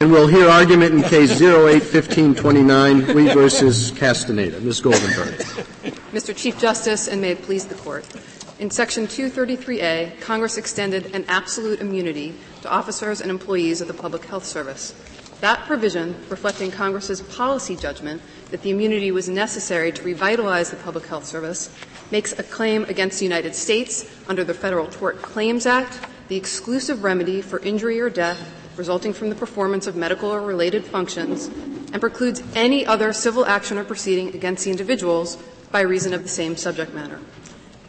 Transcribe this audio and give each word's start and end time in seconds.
And 0.00 0.12
we'll 0.12 0.26
hear 0.26 0.46
argument 0.46 0.92
in 0.92 1.02
case 1.04 1.40
081529, 1.40 3.00
Hui 3.00 3.32
versus 3.32 3.92
Castaneda. 3.92 4.60
Ms. 4.60 4.82
Goldenberg. 4.82 5.38
Mr. 6.12 6.36
Chief 6.36 6.58
Justice, 6.58 7.08
and 7.08 7.22
may 7.22 7.30
it 7.30 7.40
please 7.40 7.64
the 7.64 7.76
Court. 7.76 8.06
In 8.58 8.68
Section 8.70 9.06
233A, 9.06 10.20
Congress 10.20 10.58
extended 10.58 11.14
an 11.14 11.24
absolute 11.28 11.80
immunity 11.80 12.34
to 12.60 12.70
officers 12.70 13.22
and 13.22 13.30
employees 13.30 13.80
of 13.80 13.88
the 13.88 13.94
Public 13.94 14.26
Health 14.26 14.44
Service. 14.44 14.92
That 15.40 15.60
provision, 15.60 16.14
reflecting 16.28 16.70
Congress's 16.70 17.22
policy 17.22 17.74
judgment 17.74 18.20
that 18.50 18.60
the 18.60 18.72
immunity 18.72 19.12
was 19.12 19.30
necessary 19.30 19.92
to 19.92 20.02
revitalize 20.02 20.70
the 20.70 20.76
Public 20.76 21.06
Health 21.06 21.24
Service, 21.24 21.74
makes 22.10 22.38
a 22.38 22.42
claim 22.42 22.84
against 22.84 23.18
the 23.18 23.24
United 23.24 23.54
States 23.54 24.14
under 24.28 24.44
the 24.44 24.52
Federal 24.52 24.88
Tort 24.88 25.22
Claims 25.22 25.64
Act 25.64 26.00
the 26.28 26.36
exclusive 26.36 27.02
remedy 27.02 27.40
for 27.40 27.60
injury 27.60 27.98
or 27.98 28.10
death 28.10 28.52
resulting 28.76 29.12
from 29.12 29.28
the 29.28 29.34
performance 29.34 29.86
of 29.86 29.96
medical 29.96 30.30
or 30.30 30.40
related 30.40 30.84
functions, 30.84 31.48
and 31.92 32.00
precludes 32.00 32.42
any 32.54 32.84
other 32.84 33.12
civil 33.12 33.46
action 33.46 33.78
or 33.78 33.84
proceeding 33.84 34.34
against 34.34 34.64
the 34.64 34.70
individuals 34.70 35.38
by 35.70 35.80
reason 35.80 36.12
of 36.12 36.22
the 36.22 36.28
same 36.28 36.56
subject 36.56 36.92
matter. 36.94 37.20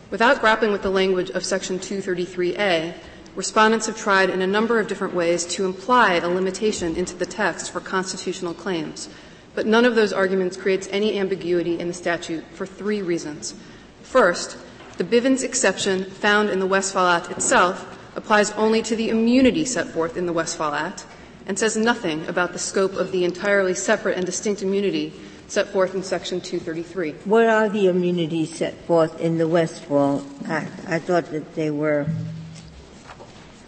Without 0.09 0.39
grappling 0.39 0.71
with 0.71 0.81
the 0.81 0.89
language 0.89 1.30
of 1.31 1.44
Section 1.44 1.80
233A, 1.80 2.94
respondents 3.35 3.85
have 3.88 3.97
tried 3.97 4.30
in 4.30 4.41
a 4.41 4.47
number 4.47 4.80
of 4.80 4.88
different 4.88 5.13
ways 5.13 5.45
to 5.45 5.66
imply 5.66 6.13
a 6.13 6.27
limitation 6.27 6.95
into 6.95 7.16
the 7.16 7.25
text 7.25 7.72
for 7.72 7.80
constitutional 7.80 8.53
claims, 8.53 9.09
but 9.53 9.66
none 9.66 9.85
of 9.85 9.95
those 9.95 10.13
arguments 10.13 10.55
creates 10.55 10.88
any 10.91 11.19
ambiguity 11.19 11.80
in 11.80 11.88
the 11.88 11.94
statute 11.94 12.45
for 12.53 12.66
three 12.66 13.02
reasons. 13.02 13.53
First, 14.02 14.58
the 14.97 15.03
Bivens 15.03 15.44
exception 15.44 16.05
found 16.05 16.49
in 16.49 16.59
the 16.59 16.66
Westfall 16.66 17.08
Act 17.08 17.30
itself 17.30 17.96
applies 18.17 18.52
only 18.53 18.81
to 18.81 18.95
the 18.95 19.09
immunity 19.09 19.63
set 19.63 19.88
forth 19.88 20.17
in 20.17 20.25
the 20.25 20.34
Westfall 20.34 20.73
Act 20.73 21.05
and 21.45 21.58
says 21.58 21.77
nothing 21.77 22.25
about 22.27 22.52
the 22.52 22.59
scope 22.59 22.94
of 22.95 23.12
the 23.12 23.23
entirely 23.23 23.73
separate 23.73 24.17
and 24.17 24.25
distinct 24.25 24.62
immunity 24.63 25.13
set 25.48 25.70
forth 25.70 25.95
in 25.95 26.03
Section 26.03 26.41
233. 26.41 27.11
What 27.23 27.45
are 27.45 27.69
the 27.69 27.88
immunities 27.88 28.53
set 28.53 28.73
forth 28.86 29.22
in 29.22 29.38
the 29.38 29.47
Westfall 29.47 30.25
Act? 30.47 30.73
I 30.88 31.00
thought 31.00 31.31
that 31.31 31.56
they 31.56 31.72
were, 31.72 32.08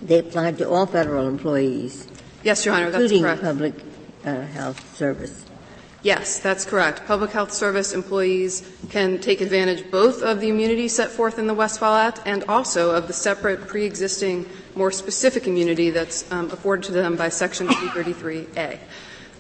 they 0.02 0.20
applied 0.20 0.58
to 0.58 0.70
all 0.70 0.88
federal 0.88 1.28
employees. 1.28 2.08
Yes, 2.44 2.66
Your 2.66 2.74
Honor, 2.74 2.88
including 2.88 3.22
that's 3.22 3.40
correct. 3.40 3.54
public 3.54 3.74
uh, 4.26 4.42
health 4.48 4.98
service. 4.98 5.46
Yes, 6.02 6.40
that's 6.40 6.64
correct. 6.64 7.06
Public 7.06 7.32
health 7.32 7.52
service 7.52 7.94
employees 7.94 8.66
can 8.90 9.20
take 9.20 9.42
advantage 9.42 9.92
both 9.92 10.22
of 10.22 10.40
the 10.40 10.48
immunity 10.48 10.88
set 10.88 11.10
forth 11.10 11.38
in 11.38 11.46
the 11.46 11.54
Westfall 11.54 11.94
Act 11.94 12.22
and 12.26 12.46
also 12.46 12.92
of 12.92 13.08
the 13.08 13.14
separate 13.14 13.68
pre-existing, 13.68 14.46
more 14.76 14.92
specific 14.92 15.46
immunity 15.46 15.90
that's 15.90 16.30
um, 16.32 16.50
afforded 16.52 16.86
to 16.86 16.94
them 16.94 17.18
by 17.18 17.28
Section 17.28 17.68
233A. 17.68 18.80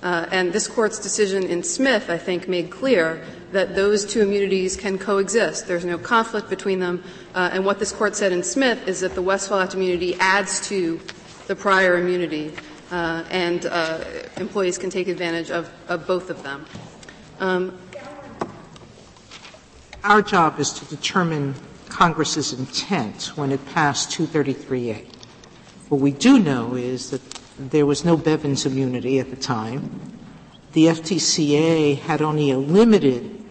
Uh, 0.02 0.26
and 0.32 0.52
this 0.52 0.68
court's 0.68 1.00
decision 1.00 1.44
in 1.44 1.64
Smith, 1.64 2.10
I 2.10 2.18
think, 2.18 2.50
made 2.50 2.70
clear 2.70 3.24
that 3.54 3.76
those 3.76 4.06
two 4.06 4.22
immunities 4.22 4.76
can 4.76 4.98
coexist. 4.98 5.66
There's 5.66 5.86
no 5.86 5.98
conflict 5.98 6.50
between 6.50 6.80
them. 6.80 7.04
Uh, 7.36 7.50
and 7.54 7.66
what 7.66 7.80
this 7.80 7.94
court 7.94 8.18
said 8.18 8.34
in 8.34 8.44
Smith 8.44 8.86
is 8.86 9.00
that 9.00 9.16
the 9.16 9.22
Westfall 9.22 9.60
Act 9.60 9.76
immunity 9.76 10.16
adds 10.20 10.68
to 10.68 11.00
the 11.48 11.56
prior 11.56 11.98
immunity 11.98 12.54
uh, 12.92 13.24
and 13.30 13.66
uh, 13.66 14.04
employees 14.38 14.78
can 14.78 14.90
take 14.90 15.08
advantage 15.08 15.52
of, 15.52 15.70
of 15.88 16.08
both 16.08 16.30
of 16.30 16.44
them. 16.44 16.66
Um, 17.40 17.78
Our 20.04 20.22
job 20.22 20.60
is 20.60 20.72
to 20.74 20.86
determine 20.86 21.56
Congress's 21.90 22.54
intent 22.54 23.34
when 23.36 23.52
it 23.52 23.66
passed 23.74 24.12
233A. 24.12 25.06
What 25.90 26.00
we 26.00 26.12
do 26.12 26.40
know 26.40 26.76
is 26.76 27.10
that 27.10 27.22
there 27.58 27.86
was 27.86 28.06
no 28.06 28.16
Bivens 28.16 28.66
immunity 28.66 29.20
at 29.20 29.30
the 29.30 29.36
time. 29.36 30.18
The 30.72 30.86
FTCA 30.86 32.00
had 32.00 32.22
only 32.22 32.52
a 32.52 32.58
limited 32.58 33.44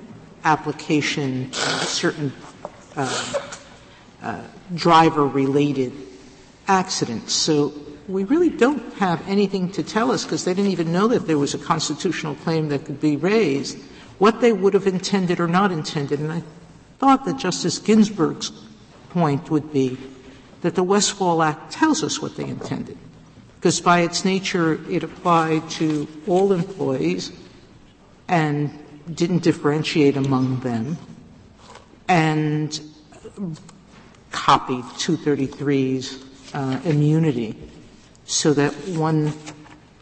application 0.45 1.51
to 1.51 1.61
certain 1.85 2.33
uh, 2.97 3.33
uh, 4.23 4.43
driver-related 4.75 5.93
accidents. 6.67 7.35
So 7.35 7.75
we 8.09 8.25
really 8.25 8.49
don't 8.49 8.95
have 8.95 9.23
anything 9.29 9.71
to 9.73 9.83
tell 9.83 10.11
us 10.11 10.25
because 10.25 10.45
they 10.45 10.55
didn't 10.55 10.71
even 10.71 10.91
know 10.91 11.09
that 11.09 11.27
there 11.27 11.39
was 11.39 11.53
a 11.53 11.59
constitutional 11.59 12.35
claim 12.37 12.71
that 12.71 12.87
could 12.87 13.01
be 13.01 13.17
raised, 13.17 13.79
what 14.19 14.41
they 14.41 14.53
would 14.53 14.73
have 14.73 14.87
intended 14.87 15.39
or 15.39 15.47
not 15.47 15.71
intended. 15.71 16.19
And 16.19 16.33
I 16.33 16.43
thought 16.99 17.27
that 17.27 17.37
Justice 17.37 17.79
Ginsburg's 17.79 18.51
point 19.11 19.51
would 19.51 19.73
be 19.73 19.99
that 20.63 20.75
the 20.75 20.83
Westfall 20.83 21.43
Act 21.43 21.71
tells 21.71 22.03
us 22.03 22.21
what 22.21 22.35
they 22.37 22.45
intended. 22.45 22.97
Because 23.57 23.81
by 23.81 24.01
its 24.01 24.25
nature, 24.25 24.81
it 24.89 25.03
applied 25.03 25.69
to 25.71 26.09
all 26.27 26.53
employees 26.53 27.31
and 28.27 28.71
didn't 29.15 29.43
differentiate 29.43 30.17
among 30.17 30.61
them 30.61 30.97
and 32.09 32.81
copied 34.31 34.85
233's 34.97 36.25
uh, 36.55 36.81
immunity 36.85 37.57
so 38.29 38.53
that 38.53 38.73
one 38.89 39.33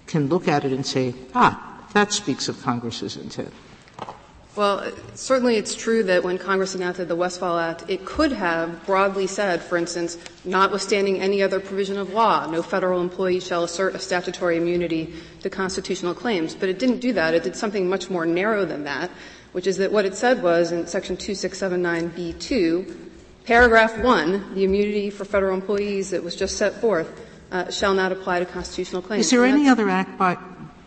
can 0.07 0.29
look 0.29 0.49
at 0.49 0.65
it 0.65 0.73
and 0.73 0.85
say, 0.85 1.15
ah, 1.35 1.87
that 1.95 2.13
speaks 2.13 2.49
of 2.49 2.61
Congress's 2.61 3.17
intent? 3.17 3.53
Well, 4.57 4.91
certainly 5.15 5.57
it's 5.57 5.75
true 5.75 6.03
that 6.05 6.25
when 6.25 6.39
Congress 6.39 6.75
enacted 6.75 7.09
the 7.09 7.17
Westfall 7.17 7.59
Act, 7.59 7.85
it 7.89 8.07
could 8.07 8.33
have 8.33 8.85
broadly 8.87 9.27
said, 9.27 9.63
for 9.63 9.77
instance, 9.77 10.17
notwithstanding 10.47 11.21
any 11.21 11.43
other 11.43 11.61
provision 11.61 11.99
of 11.99 12.15
law, 12.15 12.51
no 12.51 12.63
federal 12.63 13.03
employee 13.03 13.41
shall 13.41 13.65
assert 13.65 13.95
a 13.95 13.99
statutory 13.99 14.57
immunity 14.57 15.13
to 15.43 15.51
constitutional 15.51 16.15
claims. 16.15 16.55
But 16.55 16.71
it 16.71 16.79
didn't 16.79 17.01
do 17.01 17.13
that. 17.13 17.35
It 17.35 17.43
did 17.43 17.55
something 17.55 17.87
much 17.89 18.09
more 18.09 18.25
narrow 18.25 18.65
than 18.65 18.85
that, 18.85 19.11
which 19.53 19.67
is 19.67 19.77
that 19.77 19.93
what 19.93 20.07
it 20.07 20.17
said 20.17 20.43
was 20.43 20.73
in 20.73 20.87
section 20.87 21.19
2679B2, 21.19 22.97
paragraph 23.45 23.99
1, 23.99 24.55
the 24.55 24.65
immunity 24.65 25.11
for 25.11 25.27
federal 25.27 25.55
employees 25.55 26.11
that 26.11 26.25
was 26.25 26.35
just 26.35 26.57
set 26.57 26.81
forth, 26.81 27.26
uh, 27.51 27.71
shall 27.71 27.95
not 27.95 28.13
apply 28.13 28.41
to 28.41 28.47
constitutional 28.47 29.03
claims. 29.03 29.27
Is 29.27 29.31
there 29.31 29.45
any 29.45 29.69
other 29.69 29.89
act 29.89 30.19
by, 30.19 30.37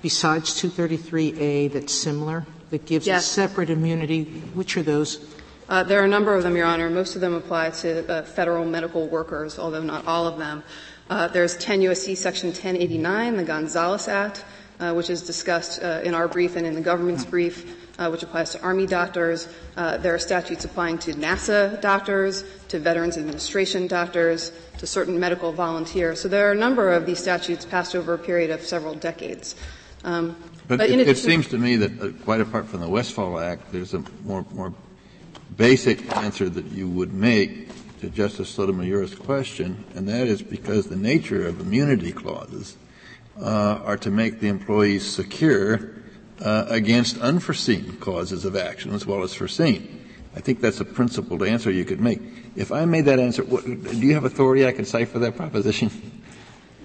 besides 0.02 0.52
233A 0.62 1.72
that's 1.72 1.94
similar, 1.94 2.46
that 2.70 2.86
gives 2.86 3.08
yes. 3.08 3.26
a 3.26 3.28
separate 3.28 3.70
immunity? 3.70 4.26
Which 4.54 4.78
are 4.78 4.84
those? 4.84 5.36
Uh, 5.70 5.84
there 5.84 6.02
are 6.02 6.06
a 6.06 6.10
number 6.10 6.34
of 6.34 6.44
them, 6.44 6.56
Your 6.56 6.66
Honor. 6.66 6.90
Most 6.90 7.16
of 7.16 7.22
them 7.22 7.36
apply 7.36 7.70
to 7.70 8.12
uh, 8.12 8.24
federal 8.24 8.66
medical 8.66 9.08
workers, 9.08 9.60
although 9.60 9.84
not 9.84 10.06
all 10.08 10.28
of 10.28 10.40
them. 10.40 10.64
Uh, 11.10 11.28
there's 11.28 11.58
10 11.58 11.82
U.S.C. 11.84 12.16
Section 12.16 12.50
1089, 12.50 13.38
the 13.38 13.44
Gonzales 13.44 14.08
Act, 14.08 14.46
uh, 14.80 14.94
which 14.94 15.10
is 15.10 15.22
discussed 15.22 15.82
uh, 15.84 16.02
in 16.04 16.14
our 16.14 16.28
brief 16.28 16.56
and 16.56 16.66
in 16.66 16.74
the 16.74 16.82
government's 16.82 17.26
brief 17.26 17.89
uh, 18.00 18.10
which 18.10 18.24
applies 18.24 18.52
to 18.52 18.62
Army 18.62 18.88
doctors. 18.88 19.48
Uh, 19.76 19.98
there 19.98 20.16
are 20.16 20.20
statutes 20.20 20.66
applying 20.66 20.98
to 21.00 21.14
NASA 21.14 21.80
doctors, 21.82 22.46
to 22.70 22.80
Veterans 22.80 23.18
Administration 23.18 23.86
doctors, 23.88 24.52
to 24.78 24.88
certain 24.88 25.20
medical 25.20 25.52
volunteers. 25.52 26.20
So 26.22 26.30
there 26.30 26.48
are 26.48 26.54
a 26.54 26.56
number 26.56 26.92
of 26.92 27.06
these 27.06 27.20
statutes 27.20 27.66
passed 27.66 27.96
over 27.96 28.14
a 28.14 28.18
period 28.18 28.50
of 28.50 28.62
several 28.62 28.96
decades. 28.96 29.56
Um, 30.06 30.38
but, 30.68 30.80
but 30.80 30.90
it, 30.90 31.08
it, 31.08 31.18
seems 31.18 31.48
to 31.50 31.58
me 31.58 31.76
that 31.76 32.02
uh, 32.02 32.12
quite 32.24 32.40
apart 32.40 32.68
from 32.68 32.80
the 32.80 32.88
Westfall 32.88 33.38
Act, 33.38 33.72
there's 33.74 33.94
a 33.94 34.04
more, 34.24 34.46
more 34.54 34.74
basic 35.58 36.16
answer 36.16 36.48
that 36.48 36.66
you 36.68 36.88
would 36.88 37.14
make 37.14 37.68
to 38.00 38.10
Justice 38.10 38.48
Sotomayor's 38.50 39.14
question, 39.14 39.84
and 39.96 40.08
that 40.08 40.28
is 40.28 40.42
because 40.42 40.88
the 40.88 40.96
nature 40.96 41.46
of 41.46 41.60
immunity 41.60 42.14
clauses 42.14 42.78
uh, 43.42 43.82
are 43.84 43.98
to 43.98 44.10
make 44.10 44.40
the 44.40 44.48
employees 44.48 45.06
secure 45.06 45.99
uh, 46.42 46.66
against 46.70 47.18
unforeseen 47.20 47.98
causes 47.98 48.46
of 48.46 48.56
action 48.56 48.94
as 48.94 49.06
well 49.06 49.24
as 49.24 49.34
foreseen. 49.34 50.06
I 50.36 50.42
think 50.42 50.62
that's 50.62 50.80
a 50.80 50.86
principled 50.86 51.44
answer 51.44 51.72
you 51.72 51.86
could 51.86 52.00
make. 52.00 52.22
If 52.56 52.72
I 52.72 52.86
made 52.86 53.06
that 53.06 53.20
answer, 53.20 53.44
what, 53.44 53.66
do 53.66 53.98
you 53.98 54.14
have 54.14 54.26
authority 54.26 54.66
I 54.66 54.72
can 54.72 54.86
cite 54.86 55.10
for 55.10 55.20
that 55.20 55.36
proposition? 55.36 55.92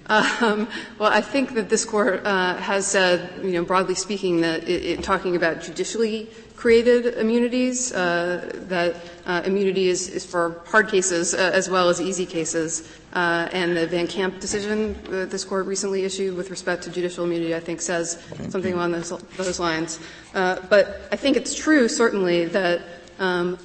Um, 0.06 0.68
well, 0.98 1.10
I 1.10 1.22
think 1.22 1.54
that 1.54 1.70
this 1.70 1.84
court 1.84 2.26
uh, 2.26 2.56
has 2.56 2.86
said, 2.86 3.42
you 3.42 3.52
know, 3.52 3.64
broadly 3.64 3.94
speaking, 3.94 4.42
that 4.42 4.64
it, 4.64 4.84
it, 4.84 5.02
talking 5.02 5.34
about 5.34 5.62
judicially 5.62 6.28
created 6.56 7.18
immunities, 7.18 7.92
uh, 7.92 8.50
that 8.68 8.96
uh, 9.24 9.42
immunity 9.46 9.88
is, 9.88 10.08
is, 10.08 10.24
for 10.24 10.62
hard 10.66 10.88
cases 10.88 11.34
uh, 11.34 11.50
as 11.54 11.70
well 11.70 11.88
as 11.88 12.00
easy 12.00 12.26
cases. 12.26 12.88
Uh, 13.14 13.48
and 13.52 13.76
the 13.76 13.86
Van 13.86 14.06
de 14.06 14.12
Kamp 14.12 14.40
decision 14.40 15.00
that 15.04 15.30
this 15.30 15.44
court 15.44 15.66
recently 15.66 16.04
issued 16.04 16.36
with 16.36 16.50
respect 16.50 16.82
to 16.82 16.90
judicial 16.90 17.24
immunity, 17.24 17.54
I 17.54 17.60
think, 17.60 17.80
says 17.80 18.20
something 18.48 18.74
along 18.74 18.90
those, 18.90 19.10
those 19.36 19.60
lines. 19.60 20.00
Uh, 20.34 20.58
but 20.68 21.08
I 21.12 21.16
think 21.16 21.36
it's 21.36 21.54
true, 21.54 21.88
certainly, 21.88 22.46
that 22.46 22.82
um, 23.20 23.56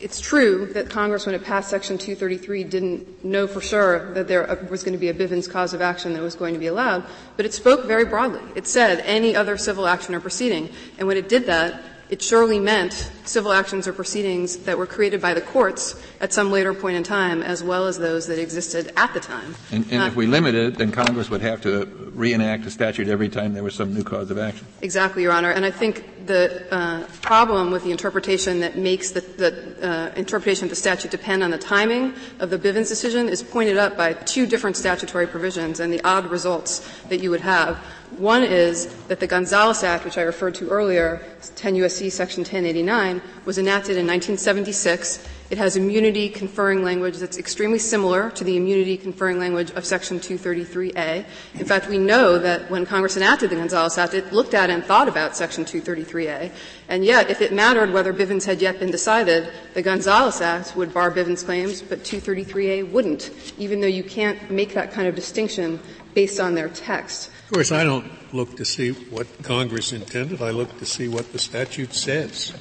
it's 0.00 0.20
true 0.20 0.66
that 0.74 0.90
Congress, 0.90 1.24
when 1.24 1.34
it 1.34 1.44
passed 1.44 1.70
Section 1.70 1.98
233, 1.98 2.64
didn't 2.64 3.24
know 3.24 3.46
for 3.46 3.60
sure 3.60 4.12
that 4.14 4.28
there 4.28 4.66
was 4.70 4.82
going 4.82 4.92
to 4.92 4.98
be 4.98 5.08
a 5.08 5.14
Bivens 5.14 5.48
cause 5.50 5.72
of 5.72 5.80
action 5.80 6.12
that 6.14 6.22
was 6.22 6.34
going 6.34 6.54
to 6.54 6.60
be 6.60 6.66
allowed, 6.66 7.04
but 7.36 7.46
it 7.46 7.54
spoke 7.54 7.86
very 7.86 8.04
broadly. 8.04 8.40
It 8.54 8.66
said 8.66 9.00
any 9.06 9.36
other 9.36 9.56
civil 9.56 9.86
action 9.86 10.14
or 10.14 10.20
proceeding. 10.20 10.68
And 10.98 11.06
when 11.06 11.16
it 11.16 11.28
did 11.28 11.46
that, 11.46 11.82
it 12.10 12.22
surely 12.22 12.58
meant 12.58 13.10
civil 13.28 13.52
actions 13.52 13.86
or 13.86 13.92
proceedings 13.92 14.56
that 14.58 14.78
were 14.78 14.86
created 14.86 15.20
by 15.20 15.34
the 15.34 15.40
courts 15.40 16.00
at 16.20 16.32
some 16.32 16.50
later 16.50 16.72
point 16.72 16.96
in 16.96 17.02
time, 17.02 17.42
as 17.42 17.62
well 17.62 17.86
as 17.86 17.98
those 17.98 18.26
that 18.26 18.38
existed 18.38 18.92
at 18.96 19.12
the 19.14 19.20
time. 19.20 19.54
And, 19.70 19.84
and 19.90 20.02
uh, 20.02 20.06
if 20.06 20.16
we 20.16 20.26
limited 20.26 20.74
it, 20.74 20.78
then 20.78 20.92
Congress 20.92 21.30
would 21.30 21.42
have 21.42 21.60
to 21.62 21.84
reenact 22.14 22.64
a 22.66 22.70
statute 22.70 23.08
every 23.08 23.28
time 23.28 23.52
there 23.52 23.62
was 23.62 23.74
some 23.74 23.94
new 23.94 24.02
cause 24.02 24.30
of 24.30 24.38
action. 24.38 24.66
Exactly, 24.80 25.22
Your 25.22 25.32
Honor. 25.32 25.50
And 25.50 25.64
I 25.64 25.70
think 25.70 26.26
the 26.26 26.66
uh, 26.74 27.06
problem 27.20 27.70
with 27.70 27.84
the 27.84 27.90
interpretation 27.90 28.60
that 28.60 28.76
makes 28.76 29.10
the, 29.10 29.20
the 29.20 29.88
uh, 29.88 30.14
interpretation 30.16 30.64
of 30.64 30.70
the 30.70 30.76
statute 30.76 31.10
depend 31.10 31.42
on 31.42 31.50
the 31.50 31.58
timing 31.58 32.14
of 32.40 32.50
the 32.50 32.58
Bivens 32.58 32.88
decision 32.88 33.28
is 33.28 33.42
pointed 33.42 33.76
up 33.76 33.96
by 33.96 34.12
two 34.12 34.46
different 34.46 34.76
statutory 34.76 35.26
provisions 35.26 35.80
and 35.80 35.92
the 35.92 36.02
odd 36.04 36.26
results 36.30 36.88
that 37.08 37.18
you 37.18 37.30
would 37.30 37.40
have. 37.40 37.76
One 38.18 38.42
is 38.42 38.86
that 39.08 39.20
the 39.20 39.26
Gonzales 39.26 39.82
Act, 39.82 40.04
which 40.04 40.16
I 40.16 40.22
referred 40.22 40.54
to 40.56 40.68
earlier, 40.68 41.22
10 41.56 41.74
U.S.C. 41.76 42.08
Section 42.08 42.40
1089, 42.40 43.15
was 43.44 43.58
enacted 43.58 43.96
in 43.96 44.06
1976 44.06 45.26
it 45.48 45.58
has 45.58 45.76
immunity 45.76 46.28
conferring 46.28 46.82
language 46.82 47.18
that's 47.18 47.38
extremely 47.38 47.78
similar 47.78 48.30
to 48.30 48.42
the 48.42 48.56
immunity 48.56 48.96
conferring 48.96 49.38
language 49.38 49.70
of 49.72 49.84
Section 49.84 50.18
233A. 50.18 51.24
In 51.54 51.64
fact, 51.64 51.88
we 51.88 51.98
know 51.98 52.36
that 52.38 52.68
when 52.68 52.84
Congress 52.84 53.16
enacted 53.16 53.50
the 53.50 53.56
Gonzales 53.56 53.96
Act, 53.96 54.14
it 54.14 54.32
looked 54.32 54.54
at 54.54 54.70
and 54.70 54.84
thought 54.84 55.06
about 55.06 55.36
Section 55.36 55.64
233A. 55.64 56.50
And 56.88 57.04
yet, 57.04 57.30
if 57.30 57.40
it 57.40 57.52
mattered 57.52 57.92
whether 57.92 58.12
Bivens 58.12 58.44
had 58.44 58.60
yet 58.60 58.80
been 58.80 58.90
decided, 58.90 59.48
the 59.74 59.82
Gonzales 59.82 60.40
Act 60.40 60.74
would 60.74 60.92
bar 60.92 61.12
Bivens 61.12 61.44
claims, 61.44 61.80
but 61.80 62.00
233A 62.00 62.90
wouldn't, 62.90 63.30
even 63.56 63.80
though 63.80 63.86
you 63.86 64.02
can't 64.02 64.50
make 64.50 64.74
that 64.74 64.90
kind 64.90 65.06
of 65.06 65.14
distinction 65.14 65.78
based 66.14 66.40
on 66.40 66.56
their 66.56 66.70
text. 66.70 67.30
Of 67.44 67.52
course, 67.52 67.70
I 67.70 67.84
don't 67.84 68.10
look 68.34 68.56
to 68.56 68.64
see 68.64 68.90
what 68.90 69.28
Congress 69.44 69.92
intended. 69.92 70.42
I 70.42 70.50
look 70.50 70.76
to 70.80 70.86
see 70.86 71.06
what 71.06 71.32
the 71.32 71.38
statute 71.38 71.94
says. 71.94 72.52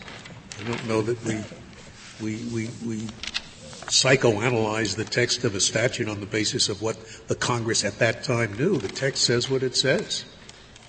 I 0.59 0.63
don't 0.63 0.87
know 0.87 1.01
that 1.01 1.23
we 1.23 1.41
we, 2.21 2.37
we, 2.53 2.69
we 2.85 2.97
psychoanalyze 3.87 4.95
the 4.95 5.03
text 5.03 5.43
of 5.43 5.53
a 5.53 5.59
statute 5.59 6.07
on 6.07 6.19
the 6.19 6.25
basis 6.25 6.69
of 6.69 6.81
what 6.81 6.97
the 7.27 7.35
Congress 7.35 7.83
at 7.83 7.99
that 7.99 8.23
time 8.23 8.53
knew. 8.53 8.77
The 8.77 8.87
text 8.87 9.23
says 9.23 9.49
what 9.49 9.63
it 9.63 9.75
says. 9.75 10.25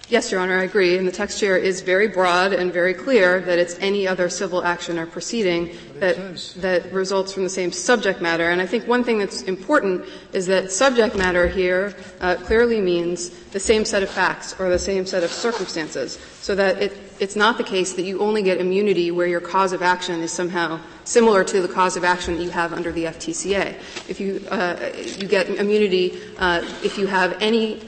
Yes, 0.08 0.30
Your 0.30 0.40
Honor, 0.40 0.60
I 0.60 0.62
agree. 0.62 0.96
And 0.96 1.06
the 1.06 1.12
text 1.12 1.40
here 1.40 1.56
is 1.56 1.80
very 1.80 2.06
broad 2.06 2.52
and 2.52 2.72
very 2.72 2.94
clear 2.94 3.40
that 3.40 3.58
it's 3.58 3.76
any 3.80 4.06
other 4.06 4.28
civil 4.28 4.62
action 4.62 5.00
or 5.00 5.06
proceeding 5.06 5.76
that, 5.98 6.16
that 6.58 6.92
results 6.92 7.32
from 7.32 7.42
the 7.42 7.50
same 7.50 7.72
subject 7.72 8.20
matter. 8.22 8.48
And 8.50 8.62
I 8.62 8.66
think 8.66 8.86
one 8.86 9.02
thing 9.02 9.18
that's 9.18 9.42
important 9.42 10.04
is 10.32 10.46
that 10.46 10.70
subject 10.70 11.16
matter 11.16 11.48
here 11.48 11.92
uh, 12.20 12.36
clearly 12.36 12.80
means 12.80 13.30
the 13.50 13.58
same 13.58 13.84
set 13.84 14.04
of 14.04 14.08
facts 14.08 14.54
or 14.60 14.68
the 14.70 14.78
same 14.78 15.06
set 15.06 15.24
of 15.24 15.32
circumstances, 15.32 16.20
so 16.40 16.54
that 16.54 16.80
it, 16.80 16.92
it's 17.20 17.36
not 17.36 17.58
the 17.58 17.64
case 17.64 17.94
that 17.94 18.02
you 18.02 18.20
only 18.20 18.42
get 18.42 18.58
immunity 18.58 19.10
where 19.10 19.26
your 19.26 19.40
cause 19.40 19.72
of 19.72 19.82
action 19.82 20.20
is 20.20 20.32
somehow 20.32 20.80
similar 21.04 21.44
to 21.44 21.62
the 21.62 21.68
cause 21.68 21.96
of 21.96 22.04
action 22.04 22.36
that 22.36 22.42
you 22.42 22.50
have 22.50 22.72
under 22.72 22.92
the 22.92 23.04
FTCA. 23.04 23.74
If 24.08 24.20
you, 24.20 24.46
uh, 24.50 24.92
you 25.18 25.26
get 25.26 25.48
immunity 25.48 26.20
uh, 26.38 26.62
if 26.82 26.98
you 26.98 27.06
have 27.06 27.36
any 27.40 27.80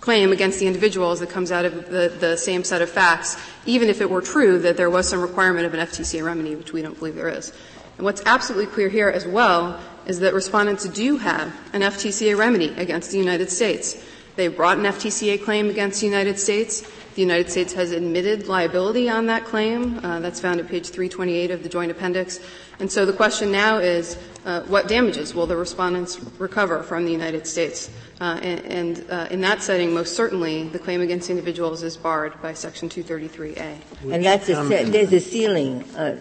claim 0.00 0.32
against 0.32 0.58
the 0.58 0.66
individuals 0.66 1.20
that 1.20 1.28
comes 1.28 1.52
out 1.52 1.64
of 1.64 1.90
the, 1.90 2.14
the 2.18 2.36
same 2.36 2.64
set 2.64 2.80
of 2.80 2.90
facts, 2.90 3.36
even 3.66 3.88
if 3.88 4.00
it 4.00 4.08
were 4.08 4.22
true 4.22 4.58
that 4.58 4.76
there 4.76 4.88
was 4.88 5.08
some 5.08 5.20
requirement 5.20 5.66
of 5.66 5.74
an 5.74 5.80
FTCA 5.80 6.24
remedy, 6.24 6.56
which 6.56 6.72
we 6.72 6.80
don't 6.80 6.98
believe 6.98 7.14
there 7.14 7.28
is. 7.28 7.52
And 7.98 8.04
what's 8.06 8.22
absolutely 8.24 8.72
clear 8.72 8.88
here 8.88 9.08
as 9.08 9.26
well 9.26 9.78
is 10.06 10.20
that 10.20 10.32
respondents 10.32 10.88
do 10.88 11.18
have 11.18 11.54
an 11.74 11.82
FTCA 11.82 12.36
remedy 12.36 12.68
against 12.78 13.10
the 13.10 13.18
United 13.18 13.50
States. 13.50 14.02
They 14.40 14.48
brought 14.48 14.78
an 14.78 14.84
FTCA 14.84 15.44
claim 15.44 15.68
against 15.68 16.00
the 16.00 16.06
United 16.06 16.38
States. 16.38 16.80
The 17.14 17.20
United 17.20 17.50
States 17.50 17.74
has 17.74 17.92
admitted 17.92 18.48
liability 18.48 19.10
on 19.10 19.26
that 19.26 19.44
claim. 19.44 20.02
Uh, 20.02 20.20
that's 20.20 20.40
found 20.40 20.58
at 20.60 20.66
page 20.66 20.88
328 20.88 21.50
of 21.50 21.62
the 21.62 21.68
Joint 21.68 21.90
Appendix. 21.90 22.40
And 22.78 22.90
so 22.90 23.04
the 23.04 23.12
question 23.12 23.52
now 23.52 23.76
is, 23.76 24.16
uh, 24.46 24.62
what 24.62 24.88
damages 24.88 25.34
will 25.34 25.46
the 25.46 25.58
respondents 25.58 26.18
recover 26.38 26.82
from 26.82 27.04
the 27.04 27.12
United 27.12 27.46
States? 27.46 27.90
Uh, 28.18 28.40
and, 28.42 28.64
and 28.64 29.10
uh, 29.10 29.28
in 29.30 29.42
that 29.42 29.62
setting, 29.62 29.92
most 29.92 30.16
certainly, 30.16 30.66
the 30.70 30.78
claim 30.78 31.02
against 31.02 31.28
individuals 31.28 31.82
is 31.82 31.98
barred 31.98 32.40
by 32.40 32.54
Section 32.54 32.88
233A. 32.88 33.76
And 34.10 34.24
that's 34.24 34.48
a, 34.48 34.54
there's 34.84 35.12
a 35.12 35.20
ceiling. 35.20 35.84
Uh, 35.94 36.18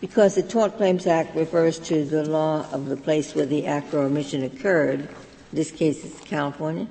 because 0.00 0.36
the 0.36 0.44
Tort 0.44 0.76
Claims 0.76 1.08
Act 1.08 1.34
refers 1.34 1.80
to 1.80 2.04
the 2.04 2.22
law 2.22 2.70
of 2.70 2.86
the 2.86 2.96
place 2.96 3.34
where 3.34 3.46
the 3.46 3.66
act 3.66 3.92
or 3.94 4.02
omission 4.02 4.44
occurred. 4.44 5.00
In 5.00 5.08
This 5.52 5.72
case 5.72 6.04
is 6.04 6.14
California. 6.20 6.86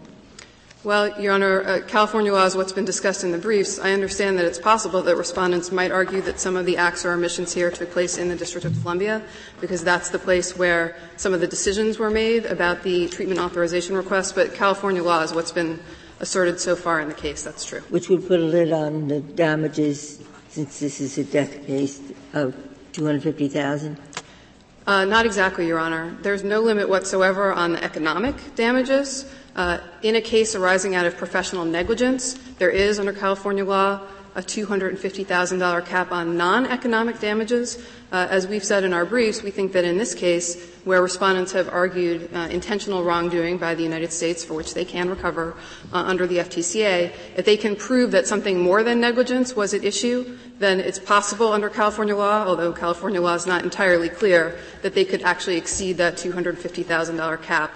Well, 0.82 1.20
Your 1.20 1.34
Honor, 1.34 1.62
uh, 1.62 1.82
California 1.86 2.32
law 2.32 2.46
is 2.46 2.56
what's 2.56 2.72
been 2.72 2.86
discussed 2.86 3.26
in 3.26 3.34
the 3.34 3.38
briefs. 3.38 3.80
I 3.80 3.92
understand 3.92 4.38
that 4.38 4.46
it's 4.46 4.58
possible 4.58 5.02
that 5.02 5.18
respondents 5.18 5.74
might 5.74 5.92
argue 5.92 6.22
that 6.22 6.40
some 6.40 6.56
of 6.56 6.66
the 6.66 6.78
acts 6.78 7.04
or 7.04 7.12
omissions 7.12 7.52
here 7.52 7.70
took 7.70 7.92
place 7.92 8.18
in 8.18 8.30
the 8.30 8.36
District 8.38 8.64
of 8.64 8.80
Columbia, 8.82 9.22
because 9.60 9.84
that's 9.84 10.10
the 10.10 10.20
place 10.20 10.56
where 10.56 10.96
some 11.18 11.34
of 11.34 11.42
the 11.42 11.48
decisions 11.48 12.00
were 12.00 12.10
made 12.10 12.46
about 12.46 12.82
the 12.84 13.10
treatment 13.10 13.42
authorization 13.42 13.94
request. 13.94 14.36
But 14.36 14.54
California 14.54 15.04
law 15.04 15.22
is 15.22 15.34
what's 15.34 15.52
been 15.52 15.82
asserted 16.22 16.62
so 16.62 16.78
far 16.78 17.02
in 17.02 17.10
the 17.10 17.14
case. 17.14 17.44
That's 17.44 17.66
true. 17.66 17.82
Which 17.90 18.08
would 18.08 18.26
put 18.26 18.40
a 18.40 18.44
lid 18.44 18.72
on 18.72 19.10
the 19.10 19.20
damages, 19.20 20.24
since 20.48 20.80
this 20.80 21.02
is 21.02 21.18
a 21.18 21.26
death 21.26 21.68
case 21.68 22.00
of 22.32 22.56
250,000. 22.94 24.00
Uh, 24.88 25.04
not 25.04 25.26
exactly, 25.26 25.68
Your 25.68 25.78
Honor. 25.78 26.18
There's 26.22 26.46
no 26.46 26.62
limit 26.62 26.88
whatsoever 26.88 27.52
on 27.52 27.74
the 27.74 27.84
economic 27.84 28.56
damages. 28.56 29.26
Uh, 29.60 29.78
in 30.04 30.16
a 30.16 30.22
case 30.22 30.56
arising 30.56 30.96
out 30.96 31.06
of 31.06 31.18
professional 31.18 31.66
negligence, 31.66 32.36
there 32.60 32.70
is, 32.70 32.98
under 32.98 33.12
California 33.12 33.66
law, 33.66 34.00
a 34.36 34.42
$250,000 34.42 35.86
cap 35.86 36.14
on 36.14 36.38
non-economic 36.38 37.20
damages. 37.20 37.78
Uh, 38.14 38.26
as 38.30 38.48
we've 38.48 38.64
said 38.64 38.86
in 38.86 38.94
our 38.94 39.04
briefs, 39.04 39.44
we 39.44 39.52
think 39.52 39.74
that 39.74 39.84
in 39.84 39.98
this 39.98 40.16
case, 40.16 40.74
where 40.86 41.02
respondents 41.02 41.52
have 41.52 41.68
argued 41.68 42.34
uh, 42.34 42.48
intentional 42.50 43.04
wrongdoing 43.04 43.58
by 43.58 43.76
the 43.76 43.84
United 43.84 44.14
States 44.14 44.46
for 44.46 44.54
which 44.54 44.74
they 44.74 44.86
can 44.86 45.10
recover 45.10 45.58
under 45.92 46.26
the 46.26 46.38
FTCA, 46.38 47.12
if 47.36 47.44
they 47.44 47.58
can 47.58 47.76
prove 47.76 48.12
that 48.12 48.26
something 48.26 48.62
more 48.62 48.82
than 48.82 49.02
negligence 49.02 49.58
was 49.58 49.74
at 49.74 49.84
issue, 49.84 50.38
then 50.60 50.80
it's 50.80 51.00
possible 51.00 51.52
under 51.52 51.70
California 51.70 52.16
law, 52.16 52.46
although 52.48 52.72
California 52.72 53.20
law 53.20 53.34
is 53.34 53.46
not 53.46 53.66
entirely 53.66 54.08
clear, 54.08 54.58
that 54.84 54.96
they 54.96 55.04
could 55.04 55.22
actually 55.24 55.58
exceed 55.58 55.98
that 55.98 56.14
$250,000 56.16 57.42
cap 57.42 57.74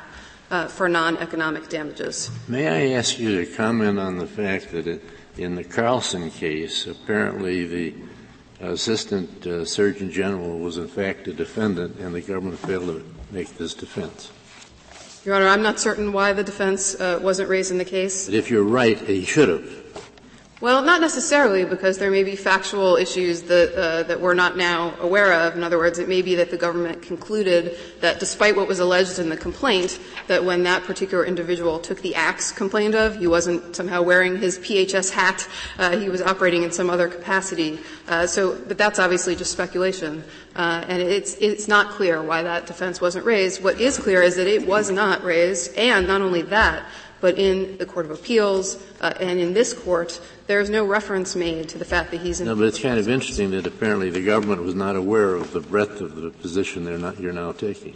uh, 0.53 0.67
for 0.67 0.87
non-economic 0.87 1.67
damages. 1.67 2.29
May 2.47 2.67
I 2.67 2.97
ask 2.97 3.17
you 3.17 3.43
to 3.43 3.51
comment 3.55 3.97
on 3.97 4.19
the 4.19 4.27
fact 4.27 4.71
that 4.71 4.85
it, 4.85 5.03
in 5.35 5.55
the 5.55 5.63
Carlson 5.63 6.29
case, 6.29 6.85
apparently 6.85 7.65
the 7.65 7.95
Assistant 8.61 9.45
uh, 9.47 9.65
Surgeon 9.65 10.11
General 10.11 10.59
was 10.59 10.77
in 10.77 10.87
fact 10.87 11.27
a 11.27 11.33
defendant 11.33 11.97
and 11.97 12.13
the 12.13 12.21
government 12.21 12.59
failed 12.59 12.85
to 12.85 13.03
make 13.31 13.57
this 13.57 13.73
defense? 13.73 14.31
Your 15.25 15.35
Honor, 15.35 15.47
I'm 15.47 15.63
not 15.63 15.79
certain 15.79 16.13
why 16.13 16.33
the 16.33 16.43
defense 16.43 16.95
uh, 16.95 17.19
wasn't 17.21 17.49
raised 17.49 17.71
in 17.71 17.79
the 17.79 17.85
case. 17.85 18.27
But 18.27 18.35
if 18.35 18.51
you're 18.51 18.63
right, 18.63 18.99
he 18.99 19.25
should 19.25 19.49
have. 19.49 19.82
Well, 20.63 20.81
not 20.81 21.01
necessarily, 21.01 21.65
because 21.65 21.97
there 21.97 22.09
may 22.09 22.23
be 22.23 22.37
factual 22.37 22.95
issues 22.95 23.41
that, 23.41 23.75
uh, 23.75 24.03
that 24.03 24.21
we're 24.21 24.33
not 24.33 24.55
now 24.55 24.93
aware 25.01 25.33
of. 25.33 25.57
In 25.57 25.61
other 25.61 25.77
words, 25.77 25.99
it 25.99 26.07
may 26.07 26.21
be 26.21 26.35
that 26.35 26.51
the 26.51 26.57
government 26.57 27.01
concluded 27.01 27.77
that 27.99 28.21
despite 28.21 28.55
what 28.55 28.69
was 28.69 28.79
alleged 28.79 29.19
in 29.19 29.27
the 29.27 29.35
complaint, 29.35 29.99
that 30.27 30.45
when 30.45 30.63
that 30.63 30.85
particular 30.85 31.25
individual 31.25 31.79
took 31.79 32.01
the 32.01 32.15
acts 32.15 32.53
complained 32.53 32.95
of, 32.95 33.17
he 33.17 33.27
wasn't 33.27 33.75
somehow 33.75 34.03
wearing 34.03 34.37
his 34.37 34.57
PHS 34.57 35.11
hat, 35.11 35.49
uh, 35.79 35.97
he 35.97 36.07
was 36.07 36.21
operating 36.21 36.63
in 36.63 36.71
some 36.71 36.89
other 36.89 37.09
capacity. 37.09 37.77
Uh, 38.07 38.25
so, 38.25 38.57
but 38.65 38.77
that's 38.77 38.99
obviously 38.99 39.35
just 39.35 39.51
speculation. 39.51 40.23
Uh, 40.55 40.85
and 40.87 41.01
it's, 41.01 41.35
it's 41.41 41.67
not 41.67 41.89
clear 41.89 42.23
why 42.23 42.41
that 42.41 42.67
defense 42.67 43.01
wasn't 43.01 43.25
raised. 43.25 43.61
What 43.61 43.81
is 43.81 43.97
clear 43.97 44.21
is 44.21 44.37
that 44.37 44.47
it 44.47 44.65
was 44.65 44.89
not 44.89 45.25
raised, 45.25 45.75
and 45.75 46.07
not 46.07 46.21
only 46.21 46.43
that, 46.43 46.85
but 47.23 47.39
in 47.39 47.77
the 47.77 47.85
Court 47.85 48.05
of 48.05 48.11
Appeals 48.11 48.83
uh, 48.99 49.13
and 49.17 49.39
in 49.39 49.53
this 49.53 49.73
court, 49.73 50.19
there 50.47 50.59
is 50.59 50.69
no 50.69 50.85
reference 50.85 51.35
made 51.35 51.69
to 51.69 51.77
the 51.77 51.85
fact 51.85 52.11
that 52.11 52.21
he's 52.21 52.41
in. 52.41 52.47
No, 52.47 52.55
but 52.55 52.65
it's 52.65 52.79
kind 52.79 52.99
of 52.99 53.07
interesting 53.07 53.51
that 53.51 53.65
apparently 53.65 54.09
the 54.09 54.23
government 54.23 54.61
was 54.61 54.75
not 54.75 54.95
aware 54.95 55.35
of 55.35 55.51
the 55.53 55.59
breadth 55.59 56.01
of 56.01 56.15
the 56.15 56.29
position 56.29 56.83
not, 57.01 57.19
you're 57.19 57.33
now 57.33 57.51
taking. 57.51 57.95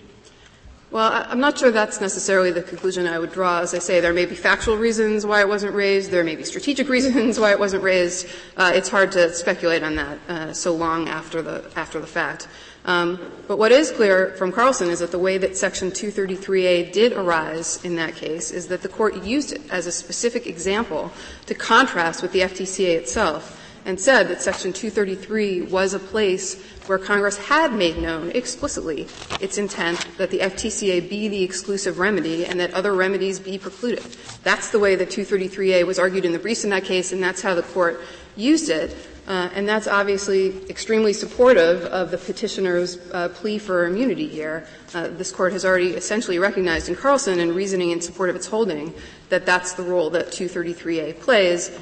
Well, 0.90 1.26
I'm 1.30 1.42
not 1.42 1.58
sure 1.58 1.70
that's 1.70 2.00
necessarily 2.00 2.52
the 2.52 2.64
conclusion 2.64 3.08
I 3.08 3.20
would 3.20 3.34
draw. 3.34 3.60
As 3.60 3.74
I 3.74 3.80
say, 3.80 4.00
there 4.00 4.14
may 4.14 4.26
be 4.26 4.36
factual 4.36 4.78
reasons 4.78 5.26
why 5.26 5.42
it 5.42 5.48
wasn't 5.48 5.76
raised. 5.76 6.12
There 6.12 6.24
may 6.24 6.38
be 6.38 6.44
strategic 6.44 6.88
reasons 6.98 7.38
why 7.38 7.52
it 7.52 7.60
wasn't 7.60 7.84
raised. 7.84 8.28
Uh, 8.56 8.72
it's 8.74 8.88
hard 8.88 9.12
to 9.12 9.34
speculate 9.34 9.84
on 9.84 9.96
that 9.96 10.20
uh, 10.30 10.54
so 10.54 10.74
long 10.74 11.10
after 11.10 11.42
the 11.42 11.70
after 11.76 12.00
the 12.00 12.08
fact. 12.08 12.48
Um, 12.88 13.20
but 13.48 13.58
what 13.58 13.74
is 13.74 13.92
clear 13.92 14.34
from 14.38 14.54
Carlson 14.54 14.90
is 14.90 15.00
that 15.00 15.12
the 15.12 15.20
way 15.20 15.38
that 15.38 15.58
Section 15.58 15.92
233A 15.92 16.92
did 16.94 17.12
arise 17.12 17.84
in 17.84 17.98
that 17.98 18.16
case 18.16 18.50
is 18.50 18.68
that 18.68 18.82
the 18.82 18.90
court 18.90 19.24
used 19.24 19.52
it 19.52 19.62
as 19.70 19.88
a 19.88 19.92
specific 19.92 20.48
example 20.48 21.12
to 21.48 21.54
contrast 21.54 22.22
with 22.22 22.32
the 22.32 22.40
FTCA 22.42 22.96
itself. 22.96 23.62
and 23.86 23.98
said 23.98 24.28
that 24.28 24.42
Section 24.42 24.74
233 24.74 25.62
was 25.62 25.94
a 25.94 26.00
place 26.00 26.62
where 26.88 26.98
Congress 26.98 27.38
had 27.38 27.74
made 27.74 27.98
known 27.98 28.32
explicitly 28.32 29.08
its 29.42 29.58
intent 29.58 30.08
that 30.18 30.30
the 30.32 30.40
FTCA 30.40 31.10
be 31.10 31.28
the 31.28 31.44
exclusive 31.44 32.00
remedy 32.00 32.46
and 32.46 32.60
that 32.60 32.74
other 32.74 32.94
remedies 32.94 33.40
be 33.40 33.58
precluded. 33.58 34.04
That's 34.44 34.70
the 34.70 34.80
way 34.80 34.96
that 34.96 35.10
233A 35.10 35.86
was 35.86 36.00
argued 36.00 36.26
in 36.26 36.32
the 36.32 36.40
briefs 36.40 36.64
in 36.64 36.70
that 36.72 36.84
case, 36.84 37.12
and 37.12 37.22
that's 37.22 37.42
how 37.42 37.54
the 37.54 37.64
court 37.64 38.02
used 38.36 38.70
it. 38.70 38.96
Uh, 39.28 39.50
and 39.54 39.68
that's 39.68 39.88
obviously 39.88 40.66
extremely 40.70 41.12
supportive 41.12 41.84
of 41.84 42.12
the 42.12 42.18
petitioner's 42.18 42.98
uh, 43.12 43.28
plea 43.28 43.58
for 43.58 43.86
immunity 43.86 44.26
here. 44.26 44.66
Uh, 44.94 45.10
this 45.10 45.34
court 45.34 45.52
has 45.52 45.66
already 45.66 45.90
essentially 45.90 46.40
recognized 46.40 46.88
in 46.88 46.96
Carlson 46.96 47.42
and 47.42 47.54
reasoning 47.54 47.92
in 47.92 48.00
support 48.00 48.30
of 48.30 48.38
its 48.38 48.48
holding 48.48 48.94
that 49.28 49.46
that's 49.46 49.74
the 49.74 49.84
role 49.84 50.10
that 50.10 50.28
233A 50.28 51.20
plays. 51.20 51.78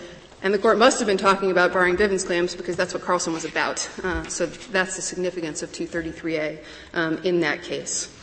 And 0.46 0.54
the 0.54 0.60
court 0.60 0.78
must 0.78 1.00
have 1.00 1.08
been 1.08 1.18
talking 1.18 1.50
about 1.50 1.74
barring 1.74 1.98
Bivens 1.98 2.24
claims 2.24 2.54
because 2.56 2.76
that's 2.76 2.94
what 2.94 3.02
Carlson 3.02 3.34
was 3.34 3.46
about. 3.46 3.90
Uh, 4.04 4.28
so 4.28 4.46
that's 4.46 4.96
the 4.96 5.02
significance 5.02 5.64
of 5.64 5.72
233A 5.72 6.60
um, 6.94 7.18
in 7.24 7.40
that 7.40 7.64
case. 7.64 8.16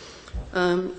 Um, 0.52 0.94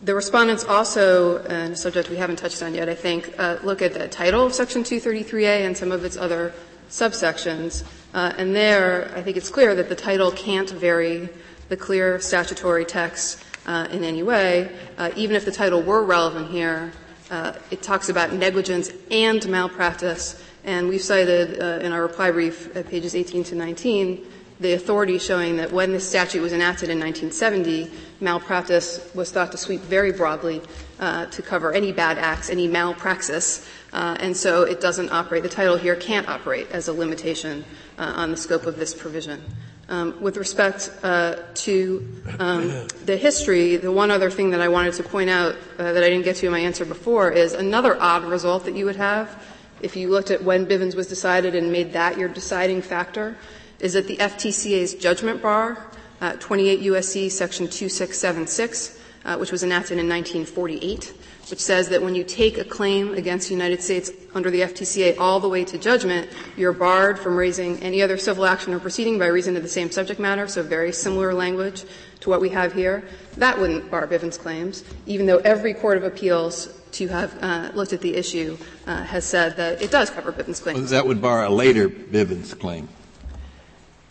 the 0.00 0.14
respondents 0.14 0.64
also, 0.64 1.44
and 1.44 1.74
a 1.74 1.76
subject 1.76 2.08
we 2.08 2.16
haven't 2.16 2.36
touched 2.36 2.62
on 2.62 2.72
yet, 2.72 2.88
I 2.88 2.94
think, 2.94 3.34
uh, 3.38 3.58
look 3.62 3.82
at 3.82 3.92
the 3.92 4.08
title 4.08 4.46
of 4.46 4.54
Section 4.54 4.82
233A 4.82 5.66
and 5.66 5.76
some 5.76 5.92
of 5.92 6.02
its 6.06 6.16
other 6.16 6.54
subsections. 6.88 7.84
Uh, 8.14 8.32
and 8.38 8.56
there, 8.56 9.12
I 9.14 9.20
think 9.20 9.36
it's 9.36 9.50
clear 9.50 9.74
that 9.74 9.90
the 9.90 9.94
title 9.94 10.30
can't 10.30 10.70
vary 10.70 11.28
the 11.68 11.76
clear 11.76 12.18
statutory 12.18 12.86
text 12.86 13.44
uh, 13.66 13.88
in 13.90 14.04
any 14.04 14.22
way. 14.22 14.74
Uh, 14.96 15.10
even 15.16 15.36
if 15.36 15.44
the 15.44 15.52
title 15.52 15.82
were 15.82 16.02
relevant 16.02 16.50
here, 16.50 16.92
uh, 17.30 17.52
it 17.70 17.82
talks 17.82 18.08
about 18.08 18.32
negligence 18.32 18.90
and 19.10 19.46
malpractice. 19.48 20.42
And 20.64 20.88
we've 20.88 21.02
cited 21.02 21.60
uh, 21.60 21.84
in 21.84 21.92
our 21.92 22.02
reply 22.02 22.30
brief 22.30 22.74
at 22.76 22.88
pages 22.88 23.14
18 23.14 23.44
to 23.44 23.54
19 23.54 24.26
the 24.60 24.72
authority 24.72 25.18
showing 25.18 25.56
that 25.56 25.70
when 25.72 25.92
this 25.92 26.08
statute 26.08 26.40
was 26.40 26.52
enacted 26.52 26.90
in 26.90 26.98
1970, 26.98 27.90
malpractice 28.20 29.08
was 29.14 29.30
thought 29.30 29.52
to 29.52 29.58
sweep 29.58 29.80
very 29.82 30.10
broadly 30.10 30.60
uh, 30.98 31.26
to 31.26 31.42
cover 31.42 31.72
any 31.72 31.92
bad 31.92 32.18
acts, 32.18 32.50
any 32.50 32.66
malpraxis, 32.66 33.68
uh, 33.92 34.16
and 34.18 34.36
so 34.36 34.62
it 34.62 34.80
doesn't 34.80 35.10
operate. 35.10 35.44
The 35.44 35.48
title 35.48 35.76
here 35.76 35.94
can't 35.94 36.28
operate 36.28 36.68
as 36.72 36.88
a 36.88 36.92
limitation 36.92 37.64
uh, 37.98 38.14
on 38.16 38.32
the 38.32 38.36
scope 38.36 38.66
of 38.66 38.76
this 38.76 38.94
provision. 38.94 39.42
Um, 39.90 40.20
with 40.20 40.36
respect 40.36 40.90
uh, 41.02 41.36
to 41.54 42.06
um, 42.38 42.86
the 43.06 43.16
history, 43.16 43.76
the 43.76 43.90
one 43.90 44.10
other 44.10 44.28
thing 44.28 44.50
that 44.50 44.60
I 44.60 44.68
wanted 44.68 44.92
to 44.94 45.02
point 45.02 45.30
out 45.30 45.54
uh, 45.78 45.94
that 45.94 46.04
I 46.04 46.10
didn't 46.10 46.24
get 46.24 46.36
to 46.36 46.46
in 46.46 46.52
my 46.52 46.58
answer 46.58 46.84
before 46.84 47.30
is 47.30 47.54
another 47.54 47.98
odd 47.98 48.24
result 48.24 48.66
that 48.66 48.74
you 48.74 48.84
would 48.84 48.96
have 48.96 49.42
if 49.80 49.96
you 49.96 50.08
looked 50.08 50.30
at 50.30 50.42
when 50.42 50.66
Bivens 50.66 50.94
was 50.94 51.06
decided 51.06 51.54
and 51.54 51.70
made 51.70 51.92
that 51.92 52.18
your 52.18 52.28
deciding 52.28 52.82
factor 52.82 53.36
is 53.80 53.92
that 53.92 54.06
the 54.08 54.16
FTCA's 54.16 54.94
judgment 54.94 55.40
bar, 55.40 55.86
uh, 56.20 56.32
28 56.34 56.80
USC 56.80 57.30
section 57.30 57.66
2676, 57.66 58.98
uh, 59.24 59.36
which 59.36 59.52
was 59.52 59.62
enacted 59.62 59.98
in 59.98 60.08
1948, 60.08 61.12
which 61.50 61.60
says 61.60 61.88
that 61.88 62.02
when 62.02 62.14
you 62.14 62.24
take 62.24 62.58
a 62.58 62.64
claim 62.64 63.14
against 63.14 63.48
the 63.48 63.54
United 63.54 63.82
States 63.82 64.10
under 64.34 64.50
the 64.50 64.60
FTCA 64.60 65.18
all 65.18 65.40
the 65.40 65.48
way 65.48 65.64
to 65.64 65.78
judgment, 65.78 66.28
you're 66.56 66.72
barred 66.72 67.18
from 67.18 67.36
raising 67.36 67.82
any 67.82 68.02
other 68.02 68.18
civil 68.18 68.44
action 68.44 68.74
or 68.74 68.80
proceeding 68.80 69.18
by 69.18 69.26
reason 69.26 69.56
of 69.56 69.62
the 69.62 69.68
same 69.68 69.90
subject 69.90 70.20
matter, 70.20 70.46
so 70.46 70.62
very 70.62 70.92
similar 70.92 71.32
language 71.32 71.84
to 72.20 72.30
what 72.30 72.40
we 72.40 72.48
have 72.50 72.72
here. 72.72 73.04
That 73.36 73.58
wouldn't 73.58 73.90
bar 73.90 74.06
Bivens 74.06 74.38
claims, 74.38 74.84
even 75.06 75.26
though 75.26 75.38
every 75.38 75.74
court 75.74 75.96
of 75.96 76.04
appeals 76.04 76.74
to 76.92 77.08
have 77.08 77.42
uh, 77.42 77.70
looked 77.74 77.92
at 77.92 78.00
the 78.00 78.14
issue 78.14 78.56
uh, 78.86 79.02
has 79.04 79.24
said 79.24 79.56
that 79.56 79.82
it 79.82 79.90
does 79.90 80.10
cover 80.10 80.32
Bivens 80.32 80.62
claims. 80.62 80.78
Well, 80.78 80.88
that 80.88 81.06
would 81.06 81.20
bar 81.20 81.44
a 81.44 81.50
later 81.50 81.88
Bivens 81.88 82.58
claim. 82.58 82.88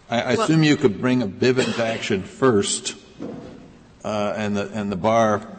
I, 0.10 0.22
I 0.22 0.34
well, 0.36 0.42
assume 0.42 0.64
you 0.64 0.78
could 0.78 1.02
bring 1.02 1.22
a 1.22 1.28
Bivens 1.28 1.80
action 1.80 2.24
first, 2.24 2.96
uh, 4.06 4.34
and 4.38 4.56
the 4.56 4.70
and 4.72 4.90
the 4.90 4.96
bar 4.96 5.57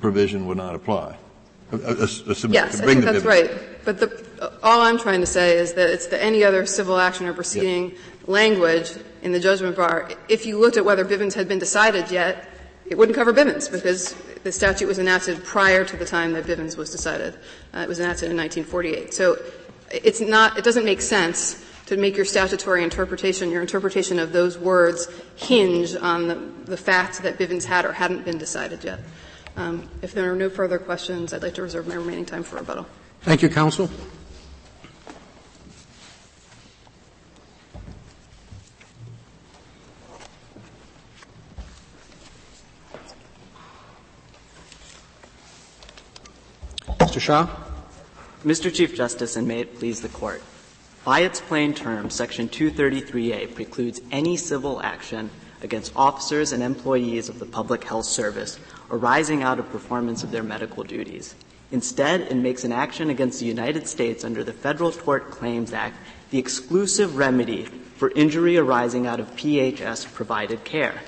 provision 0.00 0.46
would 0.46 0.56
not 0.56 0.74
apply. 0.74 1.16
Yes, 1.72 2.80
I 2.80 2.86
think 2.86 3.04
that's 3.04 3.24
right. 3.24 3.50
But 3.84 3.98
the, 3.98 4.52
all 4.62 4.82
I'm 4.82 4.98
trying 4.98 5.20
to 5.20 5.26
say 5.26 5.58
is 5.58 5.72
that 5.74 5.90
it's 5.90 6.06
the 6.06 6.22
any 6.22 6.44
other 6.44 6.66
civil 6.66 6.98
action 6.98 7.26
or 7.26 7.32
proceeding 7.32 7.94
language 8.26 8.92
in 9.22 9.32
the 9.32 9.40
judgment 9.40 9.76
bar. 9.76 10.10
If 10.28 10.46
you 10.46 10.58
looked 10.58 10.76
at 10.76 10.84
whether 10.84 11.04
Bivens 11.04 11.34
had 11.34 11.48
been 11.48 11.58
decided 11.58 12.10
yet, 12.10 12.48
it 12.86 12.96
wouldn't 12.96 13.16
cover 13.16 13.32
Bivens 13.32 13.70
because 13.70 14.14
the 14.44 14.52
statute 14.52 14.86
was 14.86 14.98
enacted 14.98 15.42
prior 15.44 15.84
to 15.84 15.96
the 15.96 16.04
time 16.04 16.32
that 16.34 16.44
Bivens 16.44 16.76
was 16.76 16.90
decided. 16.90 17.34
Uh, 17.74 17.80
it 17.80 17.88
was 17.88 17.98
enacted 17.98 18.30
in 18.30 18.36
1948. 18.36 19.12
So 19.12 19.38
it's 19.90 20.20
not, 20.20 20.56
it 20.56 20.64
doesn't 20.64 20.84
make 20.84 21.00
sense 21.00 21.64
to 21.86 21.96
make 21.96 22.16
your 22.16 22.24
statutory 22.24 22.82
interpretation, 22.82 23.50
your 23.50 23.62
interpretation 23.62 24.18
of 24.18 24.32
those 24.32 24.58
words 24.58 25.08
hinge 25.36 25.94
on 25.94 26.28
the, 26.28 26.34
the 26.64 26.76
fact 26.76 27.22
that 27.22 27.38
Bivens 27.38 27.64
had 27.64 27.84
or 27.84 27.92
hadn't 27.92 28.24
been 28.24 28.38
decided 28.38 28.82
yet. 28.84 29.00
Um, 29.56 29.88
if 30.02 30.12
there 30.12 30.30
are 30.30 30.36
no 30.36 30.50
further 30.50 30.78
questions, 30.78 31.32
I'd 31.32 31.42
like 31.42 31.54
to 31.54 31.62
reserve 31.62 31.86
my 31.86 31.94
remaining 31.94 32.26
time 32.26 32.42
for 32.42 32.56
rebuttal. 32.56 32.86
Thank 33.22 33.42
you, 33.42 33.48
counsel. 33.48 33.88
Mr. 46.98 47.20
Shaw? 47.20 47.48
Mr. 48.44 48.72
Chief 48.72 48.94
Justice, 48.94 49.36
and 49.36 49.48
may 49.48 49.60
it 49.60 49.78
please 49.78 50.02
the 50.02 50.08
Court. 50.08 50.42
By 51.06 51.20
its 51.20 51.40
plain 51.40 51.72
terms, 51.72 52.14
Section 52.14 52.48
233A 52.48 53.54
precludes 53.54 54.00
any 54.10 54.36
civil 54.36 54.82
action 54.82 55.30
against 55.62 55.94
officers 55.94 56.50
and 56.50 56.64
employees 56.64 57.28
of 57.28 57.38
the 57.38 57.46
Public 57.46 57.84
Health 57.84 58.06
Service 58.06 58.58
arising 58.90 59.44
out 59.44 59.60
of 59.60 59.70
performance 59.70 60.24
of 60.24 60.32
their 60.32 60.42
medical 60.42 60.82
duties. 60.82 61.36
Instead, 61.70 62.22
it 62.22 62.34
makes 62.34 62.64
an 62.64 62.72
action 62.72 63.08
against 63.08 63.38
the 63.38 63.46
United 63.46 63.86
States 63.86 64.24
under 64.24 64.42
the 64.42 64.52
Federal 64.52 64.90
Tort 64.90 65.30
Claims 65.30 65.72
Act 65.72 65.96
the 66.30 66.40
exclusive 66.40 67.16
remedy 67.16 67.66
for 67.66 68.10
injury 68.16 68.58
arising 68.58 69.06
out 69.06 69.20
of 69.20 69.30
PHS 69.36 70.12
provided 70.12 70.64
care. 70.64 71.02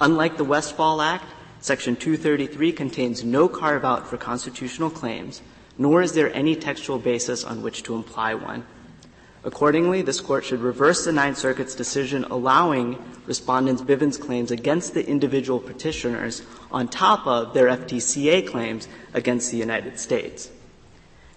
Unlike 0.00 0.38
the 0.38 0.44
Westfall 0.44 1.00
Act, 1.00 1.24
Section 1.60 1.94
233 1.94 2.72
contains 2.72 3.22
no 3.22 3.46
carve 3.48 3.84
out 3.84 4.08
for 4.08 4.16
constitutional 4.16 4.90
claims, 4.90 5.40
nor 5.78 6.02
is 6.02 6.14
there 6.14 6.34
any 6.34 6.56
textual 6.56 6.98
basis 6.98 7.44
on 7.44 7.62
which 7.62 7.84
to 7.84 7.94
imply 7.94 8.34
one. 8.34 8.64
Accordingly, 9.46 10.02
this 10.02 10.20
court 10.20 10.44
should 10.44 10.58
reverse 10.58 11.04
the 11.04 11.12
Ninth 11.12 11.38
Circuit's 11.38 11.76
decision 11.76 12.24
allowing 12.24 12.98
respondents' 13.26 13.80
Bivens 13.80 14.20
claims 14.20 14.50
against 14.50 14.92
the 14.92 15.08
individual 15.08 15.60
petitioners 15.60 16.42
on 16.72 16.88
top 16.88 17.28
of 17.28 17.54
their 17.54 17.68
FTCA 17.68 18.44
claims 18.48 18.88
against 19.14 19.52
the 19.52 19.56
United 19.56 20.00
States. 20.00 20.50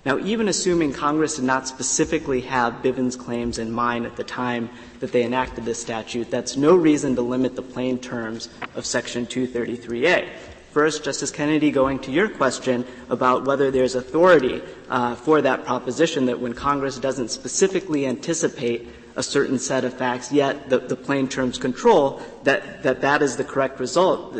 Now, 0.05 0.17
even 0.17 0.47
assuming 0.47 0.91
Congress 0.91 1.35
did 1.35 1.45
not 1.45 1.67
specifically 1.67 2.41
have 2.41 2.81
Bivens 2.81 3.15
claims 3.15 3.59
in 3.59 3.71
mind 3.71 4.07
at 4.07 4.15
the 4.15 4.23
time 4.23 4.71
that 5.01 5.11
they 5.11 5.23
enacted 5.23 5.65
this 5.65 5.79
statute, 5.79 6.31
that's 6.31 6.57
no 6.57 6.75
reason 6.75 7.15
to 7.15 7.21
limit 7.21 7.55
the 7.55 7.61
plain 7.61 7.99
terms 7.99 8.49
of 8.73 8.87
Section 8.87 9.27
233A. 9.27 10.27
First, 10.71 11.03
Justice 11.03 11.31
Kennedy, 11.31 11.71
going 11.71 11.97
to 11.99 12.11
your 12.11 12.29
question 12.29 12.85
about 13.09 13.45
whether 13.45 13.71
there's 13.71 13.95
authority 13.95 14.61
uh, 14.89 15.15
for 15.15 15.41
that 15.41 15.65
proposition 15.65 16.27
that 16.27 16.39
when 16.39 16.53
Congress 16.53 16.99
doesn't 16.99 17.29
specifically 17.31 18.05
anticipate 18.05 18.87
a 19.15 19.23
certain 19.23 19.57
set 19.57 19.83
of 19.83 19.93
facts, 19.95 20.31
yet 20.31 20.69
the, 20.69 20.77
the 20.77 20.95
plain 20.95 21.27
terms 21.27 21.57
control, 21.57 22.21
that, 22.43 22.83
that 22.83 23.01
that 23.01 23.23
is 23.23 23.35
the 23.35 23.43
correct 23.43 23.79
result. 23.79 24.37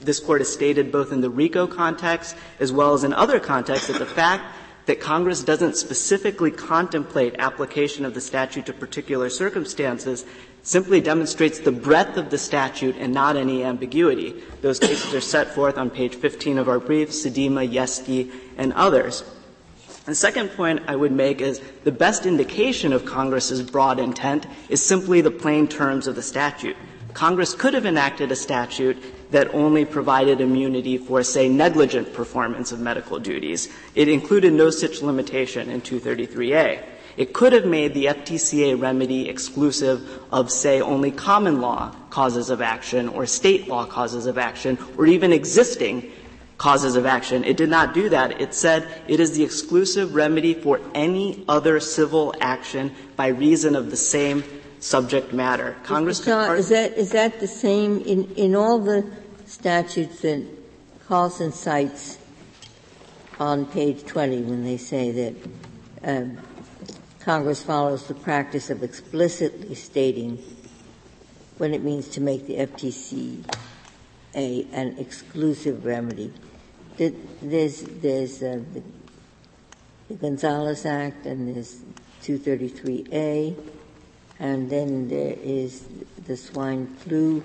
This 0.00 0.20
Court 0.20 0.42
has 0.42 0.52
stated 0.52 0.92
both 0.92 1.12
in 1.12 1.22
the 1.22 1.30
RICO 1.30 1.66
context 1.66 2.36
as 2.58 2.72
well 2.72 2.92
as 2.92 3.02
in 3.02 3.14
other 3.14 3.40
contexts 3.40 3.88
that 3.88 3.98
the 3.98 4.06
fact 4.06 4.44
that 4.86 5.00
Congress 5.00 5.42
doesn't 5.42 5.76
specifically 5.76 6.50
contemplate 6.50 7.36
application 7.38 8.04
of 8.04 8.12
the 8.12 8.20
statute 8.20 8.66
to 8.66 8.72
particular 8.72 9.30
circumstances 9.30 10.24
simply 10.62 11.00
demonstrates 11.00 11.58
the 11.58 11.72
breadth 11.72 12.16
of 12.16 12.30
the 12.30 12.38
statute 12.38 12.96
and 12.96 13.12
not 13.12 13.36
any 13.36 13.64
ambiguity. 13.64 14.42
Those 14.60 14.78
cases 14.78 15.14
are 15.14 15.20
set 15.20 15.54
forth 15.54 15.78
on 15.78 15.90
page 15.90 16.14
15 16.14 16.58
of 16.58 16.68
our 16.68 16.78
brief, 16.78 17.10
Sedima, 17.10 17.68
Yeskey, 17.68 18.30
and 18.56 18.72
others. 18.74 19.24
The 20.06 20.14
second 20.14 20.48
point 20.50 20.82
I 20.86 20.96
would 20.96 21.12
make 21.12 21.40
is 21.40 21.60
the 21.84 21.92
best 21.92 22.26
indication 22.26 22.92
of 22.92 23.04
Congress's 23.04 23.62
broad 23.62 23.98
intent 23.98 24.46
is 24.68 24.84
simply 24.84 25.20
the 25.20 25.30
plain 25.30 25.68
terms 25.68 26.06
of 26.06 26.14
the 26.14 26.22
statute. 26.22 26.76
Congress 27.12 27.54
could 27.54 27.74
have 27.74 27.86
enacted 27.86 28.32
a 28.32 28.36
statute 28.36 28.96
that 29.30 29.52
only 29.54 29.84
provided 29.84 30.40
immunity 30.40 30.96
for, 30.96 31.22
say, 31.22 31.48
negligent 31.48 32.12
performance 32.12 32.72
of 32.72 32.80
medical 32.80 33.18
duties. 33.18 33.68
It 33.94 34.08
included 34.08 34.52
no 34.52 34.70
such 34.70 35.02
limitation 35.02 35.70
in 35.70 35.80
233A. 35.80 36.84
It 37.16 37.32
could 37.32 37.52
have 37.52 37.64
made 37.64 37.94
the 37.94 38.06
FTCA 38.06 38.80
remedy 38.80 39.28
exclusive 39.28 40.22
of, 40.32 40.50
say, 40.50 40.80
only 40.80 41.10
common 41.10 41.60
law 41.60 41.94
causes 42.10 42.50
of 42.50 42.60
action 42.60 43.08
or 43.08 43.26
state 43.26 43.68
law 43.68 43.84
causes 43.86 44.26
of 44.26 44.38
action 44.38 44.78
or 44.96 45.06
even 45.06 45.32
existing 45.32 46.10
causes 46.58 46.94
of 46.94 47.06
action. 47.06 47.42
It 47.44 47.56
did 47.56 47.70
not 47.70 47.94
do 47.94 48.10
that. 48.10 48.40
It 48.40 48.54
said 48.54 48.86
it 49.08 49.18
is 49.18 49.36
the 49.36 49.42
exclusive 49.42 50.14
remedy 50.14 50.52
for 50.54 50.80
any 50.94 51.42
other 51.48 51.80
civil 51.80 52.34
action 52.40 52.94
by 53.16 53.28
reason 53.28 53.74
of 53.74 53.90
the 53.90 53.96
same 53.96 54.44
subject 54.78 55.32
matter. 55.32 55.76
Congress 55.84 56.20
John, 56.20 56.56
is 56.56 56.68
that 56.68 56.92
is 56.98 57.12
that 57.12 57.40
the 57.40 57.46
same 57.46 58.00
in 58.02 58.24
in 58.34 58.54
all 58.54 58.78
the 58.78 59.10
statutes 59.46 60.20
that 60.20 60.46
Carlson 61.06 61.50
cites 61.50 62.18
on 63.38 63.64
page 63.64 64.04
20 64.04 64.42
when 64.42 64.62
they 64.62 64.76
say 64.76 65.10
that 65.10 65.34
um, 66.04 66.38
Congress 67.30 67.62
follows 67.62 68.08
the 68.08 68.14
practice 68.14 68.70
of 68.70 68.82
explicitly 68.82 69.72
stating 69.76 70.36
when 71.58 71.72
it 71.72 71.80
means 71.80 72.08
to 72.08 72.20
make 72.20 72.44
the 72.48 72.56
FTC 72.56 73.44
a, 74.34 74.66
an 74.72 74.98
exclusive 74.98 75.84
remedy. 75.84 76.32
There's, 76.96 77.82
there's 77.82 78.42
uh, 78.42 78.58
the, 78.74 78.82
the 80.08 80.14
Gonzales 80.14 80.84
Act 80.84 81.24
and 81.24 81.54
there's 81.54 81.82
233A, 82.24 83.56
and 84.40 84.68
then 84.68 85.08
there 85.08 85.36
is 85.40 85.86
the 86.26 86.36
swine 86.36 86.88
flu. 86.96 87.44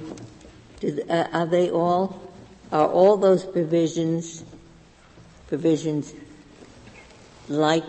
uh, 0.83 1.27
are 1.31 1.45
they 1.45 1.69
all, 1.69 2.33
are 2.71 2.87
all 2.89 3.17
those 3.17 3.45
provisions, 3.45 4.45
provisions 5.47 6.15
like 7.47 7.83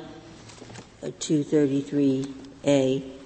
233A 1.12 3.16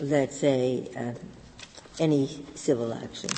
let's 0.00 0.36
say 0.36 0.88
uh, 0.96 1.12
any 1.98 2.44
civil 2.54 2.92
action? 2.92 3.30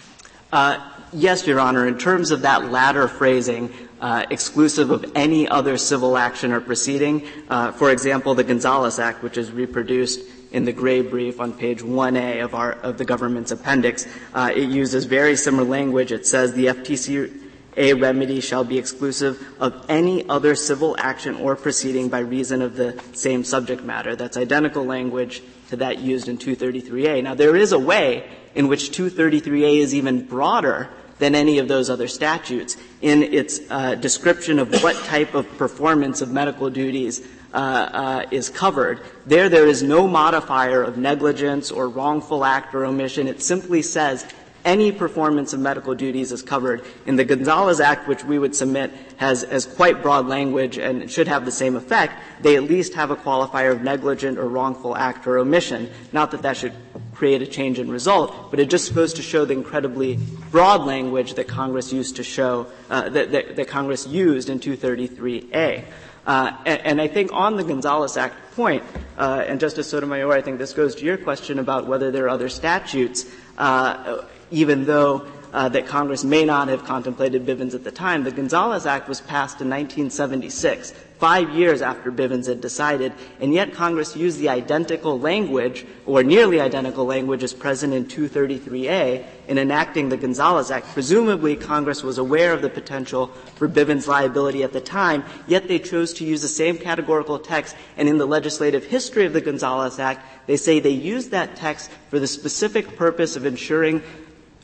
Uh, 0.53 0.91
yes, 1.13 1.47
Your 1.47 1.61
Honor. 1.61 1.87
In 1.87 1.97
terms 1.97 2.31
of 2.31 2.43
that 2.43 2.71
latter 2.71 3.09
phrasing, 3.09 3.73
uh, 4.01 4.27
exclusive 4.31 4.91
of 4.91 5.13
any 5.15 5.49
other 5.49 5.77
civil 5.77 6.17
action 6.17 6.53
or 6.53 6.61
proceeding, 6.61 7.27
uh, 7.49 7.73
for 7.73 7.91
example, 7.91 8.35
the 8.35 8.45
Gonzales 8.45 8.99
Act, 8.99 9.23
which 9.23 9.39
is 9.39 9.53
reproduced 9.53 10.21
in 10.51 10.65
the 10.65 10.73
gray 10.73 11.01
brief 11.01 11.41
on 11.41 11.53
page 11.53 11.81
1A 11.81 12.43
of 12.43 12.57
our 12.57 12.73
of 12.73 12.99
the 12.99 13.05
government's 13.05 13.53
appendix, 13.53 14.07
uh, 14.35 14.51
it 14.53 14.69
uses 14.69 15.05
very 15.05 15.37
similar 15.37 15.65
language. 15.65 16.11
It 16.11 16.27
says 16.27 16.55
the 16.55 16.67
FTC 16.67 17.40
a 17.81 17.95
remedy 17.95 18.41
shall 18.41 18.63
be 18.63 18.79
exclusive 18.79 19.43
of 19.59 19.87
any 19.89 20.29
other 20.29 20.55
civil 20.55 20.95
action 20.99 21.35
or 21.37 21.57
proceeding 21.57 22.11
by 22.11 22.19
reason 22.19 22.61
of 22.61 22.77
the 22.77 23.03
same 23.15 23.43
subject 23.43 23.83
matter. 23.83 24.15
That's 24.15 24.37
identical 24.37 24.85
language 24.85 25.43
to 25.71 25.77
that 25.77 25.99
used 25.99 26.29
in 26.29 26.37
233A. 26.37 27.23
Now, 27.23 27.35
there 27.35 27.57
is 27.57 27.73
a 27.73 27.79
way 27.79 28.29
in 28.55 28.69
which 28.69 28.91
233A 28.91 29.79
is 29.79 29.95
even 29.95 30.27
broader 30.27 30.91
than 31.19 31.35
any 31.35 31.59
of 31.59 31.69
those 31.69 31.89
other 31.89 32.07
statutes 32.07 32.77
in 33.01 33.23
its 33.23 33.61
uh, 33.71 33.95
description 33.95 34.59
of 34.59 34.83
what 34.83 34.97
type 35.05 35.35
of 35.35 35.47
performance 35.57 36.21
of 36.21 36.31
medical 36.31 36.69
duties 36.69 37.27
uh, 37.53 37.57
uh, 37.57 38.27
is 38.31 38.51
covered. 38.51 39.01
There, 39.27 39.49
there 39.49 39.67
is 39.67 39.83
no 39.83 40.07
modifier 40.07 40.83
of 40.83 40.99
negligence 40.99 41.71
or 41.71 41.89
wrongful 41.89 42.45
act 42.45 42.75
or 42.75 42.85
omission. 42.85 43.27
It 43.27 43.43
simply 43.43 43.83
says 43.83 44.27
any 44.65 44.93
performance 44.93 45.53
of 45.53 45.61
medical 45.61 45.95
duties 45.95 46.33
is 46.33 46.43
covered. 46.43 46.85
In 47.07 47.17
the 47.17 47.25
Gonzales 47.25 47.81
Act, 47.81 48.09
which 48.09 48.25
we 48.25 48.39
would 48.39 48.55
submit 48.55 48.93
has, 49.17 49.43
has 49.45 49.67
quite 49.67 50.03
broad 50.03 50.27
language 50.27 50.79
and 50.79 51.11
should 51.11 51.29
have 51.29 51.45
the 51.45 51.53
same 51.53 51.77
effect, 51.77 52.15
they 52.41 52.57
at 52.57 52.65
least 52.65 52.95
have 52.95 53.11
a 53.11 53.17
qualifier 53.17 53.73
of 53.73 53.83
negligent 53.83 54.39
or 54.39 54.49
wrongful 54.49 54.97
act 54.97 55.27
or 55.27 55.39
omission. 55.39 55.91
Not 56.13 56.31
that 56.33 56.43
that 56.43 56.57
should 56.57 56.75
create 57.15 57.43
a 57.43 57.47
change 57.47 57.79
in 57.79 57.91
result, 57.91 58.51
but 58.51 58.59
it 58.59 58.71
just 58.71 58.95
goes 58.95 59.13
to 59.15 59.23
show 59.23 59.45
the 59.45 59.53
incredibly 59.53 60.19
broad 60.51 60.87
language 60.87 61.35
that 61.35 61.47
Congress 61.47 61.93
used 61.93 62.17
to 62.17 62.25
show, 62.25 62.67
uh, 62.89 63.11
that, 63.11 63.31
that, 63.33 63.57
that, 63.57 63.69
Congress 63.69 64.07
used 64.07 64.49
in 64.49 64.59
233A. 64.59 65.85
Uh, 66.27 66.53
and, 66.67 66.81
and, 66.83 67.01
I 67.01 67.09
think 67.09 67.33
on 67.33 67.57
the 67.57 67.65
Gonzales 67.65 68.17
Act 68.17 68.35
point, 68.55 68.83
uh, 69.17 69.43
and 69.47 69.59
Justice 69.59 69.89
Sotomayor, 69.89 70.33
I 70.33 70.43
think 70.43 70.59
this 70.59 70.75
goes 70.75 70.95
to 70.97 71.05
your 71.05 71.17
question 71.17 71.59
about 71.59 71.87
whether 71.87 72.11
there 72.11 72.27
are 72.27 72.29
other 72.29 72.51
statutes. 72.51 73.25
Uh, 73.57 74.23
even 74.51 74.85
though 74.85 75.27
uh, 75.53 75.69
that 75.69 75.87
Congress 75.87 76.25
may 76.25 76.45
not 76.45 76.69
have 76.69 76.85
contemplated 76.85 77.47
Bivens 77.47 77.75
at 77.75 77.85
the 77.85 77.91
time. 77.91 78.25
The 78.25 78.31
Gonzales 78.31 78.87
Act 78.87 79.09
was 79.09 79.21
passed 79.21 79.61
in 79.61 79.69
1976, 79.69 80.93
five 81.19 81.51
years 81.51 81.83
after 81.83 82.11
Bivens 82.11 82.47
had 82.47 82.61
decided, 82.61 83.13
and 83.41 83.53
yet 83.53 83.75
Congress 83.75 84.17
used 84.17 84.39
the 84.39 84.49
identical 84.49 85.19
language, 85.19 85.85
or 86.07 86.23
nearly 86.23 86.61
identical 86.61 87.05
language, 87.05 87.43
as 87.43 87.53
present 87.53 87.93
in 87.93 88.07
233A 88.07 89.25
in 89.49 89.59
enacting 89.59 90.09
the 90.09 90.17
Gonzales 90.17 90.71
Act. 90.71 90.87
Presumably, 90.95 91.57
Congress 91.57 92.03
was 92.03 92.19
aware 92.19 92.53
of 92.53 92.63
the 92.63 92.71
potential 92.71 93.27
for 93.57 93.69
Bivens 93.69 94.07
liability 94.07 94.63
at 94.63 94.73
the 94.73 94.81
time, 94.81 95.25
yet 95.47 95.69
they 95.69 95.79
chose 95.79 96.13
to 96.15 96.25
use 96.25 96.43
the 96.43 96.49
same 96.49 96.79
categorical 96.79 97.39
text, 97.39 97.77
and 97.97 98.09
in 98.09 98.19
the 98.19 98.27
legislative 98.27 98.85
history 98.85 99.27
of 99.27 99.33
the 99.33 99.41
Gonzales 99.41 99.99
Act, 99.99 100.25
they 100.47 100.57
say 100.57 100.81
they 100.81 100.91
used 100.91 101.33
that 101.33 101.57
text 101.57 101.91
for 102.09 102.19
the 102.19 102.27
specific 102.27 102.97
purpose 102.97 103.37
of 103.37 103.45
ensuring 103.45 104.03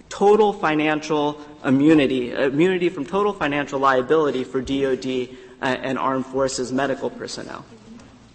total 0.09 0.53
financial 0.53 1.41
immunity, 1.65 2.33
immunity 2.33 2.89
from 2.89 3.05
total 3.05 3.33
financial 3.33 3.79
liability 3.79 4.45
for 4.45 4.61
DOD 4.61 5.29
uh, 5.61 5.65
and 5.65 5.99
armed 5.99 6.27
forces 6.27 6.73
medical 6.73 7.11
personnel. 7.11 7.65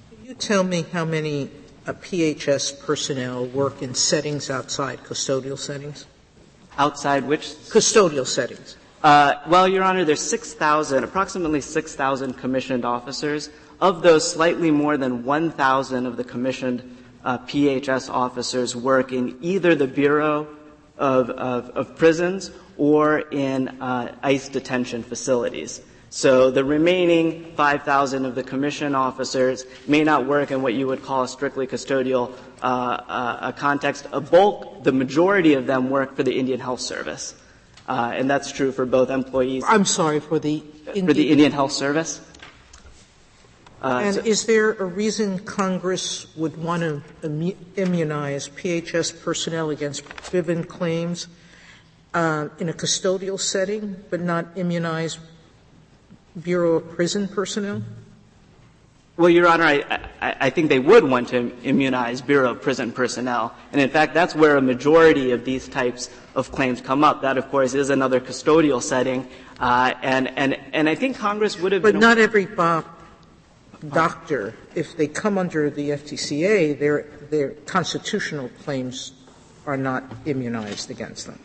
Can 0.10 0.26
you 0.26 0.34
tell 0.36 0.64
me 0.64 0.86
how 0.92 1.06
many 1.06 1.50
uh, 1.88 1.94
PHS 1.94 2.86
personnel 2.86 3.46
work 3.46 3.82
in 3.82 3.94
settings 3.94 4.50
outside 4.50 5.00
custodial 5.04 5.58
settings? 5.58 6.06
Outside 6.78 7.26
which? 7.26 7.48
Custodial 7.70 8.26
settings. 8.26 8.78
Uh, 9.04 9.36
well, 9.48 9.68
Your 9.68 9.84
Honor, 9.84 10.06
there's 10.06 10.22
6,000, 10.22 11.04
approximately 11.04 11.62
6,000 11.62 12.34
commissioned 12.34 12.86
officers. 12.86 13.50
Of 13.80 14.04
those, 14.04 14.30
slightly 14.30 14.70
more 14.70 14.96
than 14.96 15.26
1,000 15.26 16.06
of 16.06 16.18
the 16.18 16.24
commissioned 16.24 16.98
uh, 17.26 17.40
PHS 17.40 18.10
officers 18.12 18.76
work 18.76 19.12
in 19.12 19.38
either 19.42 19.74
the 19.74 19.88
Bureau 19.88 20.48
of, 21.02 21.32
of, 21.32 21.70
of 21.72 21.98
prisons 21.98 22.52
or 22.78 23.20
in 23.20 23.68
uh, 23.82 24.16
ICE 24.24 24.48
detention 24.50 25.04
facilities. 25.04 25.82
So 26.10 26.52
the 26.52 26.64
remaining 26.64 27.54
5,000 27.56 28.26
of 28.26 28.36
the 28.36 28.44
commission 28.44 28.96
officers 28.96 29.66
may 29.88 30.04
not 30.04 30.28
work 30.28 30.52
in 30.52 30.62
what 30.62 30.74
you 30.74 30.88
would 30.88 31.04
call 31.04 31.24
a 31.24 31.28
strictly 31.28 31.68
custodial 31.68 32.34
uh, 32.62 32.66
uh, 32.66 33.52
context. 33.54 34.08
A 34.12 34.22
bulk, 34.22 34.84
the 34.84 34.92
majority 34.92 35.54
of 35.54 35.68
them 35.68 35.90
work 35.90 36.16
for 36.16 36.24
the 36.24 36.38
Indian 36.38 36.60
Health 36.60 36.82
Service. 36.82 37.34
Uh, 37.88 38.12
and 38.14 38.30
that's 38.30 38.52
true 38.52 38.72
for 38.72 38.86
both 38.86 39.10
employees. 39.10 39.64
I'm 39.68 39.86
sorry, 39.86 40.20
for 40.20 40.38
the 40.38 40.64
Indian, 40.88 41.08
for 41.08 41.14
the 41.14 41.32
Indian 41.32 41.52
Health 41.52 41.72
Service. 41.72 42.22
Uh, 43.82 44.02
and 44.04 44.16
so 44.16 44.22
is 44.22 44.46
there 44.46 44.74
a 44.74 44.86
reason 44.86 45.40
Congress 45.40 46.28
would 46.36 46.56
want 46.56 46.84
to 46.84 47.02
immunize 47.76 48.48
PHS 48.50 49.24
personnel 49.24 49.72
against 49.72 50.06
Bivens 50.06 50.68
claims 50.68 51.28
uh, 52.14 52.50
in 52.60 52.70
a 52.70 52.74
custodial 52.74 53.40
setting, 53.40 54.04
but 54.12 54.22
not 54.22 54.46
immunize 54.56 55.18
Bureau 56.40 56.76
of 56.76 56.92
Prison 56.92 57.28
personnel? 57.28 57.82
Well, 59.18 59.30
Your 59.30 59.48
Honor, 59.48 59.66
I, 59.66 60.00
I, 60.22 60.36
I, 60.40 60.50
think 60.50 60.70
they 60.70 60.80
would 60.80 61.04
want 61.04 61.28
to 61.30 61.52
immunize 61.64 62.22
Bureau 62.22 62.52
of 62.52 62.62
Prison 62.62 62.92
personnel. 62.92 63.54
And 63.72 63.82
in 63.82 63.90
fact, 63.90 64.14
that's 64.14 64.34
where 64.34 64.58
a 64.58 64.62
majority 64.62 65.32
of 65.32 65.44
these 65.44 65.68
types 65.68 66.10
of 66.34 66.52
claims 66.52 66.82
come 66.82 67.04
up. 67.04 67.22
That, 67.22 67.38
of 67.38 67.50
course, 67.50 67.74
is 67.74 67.90
another 67.90 68.20
custodial 68.20 68.82
setting. 68.82 69.28
Uh, 69.60 69.94
and, 70.02 70.30
and, 70.38 70.58
and 70.72 70.88
I 70.88 70.96
think 70.96 71.18
Congress 71.18 71.60
would 71.60 71.72
have 71.72 71.82
But 71.82 71.96
not 71.96 72.18
every 72.18 72.48
uh, 72.58 72.82
doctor, 73.90 74.56
if 74.76 74.96
they 74.98 75.08
come 75.08 75.38
under 75.38 75.70
the 75.70 75.90
FTCA, 75.90 76.78
their, 76.78 77.04
their 77.30 77.52
constitutional 77.66 78.50
claims 78.64 79.14
are 79.66 79.78
not 79.78 80.04
immunized 80.26 80.90
against 80.90 81.28
them. 81.28 81.40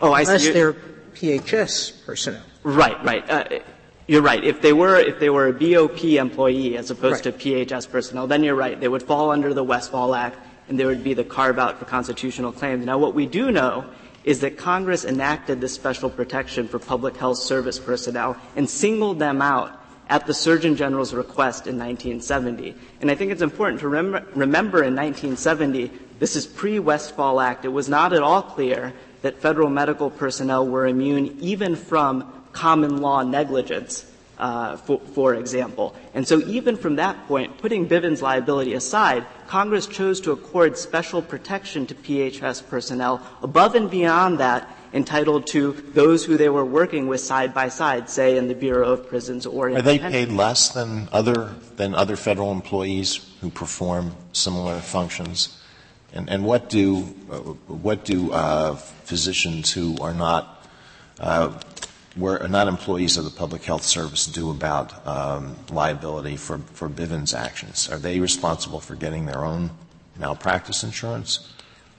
Oh, 0.00 0.12
I 0.12 0.22
Unless 0.22 0.44
see. 0.44 0.52
they're 0.52 0.72
PHS 0.72 2.04
personnel. 2.04 2.42
Right, 2.62 3.02
right. 3.04 3.30
Uh, 3.30 3.60
you're 4.06 4.22
right. 4.22 4.42
If 4.42 4.60
they 4.60 4.72
were 4.72 4.96
if 4.96 5.20
they 5.20 5.30
were 5.30 5.46
a 5.46 5.52
BOP 5.52 6.04
employee 6.04 6.76
as 6.76 6.90
opposed 6.90 7.24
right. 7.24 7.38
to 7.38 7.64
PHS 7.64 7.90
personnel, 7.90 8.26
then 8.26 8.42
you're 8.42 8.56
right. 8.56 8.78
They 8.78 8.88
would 8.88 9.02
fall 9.02 9.30
under 9.30 9.54
the 9.54 9.62
Westfall 9.62 10.14
Act, 10.14 10.38
and 10.68 10.78
there 10.78 10.88
would 10.88 11.04
be 11.04 11.14
the 11.14 11.24
carve 11.24 11.58
out 11.58 11.78
for 11.78 11.84
constitutional 11.84 12.52
claims. 12.52 12.84
Now, 12.84 12.98
what 12.98 13.14
we 13.14 13.26
do 13.26 13.52
know 13.52 13.84
is 14.24 14.40
that 14.40 14.56
Congress 14.56 15.04
enacted 15.04 15.60
this 15.60 15.72
special 15.72 16.10
protection 16.10 16.68
for 16.68 16.78
public 16.78 17.16
health 17.16 17.38
service 17.38 17.78
personnel 17.78 18.36
and 18.56 18.68
singled 18.68 19.18
them 19.18 19.42
out 19.42 19.81
at 20.12 20.26
the 20.26 20.34
Surgeon 20.34 20.76
General's 20.76 21.14
request 21.14 21.66
in 21.66 21.78
1970. 21.78 22.74
And 23.00 23.10
I 23.10 23.14
think 23.14 23.32
it's 23.32 23.40
important 23.40 23.80
to 23.80 23.88
rem- 23.88 24.26
remember 24.34 24.84
in 24.84 24.94
1970, 24.94 25.90
this 26.18 26.36
is 26.36 26.46
pre-Westfall 26.46 27.40
Act, 27.40 27.64
it 27.64 27.68
was 27.68 27.88
not 27.88 28.12
at 28.12 28.22
all 28.22 28.42
clear 28.42 28.92
that 29.22 29.40
federal 29.40 29.70
medical 29.70 30.10
personnel 30.10 30.68
were 30.68 30.86
immune 30.86 31.38
even 31.40 31.76
from 31.76 32.30
common 32.52 32.98
law 32.98 33.22
negligence, 33.22 34.04
uh, 34.36 34.76
for, 34.76 35.00
for, 35.14 35.34
example. 35.34 35.96
And 36.12 36.28
so 36.28 36.40
even 36.40 36.76
from 36.76 36.96
that 36.96 37.26
point, 37.26 37.56
putting 37.56 37.88
Bivens 37.88 38.20
liability 38.20 38.74
aside, 38.74 39.24
Congress 39.46 39.86
chose 39.86 40.20
to 40.22 40.32
accord 40.32 40.76
special 40.76 41.22
protection 41.22 41.86
to 41.86 41.94
PHS 41.94 42.68
personnel 42.68 43.26
above 43.42 43.76
and 43.76 43.90
beyond 43.90 44.40
that 44.40 44.68
entitled 44.92 45.46
to 45.48 45.72
those 45.94 46.24
who 46.24 46.36
they 46.36 46.48
were 46.48 46.64
working 46.64 47.06
with 47.06 47.20
side 47.20 47.54
by 47.54 47.68
side, 47.68 48.10
say 48.10 48.36
in 48.36 48.48
the 48.48 48.54
Bureau 48.54 48.92
of 48.92 49.08
Prisons 49.08 49.46
or 49.46 49.68
in 49.68 49.76
Are 49.76 49.82
they 49.82 49.98
paid 49.98 50.28
less 50.28 50.68
than 50.70 51.08
other 51.12 51.54
than 51.76 51.94
other 51.94 52.16
federal 52.16 52.52
employees 52.52 53.20
who 53.40 53.50
perform 53.50 54.14
similar 54.32 54.78
functions? 54.80 55.58
And, 56.12 56.28
and 56.28 56.44
what 56.44 56.68
do 56.68 57.00
what 57.66 58.04
do 58.04 58.32
uh, 58.32 58.74
physicians 58.76 59.72
who 59.72 59.96
are 60.00 60.12
not 60.12 60.66
uh, 61.18 61.58
were 62.16 62.46
not 62.48 62.68
employees 62.68 63.16
of 63.16 63.24
the 63.24 63.30
public 63.30 63.64
health 63.64 63.82
service 63.82 64.26
do 64.26 64.50
about 64.50 65.06
um, 65.06 65.56
liability 65.70 66.36
for, 66.36 66.58
for 66.58 66.88
Bivens 66.88 67.34
actions? 67.34 67.88
Are 67.90 67.98
they 67.98 68.20
responsible 68.20 68.80
for 68.80 68.94
getting 68.94 69.26
their 69.26 69.44
own 69.44 69.70
malpractice 70.18 70.84
insurance? 70.84 71.50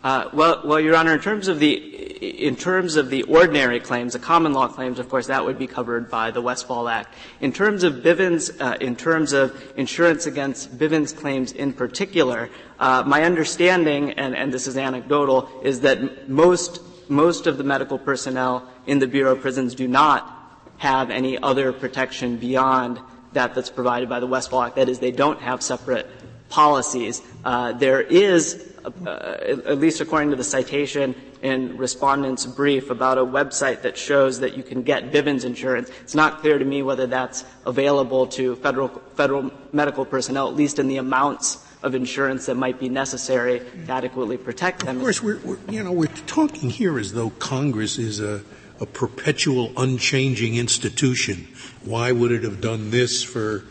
Uh, 0.04 0.30
well, 0.34 0.62
well, 0.66 0.80
Your 0.80 0.96
Honor, 0.96 1.14
in 1.14 1.22
terms 1.22 1.48
of 1.48 1.60
the 1.60 1.93
in 2.30 2.56
terms 2.56 2.96
of 2.96 3.10
the 3.10 3.24
ordinary 3.24 3.80
claims, 3.80 4.14
the 4.14 4.20
common 4.20 4.54
law 4.54 4.68
claims, 4.68 5.00
of 5.00 5.10
course, 5.10 5.28
that 5.28 5.44
would 5.46 5.58
be 5.60 5.68
covered 5.68 6.10
by 6.10 6.32
the 6.32 6.42
Westfall 6.42 6.88
Act. 6.88 7.14
In 7.42 7.52
terms 7.52 7.84
of 7.84 7.96
Bivens, 7.96 8.60
uh, 8.62 8.78
in 8.80 8.96
terms 8.96 9.34
of 9.34 9.62
insurance 9.76 10.26
against 10.26 10.78
Bivens 10.78 11.16
claims 11.16 11.52
in 11.52 11.74
particular, 11.74 12.50
uh, 12.80 13.04
my 13.06 13.24
understanding, 13.24 14.12
and, 14.12 14.36
and 14.36 14.54
this 14.54 14.68
is 14.68 14.78
anecdotal, 14.78 15.50
is 15.64 15.82
that 15.82 16.30
most 16.30 16.82
most 17.10 17.48
of 17.48 17.58
the 17.58 17.64
medical 17.64 18.00
personnel 18.00 18.68
in 18.88 18.98
the 19.00 19.08
Bureau 19.08 19.34
of 19.34 19.42
Prisons 19.42 19.76
do 19.76 19.88
not 19.88 20.62
have 20.78 21.10
any 21.10 21.38
other 21.38 21.72
protection 21.74 22.38
beyond 22.38 23.00
that 23.34 23.54
that's 23.54 23.70
provided 23.70 24.10
by 24.10 24.20
the 24.20 24.26
Westfall 24.28 24.64
Act. 24.64 24.76
That 24.78 24.90
is, 24.90 25.00
they 25.00 25.12
don't 25.12 25.40
have 25.42 25.62
separate 25.62 26.08
policies. 26.50 27.22
Uh, 27.44 27.74
there 27.74 28.02
is 28.02 28.74
uh, 29.06 29.10
at 29.10 29.80
least 29.80 30.02
according 30.02 30.30
to 30.32 30.36
the 30.36 30.44
citation 30.44 31.16
in 31.44 31.78
respondent's 31.78 32.46
brief, 32.46 32.90
about 32.90 33.18
a 33.18 33.26
website 33.26 33.82
that 33.82 33.98
shows 33.98 34.40
that 34.40 34.56
you 34.56 34.64
can 34.64 34.82
get 34.82 35.12
Bivens 35.12 35.44
insurance. 35.44 35.90
It's 36.02 36.16
not 36.16 36.40
clear 36.40 36.58
to 36.58 36.64
me 36.64 36.82
whether 36.82 37.06
that's 37.06 37.44
available 37.66 38.28
to 38.28 38.56
federal, 38.56 38.88
federal 39.16 39.52
medical 39.74 40.06
personnel, 40.06 40.48
at 40.48 40.56
least 40.56 40.80
in 40.80 40.88
the 40.88 40.98
amounts 40.98 41.64
of 41.84 41.96
insurance 41.96 42.46
that 42.46 42.56
might 42.56 42.80
be 42.80 42.88
necessary 42.88 43.60
to 43.60 43.92
adequately 43.92 44.38
protect 44.38 44.86
them. 44.86 44.96
Of 44.96 45.02
course, 45.04 45.22
we're, 45.22 45.38
we're 45.40 45.58
you 45.70 45.84
know, 45.84 45.92
we're 45.92 46.08
talking 46.08 46.70
here 46.70 46.98
as 46.98 47.12
though 47.12 47.32
Congress 47.32 47.98
is 47.98 48.22
a, 48.22 48.42
a 48.80 48.86
perpetual, 48.86 49.74
unchanging 49.76 50.56
institution. 50.56 51.50
Why 51.84 52.14
would 52.14 52.32
it 52.32 52.44
have 52.44 52.62
done 52.62 52.90
this 52.90 53.22
for 53.22 53.66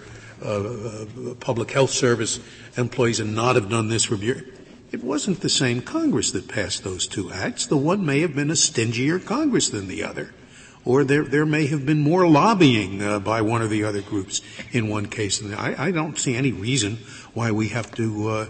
uh, 0.45 0.49
uh, 0.49 1.07
public 1.41 1.71
health 1.71 1.91
service 1.91 2.39
employees 2.77 3.19
and 3.19 3.35
not 3.35 3.55
have 3.55 3.71
done 3.71 3.89
this 3.89 4.05
for? 4.05 4.17
It 4.93 5.03
wasn't 5.03 5.41
the 5.41 5.49
same 5.49 5.81
Congress 5.81 6.33
that 6.33 6.49
passed 6.49 6.85
those 6.85 7.07
two 7.07 7.33
acts. 7.33 7.65
The 7.65 7.79
one 7.79 8.05
may 8.05 8.21
have 8.21 8.37
been 8.37 8.51
a 8.51 8.57
stingier 8.57 9.19
Congress 9.19 9.71
than 9.71 9.89
the 9.89 10.05
other. 10.05 10.35
Or 10.85 11.03
there, 11.03 11.25
there 11.25 11.47
may 11.47 11.67
have 11.69 11.87
been 11.87 12.01
more 12.01 12.29
lobbying 12.29 13.03
uh, 13.03 13.19
by 13.21 13.41
one 13.41 13.63
or 13.63 13.69
the 13.69 13.85
other 13.85 14.03
groups 14.03 14.43
in 14.71 14.89
one 14.89 15.07
case. 15.07 15.41
And 15.41 15.55
I, 15.55 15.87
I 15.87 15.91
don't 15.93 16.19
see 16.19 16.37
any 16.37 16.53
reason 16.53 16.99
why 17.33 17.53
we 17.53 17.69
have 17.69 17.91
to 17.95 18.29
uh, 18.29 18.47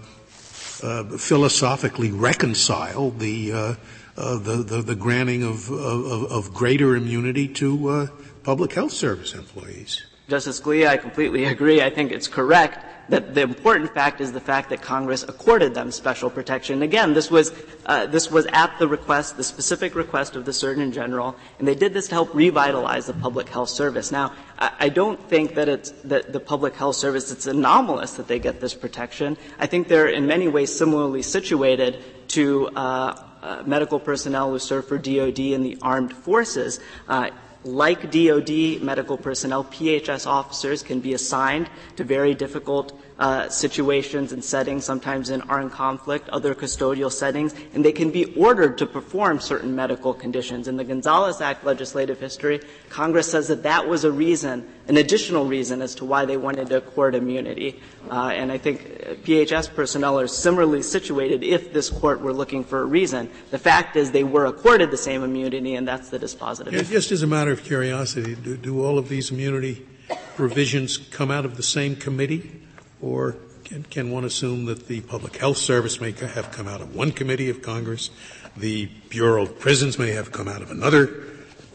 uh, 0.83 1.05
philosophically 1.17 2.11
reconcile 2.11 3.11
the, 3.11 3.53
uh, 3.53 3.75
uh, 4.17 4.39
the, 4.39 4.57
the, 4.65 4.83
the, 4.83 4.97
granting 4.97 5.45
of, 5.45 5.71
of, 5.71 6.33
of, 6.33 6.53
greater 6.53 6.97
immunity 6.97 7.47
to 7.47 7.89
uh, 7.89 8.07
public 8.43 8.73
health 8.73 8.93
service 8.93 9.35
employees. 9.35 10.03
Justice 10.29 10.61
Scalia, 10.61 10.89
I 10.89 10.97
completely 10.97 11.45
agree. 11.45 11.83
I 11.83 11.91
think 11.91 12.11
it's 12.11 12.27
correct 12.27 12.85
that 13.09 13.35
the 13.35 13.43
important 13.43 13.93
fact 13.93 14.21
is 14.21 14.33
the 14.33 14.41
fact 14.41 14.71
that 14.71 14.83
Congress 14.83 15.23
accorded 15.23 15.75
them 15.75 15.91
special 15.91 16.31
protection. 16.31 16.83
Again, 16.83 17.15
this 17.15 17.31
was 17.31 17.53
uh, 17.87 18.07
this 18.07 18.31
was 18.31 18.47
at 18.47 18.79
the 18.79 18.88
request, 18.88 19.37
the 19.37 19.45
specific 19.45 19.95
request 19.95 20.37
of 20.37 20.45
the 20.45 20.53
Surgeon 20.53 20.93
General, 20.93 21.37
and 21.59 21.67
they 21.67 21.75
did 21.75 21.93
this 21.93 22.09
to 22.09 22.15
help 22.15 22.35
revitalize 22.35 23.07
the 23.07 23.15
public 23.15 23.49
health 23.49 23.69
service. 23.69 24.12
Now, 24.12 24.33
I, 24.59 24.73
I 24.81 24.88
don't 24.88 25.21
think 25.29 25.55
that 25.55 25.69
it's 25.69 25.91
that 26.05 26.33
the 26.33 26.41
public 26.41 26.75
health 26.75 26.97
service 26.97 27.31
it's 27.33 27.47
anomalous 27.47 28.15
that 28.15 28.29
they 28.29 28.38
get 28.38 28.61
this 28.61 28.75
protection. 28.75 29.37
I 29.59 29.67
think 29.67 29.88
they're 29.88 30.09
in 30.09 30.27
many 30.27 30.49
ways 30.49 30.75
similarly 30.75 31.23
situated 31.23 31.99
to. 32.29 32.69
Uh, 32.69 33.29
uh, 33.43 33.61
medical 33.67 33.99
personnel 33.99 34.51
who 34.51 34.59
serve 34.61 34.87
for 34.87 34.99
DoD 34.99 35.38
and 35.41 35.67
the 35.67 35.77
armed 35.83 36.12
forces. 36.12 36.79
Uh, 37.09 37.31
like 37.64 38.11
DoD 38.11 38.83
medical 38.83 39.16
personnel, 39.16 39.64
PHS 39.64 40.27
officers 40.27 40.83
can 40.83 41.01
be 41.01 41.14
assigned 41.14 41.68
to 41.96 42.05
very 42.05 42.35
difficult 42.35 42.98
uh, 43.23 43.49
situations 43.49 44.33
and 44.33 44.45
settings, 44.45 44.85
sometimes 44.85 45.31
in 45.31 45.41
armed 45.43 45.71
conflict, 45.71 46.29
other 46.31 46.57
custodial 46.57 47.11
settings, 47.11 47.55
and 47.73 47.85
they 47.85 47.93
can 47.93 48.11
be 48.11 48.25
ordered 48.35 48.77
to 48.77 48.85
perform 48.85 49.39
certain 49.39 49.77
medical 49.77 50.13
conditions. 50.13 50.67
In 50.67 50.77
the 50.77 50.83
Gonzales 50.83 51.41
Act 51.41 51.65
legislative 51.65 52.19
history, 52.19 52.61
Congress 52.89 53.31
says 53.31 53.47
that 53.47 53.63
that 53.63 53.87
was 53.87 54.03
a 54.03 54.11
reason, 54.11 54.69
an 54.89 54.97
additional 54.97 55.47
reason 55.47 55.83
as 55.83 55.95
to 55.95 56.05
why 56.05 56.25
they 56.25 56.37
wanted 56.37 56.67
to 56.71 56.79
accord 56.79 57.15
immunity. 57.15 57.81
Uh, 58.11 58.33
and 58.35 58.51
I 58.51 58.59
think 58.59 58.89
PHS 59.23 59.73
personnel 59.73 60.19
are 60.19 60.27
similarly 60.27 60.83
situated 60.83 61.45
if 61.45 61.73
this 61.73 61.91
court 61.91 62.23
were 62.23 62.33
looking 62.33 62.65
for 62.65 62.81
a 62.81 62.87
reason. 62.87 63.31
The 63.53 63.59
fact 63.61 63.95
is 63.95 64.11
they 64.11 64.25
were 64.25 64.47
accorded 64.47 64.91
the 64.91 64.97
same 64.97 65.23
immunity, 65.23 65.77
and 65.77 65.87
that's 65.87 66.09
the 66.09 66.19
dispositive. 66.19 66.73
Yeah, 66.73 66.83
just 66.83 67.13
as 67.13 67.23
a 67.23 67.29
matter 67.29 67.53
of 67.53 67.63
curiosity, 67.63 68.35
do, 68.35 68.57
do 68.57 68.85
all 68.85 68.99
of 68.99 69.09
these 69.09 69.31
immunity 69.31 69.87
provisions 70.35 70.99
come 70.99 71.31
out 71.31 71.45
of 71.45 71.57
the 71.57 71.63
same 71.63 71.95
committee? 71.95 72.62
Or 73.03 73.37
can, 73.65 73.83
can 73.83 74.11
one 74.11 74.25
assume 74.25 74.65
that 74.67 74.87
the 74.87 75.01
Public 75.03 75.37
Health 75.37 75.59
Service 75.59 76.01
may 76.01 76.12
have 76.12 76.51
come 76.53 76.69
out 76.69 76.81
of 76.81 76.95
one 76.95 77.12
committee 77.12 77.51
of 77.51 77.61
Congress, 77.61 78.11
the 78.57 78.87
Bureau 79.11 79.43
of 79.43 79.59
Prisons 79.59 79.99
may 79.99 80.12
have 80.12 80.33
come 80.33 80.49
out 80.49 80.62
of 80.62 80.71
another 80.71 81.25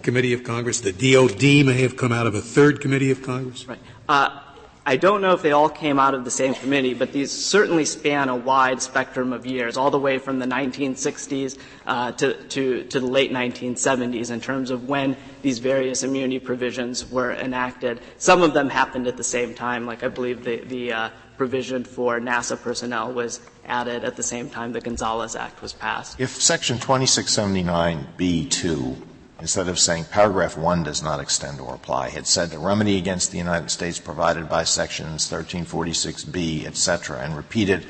committee 0.01 0.33
of 0.33 0.43
Congress, 0.43 0.79
the 0.79 0.93
DOD 0.93 1.65
may 1.65 1.81
have 1.81 1.97
come 1.97 2.11
out 2.11 2.27
of 2.27 2.33
a 2.33 2.41
third 2.41 2.81
committee 2.81 3.11
of 3.11 3.21
Congress? 3.23 3.67
Right. 3.67 3.79
Uh, 4.07 4.39
I 4.87 4.95
don't 4.95 5.19
know 5.19 5.33
if 5.33 5.41
they 5.41 5.51
all 5.51 5.67
came 5.67 5.99
out 5.99 6.13
of 6.13 6.23
the 6.23 6.31
same 6.31 6.53
committee, 6.53 6.93
but 6.93 7.11
these 7.11 7.29
certainly 7.29 7.83
span 7.83 8.29
a 8.29 8.35
wide 8.37 8.81
spectrum 8.81 9.33
of 9.33 9.45
years, 9.45 9.75
all 9.75 9.91
the 9.91 9.99
way 9.99 10.17
from 10.17 10.39
the 10.39 10.45
1960s 10.45 11.57
uh, 11.85 12.13
to, 12.13 12.41
to, 12.45 12.85
to, 12.85 12.99
the 13.01 13.05
late 13.05 13.33
1970s 13.33 14.31
in 14.31 14.39
terms 14.39 14.71
of 14.71 14.87
when 14.87 15.17
these 15.41 15.59
various 15.59 16.03
immunity 16.03 16.39
provisions 16.39 17.11
were 17.11 17.33
enacted. 17.33 17.99
Some 18.17 18.41
of 18.41 18.53
them 18.53 18.69
happened 18.69 19.07
at 19.07 19.17
the 19.17 19.25
same 19.25 19.53
time, 19.53 19.85
like 19.85 20.03
I 20.03 20.07
believe 20.07 20.45
the, 20.45 20.61
the 20.61 20.93
uh, 20.93 21.09
provision 21.35 21.83
for 21.83 22.21
NASA 22.21 22.57
personnel 22.57 23.11
was 23.11 23.41
added 23.65 24.05
at 24.05 24.15
the 24.15 24.23
same 24.23 24.49
time 24.49 24.71
the 24.71 24.79
Gonzales 24.79 25.35
Act 25.35 25.61
was 25.61 25.73
passed. 25.73 26.17
If 26.17 26.29
Section 26.29 26.77
2679B2 26.77 29.16
instead 29.39 29.67
of 29.67 29.79
saying 29.79 30.05
paragraph 30.05 30.57
1 30.57 30.83
does 30.83 31.03
not 31.03 31.19
extend 31.19 31.59
or 31.59 31.75
apply, 31.75 32.09
had 32.09 32.25
said 32.25 32.49
the 32.49 32.57
remedy 32.57 32.97
against 32.97 33.31
the 33.31 33.37
United 33.37 33.69
States 33.69 33.99
provided 33.99 34.49
by 34.49 34.63
sections 34.63 35.29
1346B, 35.29 36.65
etc., 36.65 37.19
and 37.19 37.35
repeated 37.35 37.85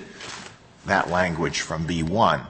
that 0.85 1.09
language 1.09 1.61
from 1.61 1.87
B1, 1.87 2.45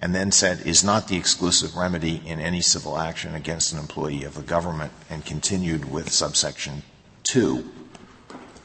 and 0.00 0.14
then 0.14 0.32
said 0.32 0.60
is 0.66 0.84
not 0.84 1.08
the 1.08 1.16
exclusive 1.16 1.76
remedy 1.76 2.22
in 2.24 2.40
any 2.40 2.60
civil 2.60 2.98
action 2.98 3.34
against 3.34 3.72
an 3.72 3.78
employee 3.78 4.24
of 4.24 4.34
the 4.34 4.42
government, 4.42 4.92
and 5.08 5.24
continued 5.24 5.90
with 5.90 6.10
subsection 6.10 6.82
2, 7.24 7.68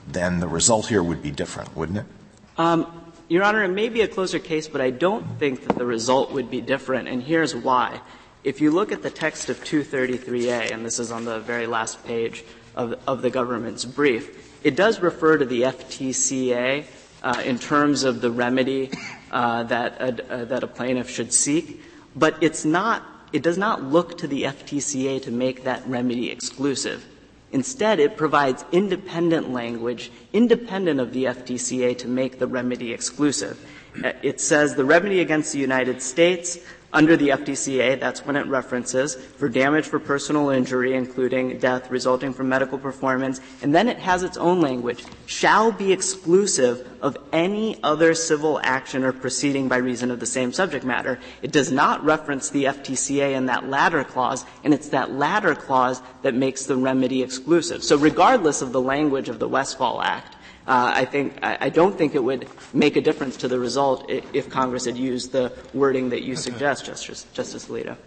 then 0.08 0.40
the 0.40 0.48
result 0.48 0.88
here 0.88 1.04
would 1.04 1.22
be 1.24 1.32
different, 1.32 1.76
wouldn't 1.76 2.00
it? 2.00 2.06
Um, 2.58 3.12
Your 3.28 3.44
Honor, 3.44 3.64
it 3.64 3.70
may 3.70 3.90
be 3.90 4.02
a 4.02 4.08
closer 4.08 4.40
case, 4.40 4.68
but 4.68 4.82
I 4.82 4.92
don't 4.92 5.40
think 5.40 5.68
that 5.68 5.78
the 5.78 5.86
result 5.86 6.32
would 6.32 6.50
be 6.52 6.62
different, 6.62 7.08
and 7.08 7.24
here's 7.24 7.56
why. 7.56 8.02
If 8.46 8.62
you 8.62 8.70
look 8.70 8.92
at 8.92 9.02
the 9.02 9.10
text 9.10 9.50
of 9.50 9.60
233A, 9.64 10.72
and 10.72 10.86
this 10.86 11.00
is 11.00 11.12
on 11.12 11.26
the 11.26 11.40
very 11.40 11.66
last 11.66 12.06
page 12.06 12.44
of, 12.76 12.94
of 13.08 13.24
the 13.24 13.32
government's 13.32 13.86
brief, 13.86 14.64
it 14.64 14.76
does 14.76 15.00
refer 15.00 15.40
to 15.40 15.46
the 15.46 15.64
FTCA 15.64 16.86
uh, 17.24 17.42
in 17.44 17.58
terms 17.58 18.04
of 18.04 18.22
the 18.22 18.30
remedy 18.30 18.92
uh, 19.32 19.64
that, 19.64 20.00
a, 20.00 20.32
uh, 20.32 20.46
that 20.46 20.62
a 20.64 20.68
plaintiff 20.68 21.10
should 21.10 21.34
seek, 21.34 21.82
but 22.16 22.38
it's 22.40 22.64
not, 22.64 23.04
it 23.34 23.42
does 23.42 23.58
not 23.58 23.82
look 23.82 24.16
to 24.20 24.28
the 24.28 24.44
FTCA 24.44 25.24
to 25.24 25.32
make 25.32 25.64
that 25.64 25.82
remedy 25.88 26.30
exclusive. 26.30 27.04
Instead, 27.52 28.00
it 28.00 28.16
provides 28.16 28.64
independent 28.72 29.50
language, 29.54 30.12
independent 30.34 31.00
of 31.00 31.14
the 31.14 31.24
FTCA, 31.24 31.98
to 31.98 32.08
make 32.08 32.38
the 32.38 32.46
remedy 32.46 32.94
exclusive. 32.94 33.60
Uh, 34.04 34.12
it 34.22 34.40
says 34.40 34.76
the 34.76 34.86
remedy 34.86 35.22
against 35.22 35.52
the 35.52 35.60
United 35.60 36.00
States 36.00 36.60
under 36.96 37.18
the 37.18 37.30
FTCA, 37.30 38.00
that's 38.00 38.26
when 38.26 38.38
it 38.38 38.48
references, 38.48 39.16
for 39.16 39.50
damage 39.50 39.86
for 39.86 40.00
personal 40.00 40.50
injury, 40.50 40.96
including 40.96 41.60
death 41.60 41.92
resulting 41.92 42.34
from 42.34 42.48
medical 42.48 42.78
performance, 42.78 43.42
and 43.62 43.76
then 43.76 43.90
it 43.90 44.00
has 44.00 44.24
its 44.24 44.38
own 44.38 44.62
language, 44.62 45.04
shall 45.26 45.72
be 45.72 45.92
exclusive 45.92 46.88
of 47.02 47.18
any 47.34 47.78
other 47.84 48.16
civil 48.16 48.60
action 48.64 49.04
or 49.04 49.12
proceeding 49.12 49.68
by 49.68 49.76
reason 49.78 50.10
of 50.10 50.22
the 50.22 50.26
same 50.26 50.54
subject 50.54 50.86
matter. 50.86 51.20
It 51.42 51.52
does 51.52 51.72
not 51.72 52.04
reference 52.04 52.50
the 52.50 52.64
FTCA 52.64 53.36
in 53.36 53.46
that 53.48 53.70
latter 53.70 54.06
clause, 54.06 54.46
and 54.64 54.74
it's 54.74 54.90
that 54.90 55.12
latter 55.12 55.54
clause 55.54 56.02
that 56.22 56.34
makes 56.34 56.66
the 56.66 56.78
remedy 56.78 57.22
exclusive. 57.22 57.84
So 57.84 57.98
regardless 57.98 58.62
of 58.62 58.72
the 58.72 58.82
language 58.82 59.28
of 59.28 59.40
the 59.40 59.50
Westfall 59.50 60.02
Act, 60.02 60.38
uh, 60.68 60.92
I 60.96 61.06
think 61.06 61.38
I, 61.44 61.70
don't 61.70 61.96
think 61.96 62.16
it 62.16 62.24
would 62.24 62.48
make 62.74 62.96
a 62.96 63.02
difference 63.02 63.38
to 63.38 63.48
the 63.48 63.60
result 63.60 64.10
if, 64.10 64.26
if 64.34 64.50
Congress 64.50 64.86
had 64.86 64.98
used 64.98 65.32
the 65.32 65.54
wording 65.74 66.10
that 66.10 66.24
you 66.24 66.36
suggest, 66.36 66.86
Justice, 66.86 67.26
Justice 67.34 67.68
Alito. 67.68 67.98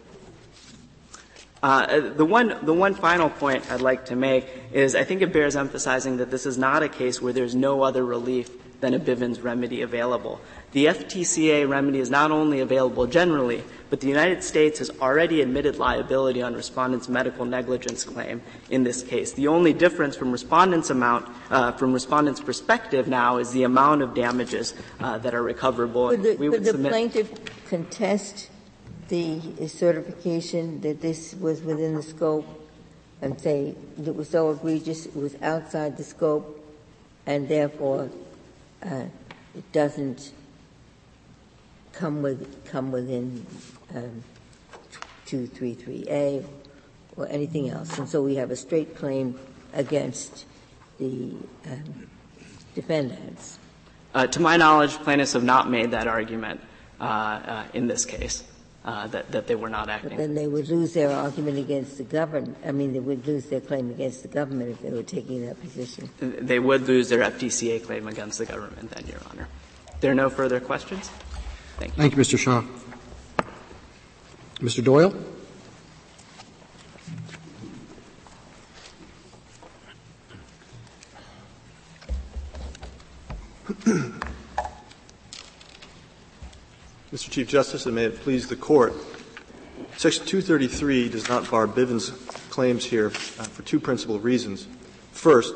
Uh, 1.62 2.10
the 2.10 2.24
one, 2.24 2.56
the 2.62 2.74
one 2.74 2.94
final 2.94 3.30
point 3.30 3.70
I'd 3.70 3.80
like 3.80 4.06
to 4.06 4.16
make 4.16 4.46
is 4.72 4.94
I 4.94 5.04
think 5.04 5.22
it 5.22 5.32
bears 5.32 5.56
emphasizing 5.56 6.16
that 6.18 6.30
this 6.30 6.46
is 6.46 6.58
not 6.58 6.82
a 6.82 6.88
case 6.88 7.22
where 7.22 7.32
there's 7.32 7.54
no 7.54 7.82
other 7.82 8.04
relief 8.04 8.50
than 8.80 8.94
a 8.94 9.00
Bivens 9.00 9.42
remedy 9.42 9.82
available. 9.82 10.40
The 10.72 10.86
FTCA 10.86 11.68
remedy 11.68 11.98
is 11.98 12.10
not 12.10 12.30
only 12.30 12.60
available 12.60 13.06
generally, 13.06 13.64
but 13.88 14.00
the 14.00 14.06
United 14.06 14.44
States 14.44 14.78
has 14.80 14.90
already 15.00 15.40
admitted 15.40 15.76
liability 15.76 16.42
on 16.42 16.54
respondents' 16.54 17.08
medical 17.08 17.46
negligence 17.46 18.04
claim 18.04 18.42
in 18.68 18.84
this 18.84 19.02
case. 19.02 19.32
The 19.32 19.48
only 19.48 19.72
difference 19.72 20.14
from 20.14 20.30
respondents' 20.30 20.90
amount, 20.90 21.26
uh, 21.50 21.72
from 21.72 21.94
respondents' 21.94 22.40
perspective 22.40 23.08
now, 23.08 23.38
is 23.38 23.50
the 23.52 23.62
amount 23.62 24.02
of 24.02 24.14
damages 24.14 24.74
uh, 25.00 25.16
that 25.18 25.34
are 25.34 25.42
recoverable. 25.42 26.10
Could 26.10 26.22
the, 26.22 26.36
we 26.36 26.50
would 26.50 26.64
could 26.64 26.76
the 26.76 26.88
plaintiff 26.88 27.32
contest 27.66 28.50
the 29.08 29.40
certification 29.68 30.82
that 30.82 31.00
this 31.00 31.34
was 31.34 31.62
within 31.62 31.94
the 31.94 32.02
scope 32.02 32.46
and 33.22 33.40
say 33.40 33.74
it 34.04 34.14
was 34.14 34.28
so 34.28 34.50
egregious 34.50 35.06
it 35.06 35.16
was 35.16 35.34
outside 35.42 35.96
the 35.96 36.04
scope 36.04 36.62
and 37.26 37.48
therefore 37.48 38.10
uh, 38.84 39.04
it 39.56 39.72
doesn't 39.72 40.32
come 41.98 42.22
with 42.22 42.64
come 42.64 42.92
within 42.92 43.44
um, 43.94 44.22
233A 45.26 46.46
or 47.16 47.26
anything 47.28 47.68
else. 47.68 47.98
And 47.98 48.08
so 48.08 48.22
we 48.22 48.36
have 48.36 48.50
a 48.50 48.56
straight 48.56 48.96
claim 48.96 49.38
against 49.74 50.46
the 50.98 51.32
um, 51.66 52.08
defendants. 52.74 53.58
Uh, 54.14 54.26
to 54.28 54.40
my 54.40 54.56
knowledge, 54.56 54.92
plaintiffs 54.98 55.32
have 55.32 55.44
not 55.44 55.68
made 55.68 55.90
that 55.90 56.06
argument 56.06 56.60
uh, 57.00 57.04
uh, 57.04 57.64
in 57.74 57.86
this 57.88 58.04
case. 58.04 58.44
Uh, 58.84 59.06
that, 59.08 59.30
that 59.32 59.46
they 59.46 59.56
were 59.56 59.68
not 59.68 59.90
acting. 59.90 60.10
But 60.10 60.18
then 60.18 60.34
they 60.34 60.46
would 60.46 60.68
lose 60.68 60.94
their 60.94 61.10
argument 61.10 61.58
against 61.58 61.98
the 61.98 62.04
government. 62.04 62.56
I 62.64 62.72
mean, 62.72 62.94
they 62.94 63.00
would 63.00 63.26
lose 63.26 63.44
their 63.46 63.60
claim 63.60 63.90
against 63.90 64.22
the 64.22 64.28
government 64.28 64.70
if 64.70 64.80
they 64.80 64.90
were 64.90 65.02
taking 65.02 65.44
that 65.44 65.60
position. 65.60 66.08
They 66.20 66.58
would 66.58 66.82
lose 66.88 67.10
their 67.10 67.18
FTCA 67.18 67.84
claim 67.84 68.08
against 68.08 68.38
the 68.38 68.46
government, 68.46 68.90
then, 68.92 69.04
Your 69.06 69.18
Honor. 69.30 69.46
There 70.00 70.10
are 70.10 70.14
no 70.14 70.30
further 70.30 70.58
questions? 70.58 71.10
Thank 71.78 71.96
you. 71.96 71.96
Thank 71.96 72.16
you, 72.16 72.22
Mr. 72.22 72.38
Shaw. 72.38 72.64
Mr. 74.56 74.82
Doyle? 74.82 75.14
Mr. 87.12 87.30
Chief 87.30 87.48
Justice, 87.48 87.86
and 87.86 87.94
may 87.94 88.04
it 88.06 88.20
please 88.20 88.48
the 88.48 88.56
Court, 88.56 88.92
Section 89.96 90.26
233 90.26 91.08
does 91.08 91.28
not 91.28 91.50
bar 91.50 91.66
Bivens' 91.66 92.10
claims 92.50 92.84
here 92.84 93.06
uh, 93.06 93.10
for 93.10 93.62
two 93.62 93.80
principal 93.80 94.18
reasons. 94.18 94.66
First, 95.12 95.54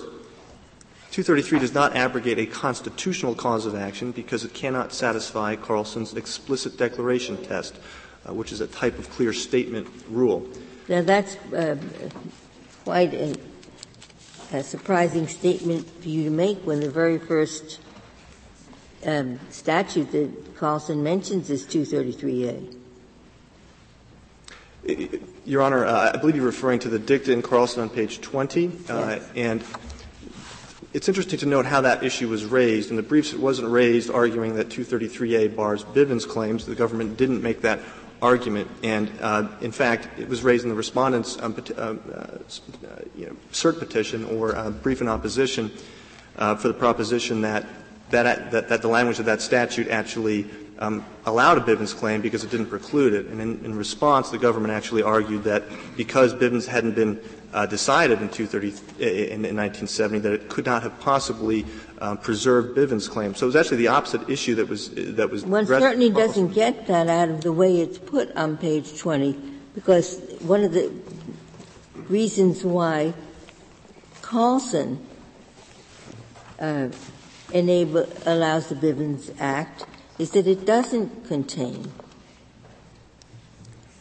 233 1.13 1.59
does 1.59 1.75
not 1.75 1.95
abrogate 1.95 2.39
a 2.39 2.47
constitutional 2.47 3.35
cause 3.35 3.67
of 3.67 3.75
action 3.75 4.13
because 4.13 4.47
it 4.47 4.55
cannot 4.55 4.95
satisfy 4.95 5.55
Carlson's 5.55 6.15
explicit 6.15 6.79
declaration 6.79 7.37
test, 7.37 7.79
uh, 8.27 8.33
which 8.33 8.51
is 8.51 8.63
a 8.63 8.67
type 8.67 8.99
of 8.99 9.11
clear 9.11 9.35
statement 9.35 9.87
rule. 10.09 10.49
Now, 10.89 11.03
that's 11.03 11.37
uh, 11.53 11.77
quite 12.85 13.13
a, 13.13 13.37
a, 14.55 14.63
surprising 14.63 15.29
statement 15.29 15.87
for 16.01 16.09
you 16.09 16.25
to 16.25 16.31
make 16.31 16.61
when 16.61 16.81
the 16.81 16.89
very 16.89 17.19
first 17.19 17.79
um, 19.05 19.39
statute 19.51 20.11
that 20.13 20.57
Carlson 20.57 21.03
mentions 21.03 21.51
is 21.51 21.67
233A. 21.67 22.79
Your 25.45 25.61
Honor, 25.61 25.85
uh, 25.85 26.13
I 26.15 26.17
believe 26.17 26.37
you're 26.37 26.47
referring 26.47 26.79
to 26.81 26.89
the 26.89 26.99
dicta 26.99 27.33
in 27.33 27.43
Carlson 27.43 27.83
on 27.83 27.91
page 27.91 28.23
20, 28.23 28.67
uh, 28.67 28.71
yes. 28.89 29.31
and 29.37 29.63
it's 30.93 31.09
interesting 31.09 31.39
to 31.39 31.47
note 31.47 31.65
how 31.65 31.81
that 31.81 32.03
issue 32.03 32.29
was 32.29 32.45
raised. 32.45 32.91
In 32.91 32.97
the 32.97 33.03
briefs, 33.03 33.33
it 33.33 33.41
wasn't 33.41 33.71
raised 33.71 34.11
arguing 34.11 34.57
that 34.57 34.69
233A 34.69 35.57
bars 35.57 35.85
Bivens 35.85 36.29
claims. 36.29 36.67
The 36.67 36.75
government 36.75 37.17
didn't 37.17 37.43
make 37.43 37.63
that 37.63 37.81
argument, 38.21 38.71
and 38.83 39.11
uh, 39.21 39.49
in 39.61 39.73
fact, 39.73 40.19
it 40.19 40.29
was 40.29 40.43
raised 40.43 40.65
in 40.65 40.71
the 40.71 40.77
respondent's 40.77 41.41
um, 41.41 41.57
uh, 41.77 41.81
uh, 41.81 41.97
you 43.17 43.27
know, 43.27 43.37
cert 43.53 43.79
petition 43.79 44.25
or 44.25 44.55
uh, 44.55 44.71
brief 44.71 45.01
in 45.01 45.09
opposition 45.09 45.73
uh, 46.37 46.55
for 46.55 46.69
the 46.69 46.75
proposition 46.75 47.41
that 47.41 47.67
that, 48.11 48.51
that, 48.51 48.69
that 48.69 48.83
the 48.83 48.89
language 48.89 49.19
of 49.19 49.25
that 49.25 49.41
statute 49.41 49.89
actually 49.89 50.47
um, 50.79 51.05
allowed 51.25 51.59
a 51.59 51.61
Bivens 51.63 51.97
claim 51.97 52.21
because 52.21 52.45
it 52.45 52.51
didn't 52.51 52.67
preclude 52.67 53.15
it. 53.15 53.27
And 53.27 53.41
in, 53.41 53.65
in 53.65 53.75
response, 53.75 54.31
the 54.31 54.39
government 54.39 54.75
actually 54.75 55.03
argued 55.03 55.45
that 55.45 55.65
because 55.97 56.35
Bivens 56.35 56.67
hadn't 56.67 56.95
been 56.95 57.21
uh, 57.53 57.67
decided 57.67 58.21
in 58.23 58.29
230 58.29 58.69
in, 59.03 59.45
in 59.45 59.57
1970, 59.57 60.21
that 60.21 60.33
it 60.33 60.49
could 60.49 60.67
not 60.67 60.83
have 60.83 60.99
possibly 61.01 61.67
um, 62.01 62.19
preserved 62.19 62.77
Bivens' 62.77 63.09
claim. 63.09 63.35
So 63.35 63.47
it 63.47 63.49
was 63.49 63.57
actually 63.57 63.79
the 63.79 63.89
opposite 63.89 64.29
issue 64.29 64.55
that 64.57 64.69
was 64.69 64.91
that 64.91 65.31
was. 65.31 65.45
One 65.45 65.67
certainly 65.67 66.11
doesn't 66.11 66.53
get 66.53 66.87
that 66.87 67.09
out 67.09 67.29
of 67.29 67.43
the 67.43 67.53
way 67.53 67.81
it's 67.81 67.99
put 67.99 68.35
on 68.37 68.57
page 68.57 68.99
20, 68.99 69.33
because 69.75 70.21
one 70.41 70.65
of 70.65 70.73
the 70.73 70.93
reasons 72.09 72.65
why 72.65 73.15
Carlson 74.23 75.07
uh, 76.59 76.89
enable 77.53 78.09
allows 78.25 78.69
the 78.69 78.75
Bivens 78.75 79.35
Act 79.39 79.87
is 80.19 80.31
that 80.31 80.47
it 80.47 80.65
doesn't 80.65 81.27
contain 81.27 81.93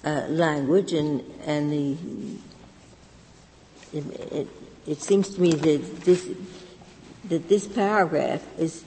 uh, 0.03 0.25
language 0.29 0.93
and 0.93 1.21
and 1.45 1.71
the 1.71 1.97
it, 3.93 4.06
it, 4.32 4.47
it 4.88 5.01
seems 5.01 5.30
to 5.36 5.41
me 5.41 5.54
that 5.54 6.01
this 6.01 6.30
that 7.25 7.47
this 7.47 7.67
paragraph 7.67 8.43
is 8.58 8.84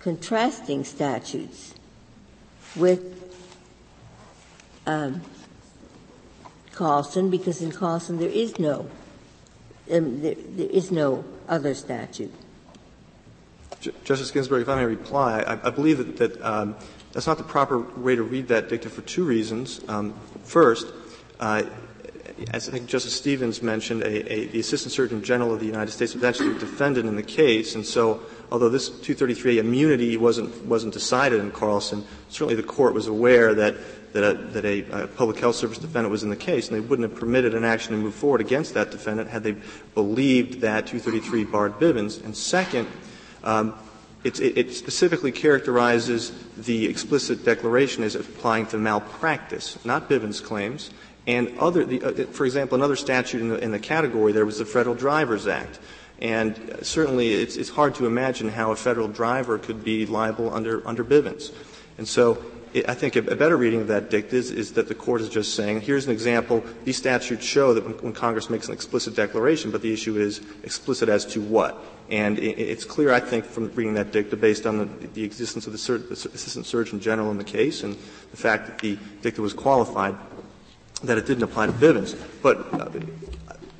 contrasting 0.00 0.84
statutes 0.84 1.74
with 2.76 3.02
um, 4.86 5.22
Carlson 6.72 7.30
because 7.30 7.62
in 7.62 7.72
Carlson 7.72 8.18
there 8.18 8.28
is 8.28 8.58
no 8.58 8.88
um, 9.90 10.22
there, 10.22 10.34
there 10.34 10.70
is 10.70 10.90
no 10.90 11.24
other 11.48 11.74
statute. 11.74 12.32
Justice 14.04 14.30
Ginsburg, 14.30 14.62
if 14.62 14.68
I 14.68 14.76
may 14.76 14.86
reply, 14.86 15.40
I, 15.40 15.68
I 15.68 15.70
believe 15.70 15.98
that, 15.98 16.16
that 16.16 16.42
um, 16.42 16.74
that's 17.12 17.26
not 17.26 17.36
the 17.36 17.44
proper 17.44 17.80
way 17.80 18.16
to 18.16 18.22
read 18.22 18.48
that 18.48 18.68
dicta 18.68 18.88
for 18.88 19.02
two 19.02 19.24
reasons. 19.24 19.80
Um, 19.88 20.14
first, 20.42 20.86
uh, 21.38 21.64
as 22.52 22.68
I 22.68 22.72
think 22.72 22.86
Justice 22.86 23.14
Stevens 23.14 23.62
mentioned, 23.62 24.02
a, 24.02 24.32
a, 24.32 24.46
the 24.46 24.60
Assistant 24.60 24.92
Surgeon 24.92 25.22
General 25.22 25.54
of 25.54 25.60
the 25.60 25.66
United 25.66 25.92
States 25.92 26.14
was 26.14 26.24
actually 26.24 26.56
a 26.56 26.58
defendant 26.58 27.08
in 27.08 27.16
the 27.16 27.22
case, 27.22 27.74
and 27.74 27.86
so 27.86 28.20
although 28.50 28.68
this 28.68 28.88
233 28.88 29.58
immunity 29.58 30.16
wasn't 30.16 30.64
wasn't 30.66 30.92
decided 30.92 31.40
in 31.40 31.50
Carlson, 31.50 32.04
certainly 32.28 32.54
the 32.54 32.62
court 32.62 32.94
was 32.94 33.06
aware 33.06 33.54
that 33.54 33.76
that 34.12 34.24
a, 34.24 34.34
that 34.34 34.64
a, 34.64 35.04
a 35.04 35.06
public 35.08 35.38
health 35.38 35.56
service 35.56 35.78
defendant 35.78 36.10
was 36.10 36.22
in 36.22 36.30
the 36.30 36.36
case, 36.36 36.68
and 36.68 36.76
they 36.76 36.80
wouldn't 36.80 37.08
have 37.08 37.18
permitted 37.18 37.54
an 37.54 37.64
action 37.64 37.92
to 37.92 37.98
move 37.98 38.14
forward 38.14 38.40
against 38.40 38.74
that 38.74 38.90
defendant 38.90 39.28
had 39.28 39.42
they 39.42 39.56
believed 39.94 40.60
that 40.60 40.86
233 40.86 41.44
barred 41.44 41.74
Bivens. 41.80 42.24
And 42.24 42.36
second, 42.36 42.86
um, 43.42 43.74
it, 44.22 44.40
it, 44.40 44.72
specifically 44.72 45.32
characterizes 45.32 46.32
the 46.56 46.86
explicit 46.86 47.44
declaration 47.44 48.02
as 48.04 48.14
applying 48.14 48.66
to 48.66 48.78
malpractice, 48.78 49.84
not 49.84 50.08
Bivens 50.08 50.42
claims. 50.42 50.90
And 51.26 51.58
other, 51.58 51.84
the, 51.84 52.02
uh, 52.02 52.26
for 52.26 52.44
example, 52.44 52.76
another 52.76 52.96
statute 52.96 53.40
in 53.40 53.48
the, 53.48 53.58
in 53.58 53.70
the, 53.70 53.78
category 53.78 54.32
there 54.32 54.44
was 54.44 54.58
the 54.58 54.66
Federal 54.66 54.94
Drivers 54.94 55.46
Act. 55.46 55.78
And 56.20 56.78
certainly 56.82 57.32
it's, 57.32 57.56
it's 57.56 57.70
hard 57.70 57.94
to 57.96 58.06
imagine 58.06 58.48
how 58.48 58.72
a 58.72 58.76
federal 58.76 59.08
driver 59.08 59.58
could 59.58 59.82
be 59.82 60.06
liable 60.06 60.52
under, 60.52 60.86
under 60.86 61.04
Bivens. 61.04 61.52
And 61.98 62.06
so 62.06 62.42
it, 62.74 62.88
I 62.88 62.94
think 62.94 63.16
a, 63.16 63.20
a, 63.20 63.36
better 63.36 63.56
reading 63.56 63.80
of 63.80 63.88
that 63.88 64.10
dicta 64.10 64.36
is, 64.36 64.50
is, 64.50 64.72
that 64.72 64.88
the 64.88 64.94
court 64.94 65.20
is 65.20 65.28
just 65.28 65.54
saying, 65.54 65.80
here's 65.80 66.06
an 66.06 66.12
example. 66.12 66.62
These 66.84 66.96
statutes 66.96 67.44
show 67.44 67.72
that 67.72 67.84
when, 67.84 67.94
when, 67.94 68.12
Congress 68.12 68.50
makes 68.50 68.66
an 68.66 68.74
explicit 68.74 69.14
declaration, 69.14 69.70
but 69.70 69.80
the 69.80 69.92
issue 69.92 70.18
is 70.18 70.40
explicit 70.64 71.08
as 71.08 71.24
to 71.26 71.40
what. 71.40 71.82
And 72.10 72.38
it, 72.38 72.58
it's 72.58 72.84
clear, 72.84 73.12
I 73.12 73.20
think, 73.20 73.44
from 73.44 73.70
reading 73.72 73.94
that 73.94 74.12
dicta, 74.12 74.36
based 74.36 74.66
on 74.66 74.78
the, 74.78 75.06
the 75.08 75.22
existence 75.22 75.66
of 75.66 75.72
the, 75.72 75.78
Sur- 75.78 75.98
the, 75.98 76.12
Assistant 76.12 76.66
Surgeon 76.66 77.00
General 77.00 77.30
in 77.30 77.38
the 77.38 77.44
case 77.44 77.84
and 77.84 77.94
the 78.30 78.36
fact 78.36 78.66
that 78.66 78.78
the 78.80 78.98
dicta 79.22 79.40
was 79.40 79.52
qualified, 79.52 80.16
that 81.06 81.18
it 81.18 81.26
didn't 81.26 81.42
apply 81.42 81.66
to 81.66 81.72
Bivens. 81.72 82.16
But 82.42 82.72
uh, 82.74 82.90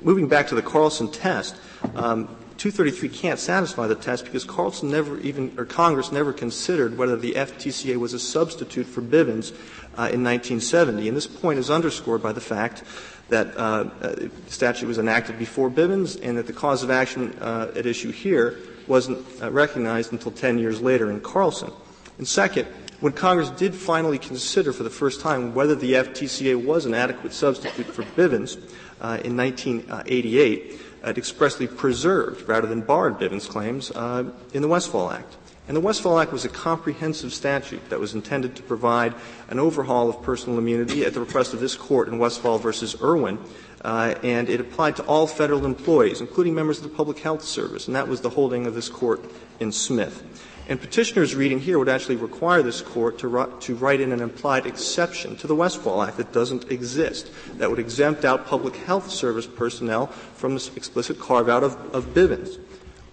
moving 0.01 0.27
back 0.27 0.47
to 0.47 0.55
the 0.55 0.61
Carlson 0.61 1.11
test, 1.11 1.55
um, 1.95 2.27
233 2.57 3.09
can't 3.09 3.39
satisfy 3.39 3.85
the 3.87 3.95
test 3.95 4.25
because 4.25 4.45
Carlson 4.45 4.89
never 4.89 5.19
even, 5.19 5.53
or 5.57 5.65
Congress 5.65 6.11
never 6.11 6.31
considered 6.31 6.97
whether 6.97 7.17
the 7.17 7.33
FTCA 7.33 7.97
was 7.97 8.13
a 8.13 8.19
substitute 8.19 8.85
for 8.85 9.01
Bivens 9.01 9.51
uh, 9.97 10.07
in 10.11 10.23
1970. 10.23 11.07
And 11.07 11.17
this 11.17 11.27
point 11.27 11.59
is 11.59 11.69
underscored 11.69 12.23
by 12.23 12.31
the 12.31 12.41
fact 12.41 12.83
that 13.29 13.57
uh, 13.57 13.83
the 13.83 14.31
statute 14.47 14.87
was 14.87 14.99
enacted 14.99 15.37
before 15.37 15.69
Bivens 15.69 16.19
and 16.21 16.37
that 16.37 16.47
the 16.47 16.53
cause 16.53 16.83
of 16.83 16.91
action 16.91 17.37
uh, 17.41 17.71
at 17.75 17.85
issue 17.85 18.11
here 18.11 18.57
wasn't 18.87 19.25
uh, 19.41 19.51
recognized 19.51 20.13
until 20.13 20.31
10 20.31 20.59
years 20.59 20.81
later 20.81 21.09
in 21.09 21.19
Carlson. 21.21 21.71
And 22.17 22.27
second, 22.27 22.67
when 22.99 23.13
Congress 23.13 23.49
did 23.51 23.75
finally 23.75 24.17
consider 24.17 24.71
for 24.71 24.83
the 24.83 24.89
first 24.89 25.21
time 25.21 25.53
whether 25.53 25.75
the 25.75 25.93
FTCA 25.93 26.63
was 26.63 26.85
an 26.85 26.93
adequate 26.93 27.33
substitute 27.33 27.87
for 27.87 28.03
Bivens 28.03 28.57
uh, 29.01 29.19
in 29.23 29.35
1988, 29.35 30.79
it 31.05 31.17
expressly 31.17 31.67
preserved 31.67 32.47
rather 32.47 32.67
than 32.67 32.81
barred 32.81 33.19
Bivens 33.19 33.47
claims 33.47 33.91
uh, 33.91 34.23
in 34.53 34.61
the 34.61 34.67
Westfall 34.67 35.11
Act. 35.11 35.37
And 35.67 35.75
the 35.75 35.81
Westfall 35.81 36.19
Act 36.19 36.31
was 36.31 36.45
a 36.45 36.49
comprehensive 36.49 37.33
statute 37.33 37.89
that 37.89 37.99
was 37.99 38.13
intended 38.13 38.55
to 38.55 38.63
provide 38.63 39.15
an 39.49 39.59
overhaul 39.59 40.09
of 40.09 40.21
personal 40.21 40.59
immunity 40.59 41.03
at 41.05 41.13
the 41.13 41.19
request 41.19 41.53
of 41.53 41.59
this 41.59 41.75
court 41.75 42.07
in 42.07 42.19
Westfall 42.19 42.59
versus 42.59 42.95
Erwin. 43.01 43.39
Uh, 43.83 44.15
and 44.23 44.49
it 44.49 44.59
applied 44.59 44.95
to 44.95 45.03
all 45.03 45.27
federal 45.27 45.65
employees, 45.65 46.21
including 46.21 46.55
members 46.55 46.77
of 46.77 46.83
the 46.83 46.95
Public 46.95 47.19
Health 47.19 47.43
Service, 47.43 47.87
and 47.87 47.95
that 47.95 48.07
was 48.07 48.21
the 48.21 48.29
holding 48.29 48.65
of 48.65 48.73
this 48.73 48.89
court 48.89 49.23
in 49.59 49.71
Smith. 49.71 50.23
And 50.67 50.81
petitioner's 50.81 51.35
reading 51.35 51.59
here 51.59 51.77
would 51.77 51.89
actually 51.89 52.15
require 52.15 52.63
this 52.63 52.81
court 52.81 53.19
to, 53.19 53.53
to 53.61 53.75
write 53.75 54.01
in 54.01 54.11
an 54.11 54.19
implied 54.19 54.65
exception 54.65 55.35
to 55.37 55.47
the 55.47 55.55
Westfall 55.55 56.01
Act 56.01 56.17
that 56.17 56.33
doesn't 56.33 56.71
exist, 56.71 57.31
that 57.57 57.69
would 57.69 57.79
exempt 57.79 58.25
out 58.25 58.47
public 58.47 58.75
health 58.75 59.11
service 59.11 59.45
personnel 59.45 60.07
from 60.07 60.53
this 60.53 60.75
explicit 60.75 61.19
carve 61.19 61.49
out 61.49 61.63
of, 61.63 61.75
of 61.93 62.05
Bivens. 62.15 62.59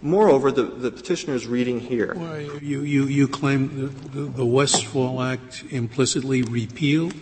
Moreover, 0.00 0.50
the, 0.50 0.64
the 0.64 0.90
petitioner's 0.90 1.46
reading 1.46 1.78
here. 1.78 2.14
Well, 2.16 2.40
you, 2.40 2.82
you, 2.82 3.04
you 3.04 3.28
claim 3.28 3.82
the, 3.82 3.86
the, 4.08 4.24
the 4.30 4.46
Westfall 4.46 5.22
Act 5.22 5.62
implicitly 5.70 6.42
repealed 6.42 7.14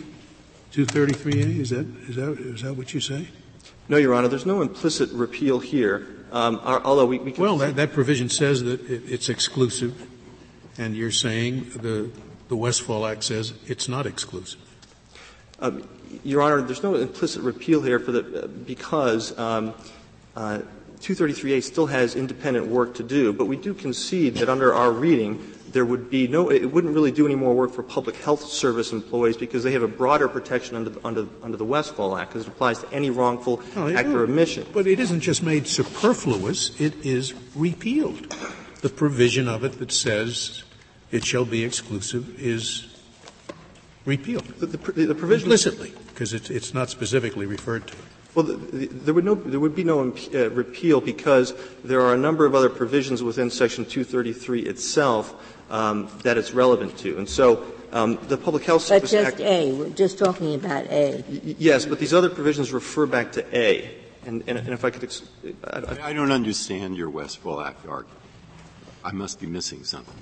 233A? 0.72 1.58
Is 1.58 1.70
that, 1.70 1.86
is, 2.08 2.16
that, 2.16 2.38
is 2.38 2.62
that 2.62 2.74
what 2.74 2.94
you 2.94 3.00
say? 3.00 3.28
No, 3.88 3.96
Your 3.96 4.14
Honor. 4.14 4.28
There's 4.28 4.46
no 4.46 4.62
implicit 4.62 5.10
repeal 5.10 5.58
here. 5.58 6.06
Um, 6.32 6.60
our, 6.62 6.80
although 6.82 7.06
we, 7.06 7.18
we 7.18 7.32
well, 7.32 7.58
that, 7.58 7.76
that, 7.76 7.92
provision 7.92 8.28
says 8.28 8.62
that 8.62 8.80
it, 8.88 9.02
it's 9.06 9.28
exclusive, 9.28 10.06
and 10.80 10.96
you're 10.96 11.10
saying 11.12 11.70
the 11.76 12.10
the 12.48 12.56
Westfall 12.56 13.06
Act 13.06 13.22
says 13.22 13.54
it's 13.68 13.88
not 13.88 14.06
exclusive. 14.06 14.60
Um, 15.60 15.88
Your 16.24 16.42
Honor, 16.42 16.62
there's 16.62 16.82
no 16.82 16.96
implicit 16.96 17.42
repeal 17.42 17.80
here 17.80 18.00
for 18.00 18.10
the, 18.10 18.48
because 18.48 19.38
um, 19.38 19.72
uh, 20.34 20.62
233A 20.98 21.62
still 21.62 21.86
has 21.86 22.16
independent 22.16 22.66
work 22.66 22.94
to 22.96 23.04
do, 23.04 23.32
but 23.32 23.44
we 23.44 23.56
do 23.56 23.72
concede 23.72 24.34
that 24.36 24.48
under 24.48 24.74
our 24.74 24.90
reading, 24.90 25.52
there 25.70 25.84
would 25.84 26.10
be 26.10 26.26
no, 26.26 26.50
it 26.50 26.64
wouldn't 26.64 26.92
really 26.92 27.12
do 27.12 27.24
any 27.24 27.36
more 27.36 27.54
work 27.54 27.70
for 27.72 27.84
public 27.84 28.16
health 28.16 28.42
service 28.42 28.90
employees 28.90 29.36
because 29.36 29.62
they 29.62 29.72
have 29.72 29.84
a 29.84 29.88
broader 29.88 30.26
protection 30.26 30.74
under, 30.74 30.92
under, 31.04 31.26
under 31.44 31.56
the 31.56 31.64
Westfall 31.64 32.16
Act 32.16 32.32
because 32.32 32.46
it 32.46 32.48
applies 32.48 32.80
to 32.80 32.92
any 32.92 33.10
wrongful 33.10 33.62
no, 33.76 33.88
act 33.96 34.08
or 34.08 34.24
omission. 34.24 34.66
But 34.72 34.88
it 34.88 34.98
isn't 34.98 35.20
just 35.20 35.44
made 35.44 35.68
superfluous, 35.68 36.78
it 36.80 37.06
is 37.06 37.32
repealed. 37.54 38.34
The 38.80 38.88
provision 38.88 39.46
of 39.46 39.62
it 39.62 39.78
that 39.78 39.92
says 39.92 40.64
it 41.10 41.24
shall 41.24 41.44
be 41.44 41.64
exclusive 41.64 42.40
is 42.40 42.86
repealed. 44.04 44.44
The, 44.44 44.66
the, 44.66 45.06
the 45.06 45.14
provision 45.14 45.46
implicitly, 45.46 45.92
because 46.08 46.32
it's, 46.32 46.50
it's 46.50 46.74
not 46.74 46.90
specifically 46.90 47.46
referred 47.46 47.86
to. 47.88 47.96
Well, 48.34 48.44
the, 48.44 48.54
the, 48.54 48.86
there 48.86 49.14
would 49.14 49.24
no 49.24 49.34
there 49.34 49.58
would 49.58 49.74
be 49.74 49.82
no 49.82 50.00
uh, 50.00 50.50
repeal 50.50 51.00
because 51.00 51.52
there 51.82 52.00
are 52.00 52.14
a 52.14 52.18
number 52.18 52.46
of 52.46 52.54
other 52.54 52.70
provisions 52.70 53.22
within 53.22 53.50
Section 53.50 53.84
233 53.84 54.62
itself 54.62 55.34
um, 55.68 56.08
that 56.22 56.38
it's 56.38 56.52
relevant 56.52 56.96
to, 56.98 57.18
and 57.18 57.28
so 57.28 57.64
um, 57.92 58.18
the 58.28 58.36
Public 58.36 58.64
Health 58.64 58.82
Service 58.82 59.10
but 59.10 59.16
just 59.16 59.32
Act. 59.32 59.40
A. 59.40 59.72
We're 59.72 59.88
just 59.90 60.18
talking 60.18 60.54
about 60.54 60.86
A. 60.86 61.24
Y- 61.28 61.56
yes, 61.58 61.86
but 61.86 61.98
these 61.98 62.14
other 62.14 62.30
provisions 62.30 62.72
refer 62.72 63.06
back 63.06 63.32
to 63.32 63.56
A. 63.56 63.96
And, 64.26 64.44
and, 64.46 64.58
and 64.58 64.68
if 64.68 64.84
I 64.84 64.90
could, 64.90 65.02
ex- 65.02 65.22
I, 65.64 65.78
I, 65.78 66.08
I 66.08 66.12
don't 66.12 66.30
understand 66.30 66.96
your 66.96 67.08
Westfall 67.10 67.60
Act 67.60 67.86
argument. 67.88 68.20
I 69.02 69.12
must 69.12 69.40
be 69.40 69.46
missing 69.46 69.82
something. 69.82 70.14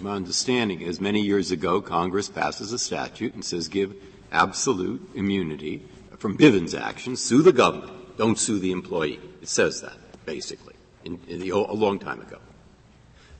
My 0.00 0.12
understanding 0.12 0.80
is 0.80 1.00
many 1.00 1.20
years 1.20 1.50
ago 1.50 1.82
Congress 1.82 2.28
passes 2.28 2.72
a 2.72 2.78
statute 2.78 3.34
and 3.34 3.44
says 3.44 3.68
give 3.68 3.94
absolute 4.32 5.10
immunity 5.14 5.82
from 6.18 6.38
Bivens 6.38 6.78
action, 6.78 7.16
sue 7.16 7.42
the 7.42 7.52
government, 7.52 8.16
don't 8.16 8.38
sue 8.38 8.58
the 8.58 8.72
employee. 8.72 9.20
It 9.42 9.48
says 9.48 9.80
that, 9.82 9.96
basically, 10.24 10.74
in, 11.04 11.18
in 11.28 11.40
the, 11.40 11.50
a 11.50 11.56
long 11.56 11.98
time 11.98 12.20
ago. 12.20 12.38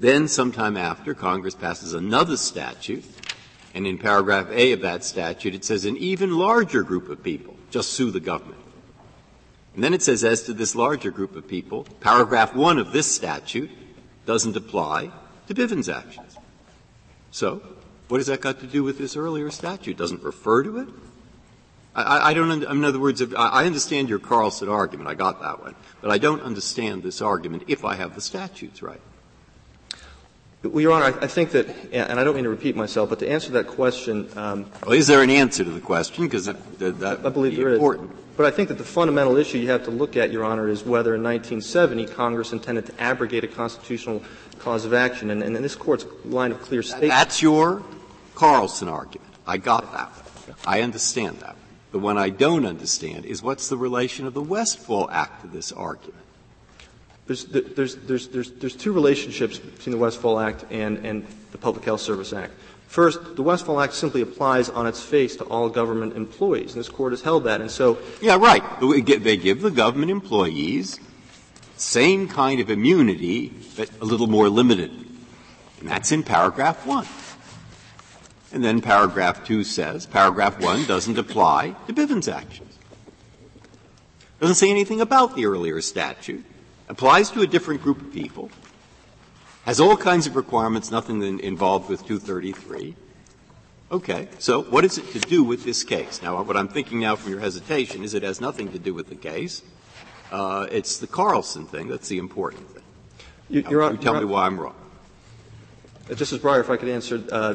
Then, 0.01 0.29
sometime 0.29 0.77
after, 0.77 1.15
Congress 1.15 1.55
passes 1.55 1.93
another 1.93 2.39
statute, 2.39 3.05
and 3.75 3.87
in 3.87 3.99
paragraph 3.99 4.49
A 4.51 4.73
of 4.73 4.81
that 4.81 5.05
statute, 5.05 5.55
it 5.55 5.65
says 5.65 5.85
an 5.85 5.97
even 5.99 6.39
larger 6.39 6.83
group 6.83 7.09
of 7.11 7.23
people 7.23 7.55
just 7.71 7.93
sue 7.93 8.11
the 8.11 8.21
government. 8.21 8.61
And 9.75 9.85
then 9.85 9.95
it 9.95 10.03
says, 10.03 10.25
as 10.25 10.43
to 10.45 10.55
this 10.55 10.75
larger 10.75 11.11
group 11.11 11.37
of 11.37 11.47
people, 11.47 11.85
paragraph 12.01 12.55
1 12.55 12.79
of 12.79 12.93
this 12.93 13.15
statute 13.15 13.71
doesn't 14.27 14.57
apply 14.57 15.11
to 15.49 15.55
Bivens 15.55 15.95
actions. 15.95 16.30
So, 17.31 17.63
what 18.09 18.19
has 18.19 18.27
that 18.27 18.41
got 18.41 18.61
to 18.61 18.67
do 18.67 18.83
with 18.83 18.99
this 18.99 19.17
earlier 19.17 19.51
statute? 19.51 19.97
Doesn't 19.97 20.23
refer 20.23 20.63
to 20.65 20.79
it? 20.79 20.89
I, 21.95 22.31
I 22.31 22.35
don't. 22.35 22.63
In 22.63 22.85
other 22.85 22.99
words, 22.99 23.23
I 23.37 23.67
understand 23.67 24.09
your 24.09 24.19
Carlson 24.19 24.69
argument. 24.69 25.09
I 25.09 25.15
got 25.15 25.41
that 25.41 25.61
one, 25.61 25.75
but 26.01 26.11
I 26.11 26.19
don't 26.19 26.43
understand 26.43 27.03
this 27.03 27.21
argument 27.21 27.65
if 27.67 27.85
I 27.85 27.95
have 27.97 28.15
the 28.15 28.21
statutes 28.21 28.83
right. 28.83 29.01
Well, 30.63 30.83
Your 30.83 30.93
Honor, 30.93 31.19
I, 31.23 31.27
think 31.27 31.53
that, 31.53 31.69
and 31.91 32.21
I 32.21 32.25
don't 32.25 32.35
mean 32.35 32.45
to 32.45 32.51
repeat 32.51 32.77
myself, 32.77 33.09
but 33.09 33.19
to 33.21 33.29
answer 33.29 33.51
that 33.53 33.67
question, 33.67 34.29
um, 34.37 34.71
well, 34.83 34.93
is 34.93 35.07
there 35.07 35.23
an 35.23 35.31
answer 35.31 35.65
to 35.65 35.71
the 35.71 35.81
question? 35.81 36.25
Because 36.25 36.45
that, 36.45 36.79
that 36.79 37.25
I 37.25 37.31
believe 37.31 37.57
there 37.57 37.73
important. 37.73 38.11
is. 38.11 38.17
But 38.37 38.45
I 38.45 38.51
think 38.51 38.69
that 38.69 38.77
the 38.77 38.85
fundamental 38.85 39.37
issue 39.37 39.57
you 39.57 39.71
have 39.71 39.85
to 39.85 39.91
look 39.91 40.19
at, 40.19 40.31
Your 40.31 40.45
Honor, 40.45 40.69
is 40.69 40.85
whether 40.85 41.15
in 41.15 41.23
1970 41.23 42.07
Congress 42.09 42.53
intended 42.53 42.87
to 42.87 43.01
abrogate 43.01 43.43
a 43.43 43.49
constitutional 43.49 44.23
cause 44.59 44.85
of 44.85 44.93
action, 44.93 45.31
and, 45.31 45.43
and 45.43 45.57
in 45.57 45.63
this 45.63 45.75
Court's 45.75 46.05
line 46.27 46.53
of 46.53 46.61
clear 46.61 46.83
statement. 46.83 47.09
That's 47.09 47.41
your 47.41 47.83
Carlson 48.35 48.89
argument. 48.89 49.33
I 49.47 49.57
got 49.57 49.93
that. 49.93 50.13
I 50.67 50.83
understand 50.83 51.41
that. 51.41 51.57
The 51.93 51.99
one 51.99 52.19
I 52.19 52.29
don't 52.29 52.67
understand 52.67 53.25
is 53.25 53.43
what's 53.43 53.69
the 53.69 53.77
relation 53.77 54.27
of 54.27 54.35
the 54.35 54.43
Westfall 54.43 55.11
Act 55.11 55.43
to 55.43 55.49
this 55.49 55.73
argument? 55.73 56.23
There's, 57.31 58.75
two 58.77 58.93
relationships 58.93 59.59
between 59.59 59.93
the 59.93 59.99
Westfall 59.99 60.41
Act 60.41 60.65
and, 60.71 61.25
the 61.53 61.59
Public 61.59 61.85
Health 61.85 62.01
Service 62.01 62.33
Act. 62.33 62.53
First, 62.89 63.37
the 63.37 63.43
Westfall 63.43 63.81
Act 63.81 63.95
simply 63.95 64.21
applies 64.21 64.69
on 64.69 64.89
its 64.89 65.01
face 65.01 65.37
to 65.37 65.45
all 65.45 65.69
government 65.69 66.17
employees, 66.17 66.75
and 66.75 66.81
this 66.81 66.89
Court 66.89 67.13
has 67.13 67.23
held 67.23 67.45
that. 67.45 67.61
And 67.61 67.71
so, 67.71 67.99
yeah, 68.21 68.37
right. 68.37 68.65
They 68.81 69.37
give 69.37 69.63
the 69.63 69.71
government 69.71 70.11
employees 70.11 70.99
same 71.77 72.27
kind 72.27 72.59
of 72.61 72.69
immunity, 72.69 73.53
but 73.77 73.89
a 74.01 74.05
little 74.05 74.27
more 74.27 74.49
limited, 74.49 74.91
and 75.79 75.89
that's 75.89 76.11
in 76.11 76.25
paragraph 76.25 76.85
one. 76.85 77.07
And 78.53 78.65
then 78.65 78.81
paragraph 78.81 79.47
2 79.47 79.63
says, 79.63 80.07
paragraph 80.07 80.61
1 80.61 80.87
doesn't 80.87 81.17
apply 81.17 81.77
to 81.87 81.93
Bivens 81.93 82.31
actions. 82.31 82.77
Doesn't 84.41 84.57
say 84.57 84.69
anything 84.69 85.01
about 85.01 85.37
the 85.37 85.47
earlier 85.47 85.81
statute. 85.81 86.45
Applies 86.91 87.31
to 87.31 87.43
a 87.43 87.47
different 87.47 87.83
group 87.83 88.01
of 88.01 88.13
people. 88.13 88.51
Has 89.65 89.79
all 89.79 89.97
kinds 89.97 90.27
of 90.27 90.35
requirements, 90.35 90.91
nothing 90.91 91.39
involved 91.39 91.89
with 91.89 92.05
233. 92.05 92.97
Okay, 93.93 94.29
so 94.41 94.63
what 94.63 94.85
is 94.85 94.99
it 94.99 95.09
to 95.13 95.21
do 95.21 95.45
with 95.45 95.63
this 95.63 95.85
case? 95.85 96.21
Now, 96.21 96.43
what 96.43 96.57
I'm 96.57 96.67
thinking 96.67 96.99
now 96.99 97.15
from 97.15 97.31
your 97.31 97.39
hesitation 97.39 98.03
is 98.03 98.15
it 98.15 98.25
has 98.25 98.41
nothing 98.41 98.73
to 98.73 98.79
do 98.81 98.93
with 98.93 99.09
the 99.09 99.15
case. 99.15 99.63
Uh, 100.33 100.67
it's 100.73 100.99
the 100.99 101.07
Carlson 101.07 101.65
thing 101.65 101.87
that's 101.87 102.09
the 102.09 102.19
important 102.19 102.69
thing. 102.71 102.83
You, 103.49 103.63
now, 103.63 103.91
you 103.91 103.97
tell 103.97 104.19
me 104.19 104.25
why 104.25 104.47
I'm 104.47 104.59
wrong. 104.59 104.75
Justice 106.09 106.39
Breyer, 106.39 106.59
if 106.59 106.71
I 106.71 106.77
could 106.77 106.89
answer, 106.89 107.23
uh, 107.31 107.55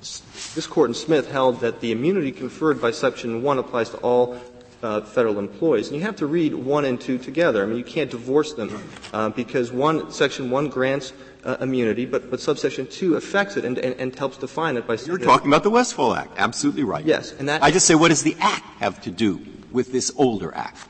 this 0.00 0.66
court 0.66 0.90
in 0.90 0.94
Smith 0.94 1.30
held 1.30 1.60
that 1.60 1.80
the 1.80 1.92
immunity 1.92 2.32
conferred 2.32 2.80
by 2.80 2.90
Section 2.90 3.42
1 3.42 3.58
applies 3.58 3.90
to 3.90 3.98
all 3.98 4.40
uh, 4.82 5.00
federal 5.02 5.38
employees. 5.38 5.88
And 5.88 5.96
you 5.96 6.02
have 6.02 6.16
to 6.16 6.26
read 6.26 6.54
1 6.54 6.84
and 6.84 7.00
2 7.00 7.18
together. 7.18 7.62
I 7.62 7.66
mean, 7.66 7.78
you 7.78 7.84
can't 7.84 8.10
divorce 8.10 8.54
them 8.54 8.82
uh, 9.12 9.28
because 9.30 9.72
one, 9.72 10.10
Section 10.10 10.50
1 10.50 10.68
grants 10.68 11.12
uh, 11.44 11.56
immunity, 11.60 12.06
but, 12.06 12.30
but 12.30 12.40
subsection 12.40 12.86
2 12.86 13.16
affects 13.16 13.56
it 13.56 13.64
and, 13.64 13.78
and, 13.78 13.98
and 14.00 14.16
helps 14.16 14.36
define 14.36 14.76
it 14.76 14.86
by 14.86 14.96
You're 15.06 15.18
talking 15.18 15.48
about 15.48 15.62
the 15.62 15.70
Westfall 15.70 16.14
Act. 16.14 16.32
Absolutely 16.36 16.84
right. 16.84 17.04
Yes. 17.04 17.32
And 17.32 17.48
that 17.48 17.62
I 17.62 17.70
just 17.70 17.86
say, 17.86 17.94
what 17.94 18.08
does 18.08 18.22
the 18.22 18.36
Act 18.40 18.64
have 18.78 19.00
to 19.02 19.10
do 19.10 19.40
with 19.70 19.92
this 19.92 20.12
older 20.16 20.54
Act? 20.54 20.88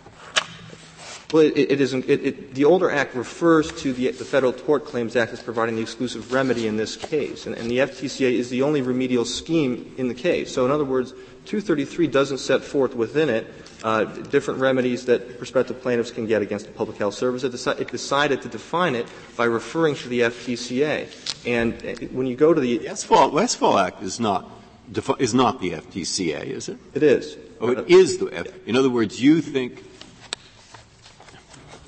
Well, 1.32 1.44
it, 1.44 1.56
it 1.56 1.80
isn't. 1.80 2.04
It, 2.10 2.26
it, 2.26 2.54
the 2.54 2.66
older 2.66 2.90
Act 2.90 3.14
refers 3.14 3.72
to 3.80 3.94
the, 3.94 4.10
the, 4.10 4.24
Federal 4.24 4.52
Tort 4.52 4.84
Claims 4.84 5.16
Act 5.16 5.32
as 5.32 5.42
providing 5.42 5.76
the 5.76 5.80
exclusive 5.80 6.30
remedy 6.30 6.66
in 6.66 6.76
this 6.76 6.94
case, 6.94 7.46
and, 7.46 7.56
and, 7.56 7.70
the 7.70 7.78
FTCA 7.78 8.30
is 8.30 8.50
the 8.50 8.60
only 8.60 8.82
remedial 8.82 9.24
scheme 9.24 9.94
in 9.96 10.08
the 10.08 10.14
case. 10.14 10.52
So, 10.52 10.66
in 10.66 10.70
other 10.70 10.84
words, 10.84 11.12
233 11.46 12.06
doesn't 12.08 12.38
set 12.38 12.62
forth 12.62 12.94
within 12.94 13.30
it 13.30 13.46
uh, 13.82 14.04
different 14.04 14.60
remedies 14.60 15.04
that 15.06 15.38
prospective 15.38 15.80
plaintiffs 15.82 16.10
can 16.10 16.26
get 16.26 16.42
against 16.42 16.66
the 16.66 16.72
Public 16.72 16.96
Health 16.98 17.14
Service. 17.14 17.44
It, 17.44 17.52
deci- 17.52 17.80
it, 17.80 17.88
decided 17.88 18.42
to 18.42 18.48
define 18.48 18.94
it 18.94 19.06
by 19.36 19.44
referring 19.44 19.94
to 19.96 20.08
the 20.08 20.20
FTCA. 20.20 21.46
And 21.46 21.74
uh, 21.84 22.06
when 22.12 22.26
you 22.26 22.36
go 22.36 22.54
to 22.54 22.60
the 22.60 22.78
Westfall, 22.78 23.30
Westfall 23.30 23.78
Act 23.78 24.02
is 24.02 24.20
not 24.20 24.48
defi- 24.90 25.16
is 25.18 25.34
not 25.34 25.60
the 25.60 25.72
FTCA, 25.72 26.44
is 26.44 26.68
it? 26.68 26.78
It 26.94 27.02
is. 27.02 27.36
Oh, 27.60 27.70
it 27.70 27.88
is 27.88 28.18
the. 28.18 28.26
F- 28.28 28.46
in 28.66 28.76
other 28.76 28.90
words, 28.90 29.20
you 29.20 29.40
think 29.40 29.84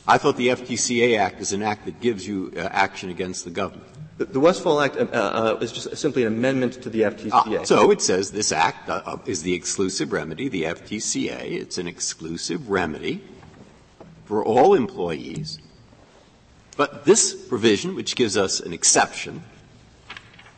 I 0.07 0.19
thought 0.19 0.37
the 0.37 0.49
FTCA 0.49 1.19
Act 1.19 1.41
is 1.41 1.53
an 1.53 1.63
act 1.63 1.87
that 1.87 2.01
gives 2.01 2.27
you 2.27 2.53
uh, 2.57 2.61
action 2.61 3.11
against 3.11 3.45
the 3.45 3.51
government. 3.51 3.89
The, 4.17 4.39
Westfall 4.39 4.81
Act 4.81 4.97
uh, 4.97 5.07
uh, 5.13 5.59
is 5.61 5.73
just 5.73 5.97
simply 5.97 6.25
an 6.25 6.35
amendment 6.35 6.75
to 6.83 6.89
the 6.89 7.01
FTCA. 7.01 7.31
Ah, 7.33 7.65
so 7.65 7.91
it 7.91 8.01
says 8.01 8.31
this 8.31 8.53
act 8.53 8.89
uh, 8.89 9.17
is 9.27 9.43
the 9.43 9.55
exclusive 9.55 10.13
remedy, 10.13 10.49
the 10.49 10.63
FTCA. 10.65 11.51
It's 11.51 11.79
an 11.79 11.89
exclusive 11.89 12.71
remedy 12.71 13.25
for 14.25 14.45
all 14.45 14.75
employees. 14.75 15.59
But 16.77 17.05
this 17.05 17.35
provision, 17.35 17.97
which 17.97 18.15
gives 18.15 18.37
us 18.37 18.61
an 18.61 18.73
exception, 18.73 19.43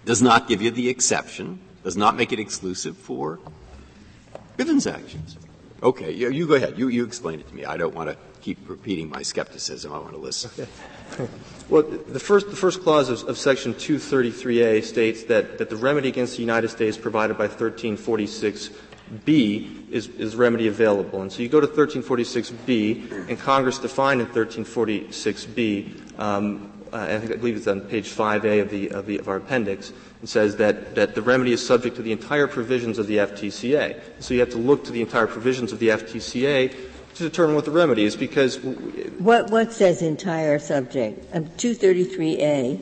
does 0.04 0.20
not 0.20 0.48
give 0.48 0.61
you 0.61 0.70
the 0.70 0.90
exception, 0.90 1.61
does 1.82 1.96
not 1.96 2.14
make 2.14 2.32
it 2.32 2.38
exclusive 2.38 2.96
for 2.96 3.38
Bivens 4.59 4.90
actions. 4.90 5.36
Okay, 5.82 6.12
you, 6.12 6.30
you 6.30 6.46
go 6.46 6.54
ahead. 6.54 6.78
You, 6.78 6.88
you 6.88 7.04
explain 7.04 7.40
it 7.40 7.48
to 7.48 7.54
me. 7.54 7.64
I 7.64 7.76
don't 7.76 7.94
want 7.94 8.11
to 8.11 8.16
keep 8.40 8.68
repeating 8.68 9.11
my 9.11 9.22
skepticism. 9.22 9.92
I 9.92 9.98
want 9.98 10.12
to 10.12 10.18
listen. 10.18 10.66
Well, 11.68 11.82
the 11.82 12.20
first, 12.20 12.48
the 12.48 12.54
first 12.54 12.82
clause 12.82 13.09
of, 13.09 13.28
of 13.28 13.36
Section 13.36 13.74
233A 13.74 14.84
states 14.84 15.24
that, 15.24 15.59
that 15.59 15.68
the 15.68 15.74
remedy 15.74 16.09
against 16.09 16.34
the 16.34 16.40
United 16.40 16.68
States 16.68 16.96
provided 16.96 17.36
by 17.36 17.48
1346B 17.48 19.90
is, 19.90 20.07
is 20.07 20.36
remedy 20.36 20.68
available. 20.68 21.22
And 21.22 21.32
so 21.32 21.42
you 21.42 21.48
go 21.48 21.61
to 21.61 21.66
1346B, 21.66 23.28
and 23.28 23.36
Congress 23.36 23.78
defined 23.78 24.20
in 24.20 24.28
1346B, 24.28 26.20
um, 26.20 26.72
I, 26.92 27.18
think, 27.18 27.32
I 27.32 27.36
believe 27.36 27.57
it's 27.57 27.66
on 27.66 27.80
page 27.80 28.11
5A 28.11 28.62
of, 28.62 28.70
the, 28.70 28.90
of, 28.90 29.07
the, 29.07 29.18
of 29.18 29.28
our 29.28 29.38
appendix, 29.38 29.92
and 30.20 30.28
says 30.28 30.54
that, 30.57 30.94
that 30.94 31.16
the 31.16 31.22
remedy 31.22 31.52
is 31.52 31.66
subject 31.66 31.96
to 31.96 32.02
the 32.02 32.12
entire 32.12 32.46
provisions 32.46 32.98
of 32.98 33.09
the 33.09 33.16
FTCA. 33.16 34.00
So 34.20 34.34
you 34.34 34.40
have 34.40 34.50
to 34.50 34.59
look 34.59 34.84
to 34.84 34.92
the 34.92 35.00
entire 35.00 35.26
provisions 35.26 35.72
of 35.72 35.80
the 35.80 35.88
FTCA 35.88 36.72
to 37.16 37.22
determine 37.22 37.56
what 37.56 37.64
the 37.64 37.70
remedy 37.70 38.04
is 38.04 38.16
because. 38.16 38.58
What, 38.58 39.50
what 39.50 39.72
says 39.72 40.02
entire 40.02 40.58
subject? 40.58 41.34
Um, 41.34 41.46
233A, 41.46 42.80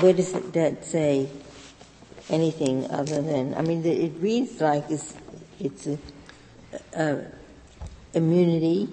where 0.00 0.12
does 0.12 0.32
that 0.32 0.84
say 0.84 1.28
anything 2.28 2.90
other 2.90 3.22
than, 3.22 3.54
I 3.54 3.62
mean, 3.62 3.84
it 3.84 4.12
reads 4.20 4.60
like 4.60 4.84
it's, 4.90 5.14
it's 5.58 5.86
a, 5.86 5.98
a 6.94 7.24
immunity 8.14 8.88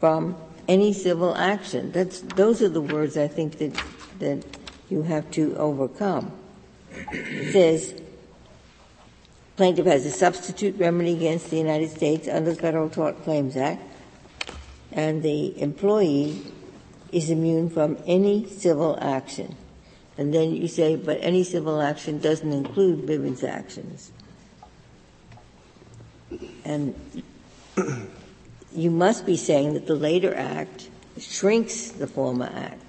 from 0.00 0.36
any 0.68 0.92
civil 0.92 1.34
action. 1.36 1.92
That's, 1.92 2.20
those 2.20 2.62
are 2.62 2.68
the 2.68 2.80
words 2.80 3.16
I 3.16 3.28
think 3.28 3.58
that, 3.58 3.82
that 4.18 4.44
you 4.90 5.02
have 5.02 5.30
to 5.32 5.56
overcome. 5.56 6.32
It 7.12 7.52
says, 7.52 8.00
plaintiff 9.56 9.86
has 9.86 10.04
a 10.04 10.10
substitute 10.10 10.78
remedy 10.78 11.14
against 11.14 11.50
the 11.50 11.56
United 11.56 11.90
States 11.90 12.28
under 12.28 12.52
the 12.52 12.60
Federal 12.60 12.90
Tort 12.90 13.22
Claims 13.24 13.56
Act, 13.56 13.82
and 14.92 15.22
the 15.22 15.60
employee 15.60 16.42
is 17.12 17.30
immune 17.30 17.70
from 17.70 17.98
any 18.06 18.46
civil 18.48 18.98
action. 19.00 19.56
And 20.18 20.32
then 20.32 20.54
you 20.54 20.68
say, 20.68 20.96
but 20.96 21.18
any 21.20 21.44
civil 21.44 21.80
action 21.80 22.18
doesn't 22.18 22.52
include 22.52 23.06
Bivens 23.06 23.44
actions. 23.44 24.10
And 26.64 26.94
you 28.74 28.90
must 28.90 29.26
be 29.26 29.36
saying 29.36 29.74
that 29.74 29.86
the 29.86 29.94
later 29.94 30.34
act 30.34 30.88
shrinks 31.18 31.90
the 31.90 32.06
former 32.06 32.50
act. 32.54 32.82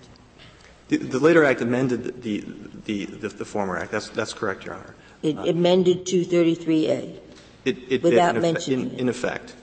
The, 0.88 0.97
the 0.97 1.20
later 1.20 1.43
act 1.43 1.61
amended 1.61 2.24
the, 2.24 2.43
the, 2.86 3.05
the, 3.05 3.28
the, 3.28 3.45
former 3.45 3.78
act. 3.78 3.91
That's, 3.91 4.09
that's 4.09 4.34
correct, 4.34 4.65
Your 4.65 4.76
Honor. 4.76 4.95
It 5.24 5.38
amended 5.38 6.05
233A 6.05 7.20
it, 7.68 7.78
it 7.89 8.03
without 8.03 8.36
mentioning 8.36 8.88
effect, 8.88 8.93
in, 8.93 8.99
in, 8.99 9.09
effect. 9.09 9.55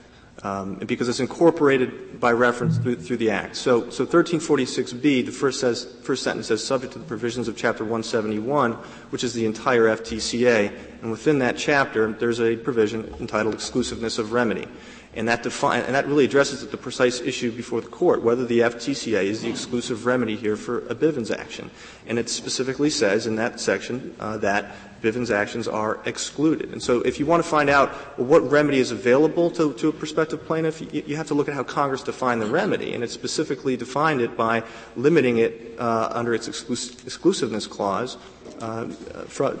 Um, 0.43 0.75
because 0.75 1.09
it's 1.09 1.19
incorporated 1.19 2.19
by 2.19 2.31
reference 2.33 2.77
through, 2.77 2.97
through, 2.97 3.17
the 3.17 3.31
Act. 3.31 3.55
So, 3.55 3.89
so 3.89 4.05
1346B, 4.05 5.25
the 5.25 5.31
first, 5.31 5.59
says, 5.59 5.85
first 6.03 6.21
sentence 6.23 6.47
says, 6.47 6.63
subject 6.63 6.93
to 6.93 6.99
the 6.99 7.05
provisions 7.05 7.47
of 7.47 7.57
Chapter 7.57 7.83
171, 7.83 8.73
which 9.09 9.23
is 9.23 9.33
the 9.33 9.45
entire 9.45 9.85
FTCA. 9.85 10.71
And 11.01 11.09
within 11.09 11.39
that 11.39 11.57
chapter, 11.57 12.11
there's 12.11 12.41
a 12.41 12.57
provision 12.57 13.11
entitled 13.19 13.55
exclusiveness 13.55 14.19
of 14.19 14.33
remedy. 14.33 14.67
And 15.15 15.29
that, 15.29 15.45
and 15.45 15.95
that 15.95 16.07
really 16.07 16.25
addresses 16.25 16.67
the 16.67 16.77
precise 16.77 17.21
issue 17.21 17.51
before 17.51 17.79
the 17.79 17.87
court, 17.87 18.21
whether 18.21 18.45
the 18.45 18.59
FTCA 18.59 19.23
is 19.23 19.41
the 19.41 19.49
exclusive 19.49 20.05
remedy 20.05 20.35
here 20.35 20.57
for 20.57 20.79
a 20.87 20.95
Bivens 20.95 21.35
action. 21.35 21.71
And 22.05 22.19
it 22.19 22.29
specifically 22.29 22.89
says 22.89 23.25
in 23.25 23.37
that 23.37 23.61
section 23.61 24.13
uh, 24.19 24.37
that 24.39 24.75
Bivens 25.01 25.33
actions 25.33 25.67
are 25.67 25.99
excluded. 26.05 26.71
And 26.71 26.81
so 26.81 27.01
if 27.01 27.19
you 27.19 27.25
want 27.25 27.43
to 27.43 27.49
find 27.49 27.69
out 27.69 27.91
what 28.19 28.39
remedy 28.49 28.79
is 28.79 28.91
available 28.91 29.51
to, 29.51 29.87
a 29.87 29.93
prospective 29.93 30.45
plaintiff, 30.45 30.81
you, 30.93 31.15
have 31.15 31.27
to 31.27 31.33
look 31.33 31.47
at 31.47 31.53
how 31.53 31.63
Congress 31.63 32.01
defined 32.01 32.41
the 32.41 32.47
remedy. 32.47 32.93
And 32.93 33.03
it 33.03 33.11
specifically 33.11 33.77
defined 33.77 34.19
it 34.19 34.35
by 34.35 34.63
limiting 34.95 35.37
it 35.37 35.75
uh, 35.79 36.09
under 36.11 36.33
its 36.33 36.49
exclus- 36.49 37.05
exclusiveness 37.05 37.67
clause 37.67 38.17
uh, 38.61 38.87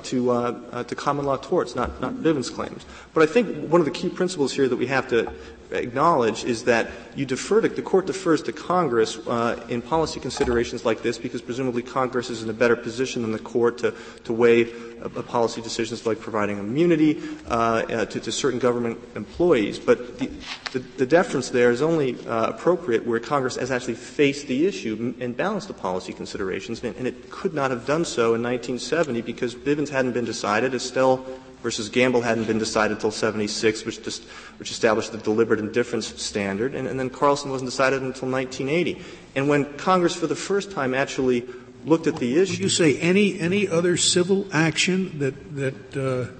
to, 0.03 0.31
uh, 0.31 0.59
uh, 0.71 0.83
to 0.83 0.95
common 0.95 1.25
law 1.25 1.37
torts, 1.37 1.75
not, 1.75 1.99
not 2.01 2.13
Bivens 2.15 2.53
claims. 2.53 2.85
But 3.13 3.23
I 3.23 3.31
think 3.31 3.69
one 3.69 3.81
of 3.81 3.85
the 3.85 3.91
key 3.91 4.09
principles 4.09 4.53
here 4.53 4.67
that 4.67 4.75
we 4.77 4.87
have 4.87 5.07
to 5.09 5.31
acknowledge 5.71 6.43
is 6.43 6.63
that 6.65 6.89
you 7.15 7.25
defer 7.25 7.61
to, 7.61 7.69
the 7.69 7.81
court 7.81 8.05
defers 8.05 8.41
to 8.43 8.51
Congress 8.51 9.17
uh, 9.27 9.65
in 9.69 9.81
policy 9.81 10.19
considerations 10.19 10.85
like 10.85 11.01
this 11.01 11.17
because 11.17 11.41
presumably 11.41 11.81
Congress 11.81 12.29
is 12.29 12.43
in 12.43 12.49
a 12.49 12.53
better 12.53 12.75
position 12.75 13.21
than 13.21 13.31
the 13.31 13.39
court 13.39 13.77
to, 13.79 13.93
to 14.23 14.33
weigh 14.33 14.71
uh, 15.01 15.09
policy 15.23 15.61
decisions 15.61 16.05
like 16.05 16.19
providing 16.19 16.57
immunity 16.57 17.21
uh, 17.47 17.53
uh, 17.53 18.05
to, 18.05 18.19
to, 18.19 18.31
certain 18.31 18.59
government 18.59 18.99
employees. 19.15 19.79
But 19.79 20.19
the, 20.19 20.29
the, 20.71 20.79
the 20.79 21.05
deference 21.05 21.49
there 21.49 21.71
is 21.71 21.81
only 21.81 22.17
uh, 22.27 22.47
appropriate 22.47 23.05
where 23.05 23.19
Congress 23.19 23.55
has 23.55 23.71
actually 23.71 23.95
faced 23.95 24.47
the 24.47 24.65
issue 24.65 25.13
and 25.19 25.35
balanced 25.35 25.67
the 25.67 25.73
policy 25.73 26.13
considerations, 26.13 26.83
and, 26.83 26.95
and 26.95 27.07
it 27.07 27.29
could 27.29 27.53
not 27.53 27.71
have 27.71 27.85
done 27.85 28.05
so 28.05 28.35
in 28.35 28.43
1970 28.43 29.21
because 29.21 29.55
Bivens 29.55 29.89
hadn't 29.89 30.13
been 30.13 30.25
decided. 30.25 30.73
Estelle 30.73 31.25
versus 31.65 31.89
Gamble 31.89 32.21
hadn't 32.21 32.45
been 32.45 32.59
decided 32.59 32.97
until 32.97 33.09
76, 33.09 33.85
which, 33.85 34.03
just, 34.03 34.23
which 34.59 34.69
established 34.69 35.11
the 35.11 35.17
deliberate 35.17 35.59
indifference 35.59 36.21
standard, 36.21 36.75
and, 36.75 36.87
and 36.87 36.99
then 36.99 37.09
Carlson 37.09 37.49
wasn't 37.49 37.71
decided 37.71 38.03
until 38.03 38.29
1980. 38.29 39.01
And 39.35 39.49
when 39.49 39.75
Congress, 39.75 40.13
for 40.13 40.27
the 40.27 40.35
first 40.35 40.69
time, 40.69 40.93
actually 40.93 41.43
looked 41.83 42.05
at 42.05 42.17
the 42.17 42.37
issue. 42.37 42.51
Would 42.53 42.59
you 42.59 42.69
say 42.69 42.99
any 42.99 43.39
any 43.39 43.67
other 43.67 43.97
civil 43.97 44.45
action 44.53 45.17
that 45.17 45.55
that 45.55 45.97
uh, 45.97 46.31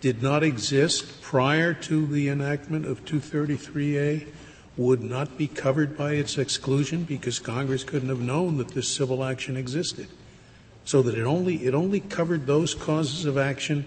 did 0.00 0.24
not 0.24 0.42
exist 0.42 1.22
prior 1.22 1.72
to 1.72 2.06
the 2.06 2.28
enactment 2.28 2.84
of 2.84 3.04
233A 3.04 4.26
would 4.76 5.04
not 5.04 5.38
be 5.38 5.46
covered 5.46 5.96
by 5.96 6.14
its 6.14 6.36
exclusion 6.36 7.04
because 7.04 7.38
Congress 7.38 7.84
couldn't 7.84 8.08
have 8.08 8.20
known 8.20 8.58
that 8.58 8.68
this 8.68 8.88
civil 8.88 9.22
action 9.22 9.56
existed, 9.56 10.08
so 10.84 11.00
that 11.00 11.16
it 11.16 11.24
only 11.24 11.64
it 11.64 11.74
only 11.74 12.00
covered 12.00 12.48
those 12.48 12.74
causes 12.74 13.24
of 13.24 13.38
action 13.38 13.84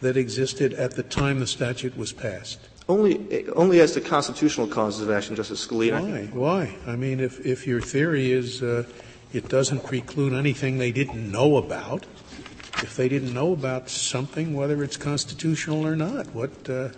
that 0.00 0.16
existed 0.16 0.72
at 0.74 0.92
the 0.92 1.02
time 1.02 1.40
the 1.40 1.46
statute 1.46 1.96
was 1.96 2.12
passed? 2.12 2.58
Only, 2.88 3.48
only 3.50 3.80
as 3.80 3.92
to 3.92 4.00
constitutional 4.00 4.66
causes 4.66 5.02
of 5.02 5.10
action, 5.10 5.36
Justice 5.36 5.64
Scalia. 5.66 6.00
Why? 6.00 6.26
Why? 6.32 6.76
I 6.86 6.96
mean, 6.96 7.20
if, 7.20 7.44
if 7.46 7.66
your 7.66 7.80
theory 7.80 8.32
is 8.32 8.62
uh, 8.62 8.84
it 9.32 9.48
doesn't 9.48 9.84
preclude 9.84 10.32
anything 10.32 10.78
they 10.78 10.90
didn't 10.90 11.30
know 11.30 11.56
about, 11.56 12.06
if 12.82 12.96
they 12.96 13.08
didn't 13.08 13.32
know 13.32 13.52
about 13.52 13.88
something, 13.88 14.54
whether 14.54 14.82
it's 14.82 14.96
constitutional 14.96 15.86
or 15.86 15.94
not, 15.94 16.34
what, 16.34 16.68
uh, 16.68 16.88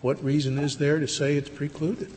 what 0.00 0.22
reason 0.22 0.58
is 0.58 0.78
there 0.78 1.00
to 1.00 1.08
say 1.08 1.36
it's 1.36 1.48
precluded? 1.48 2.12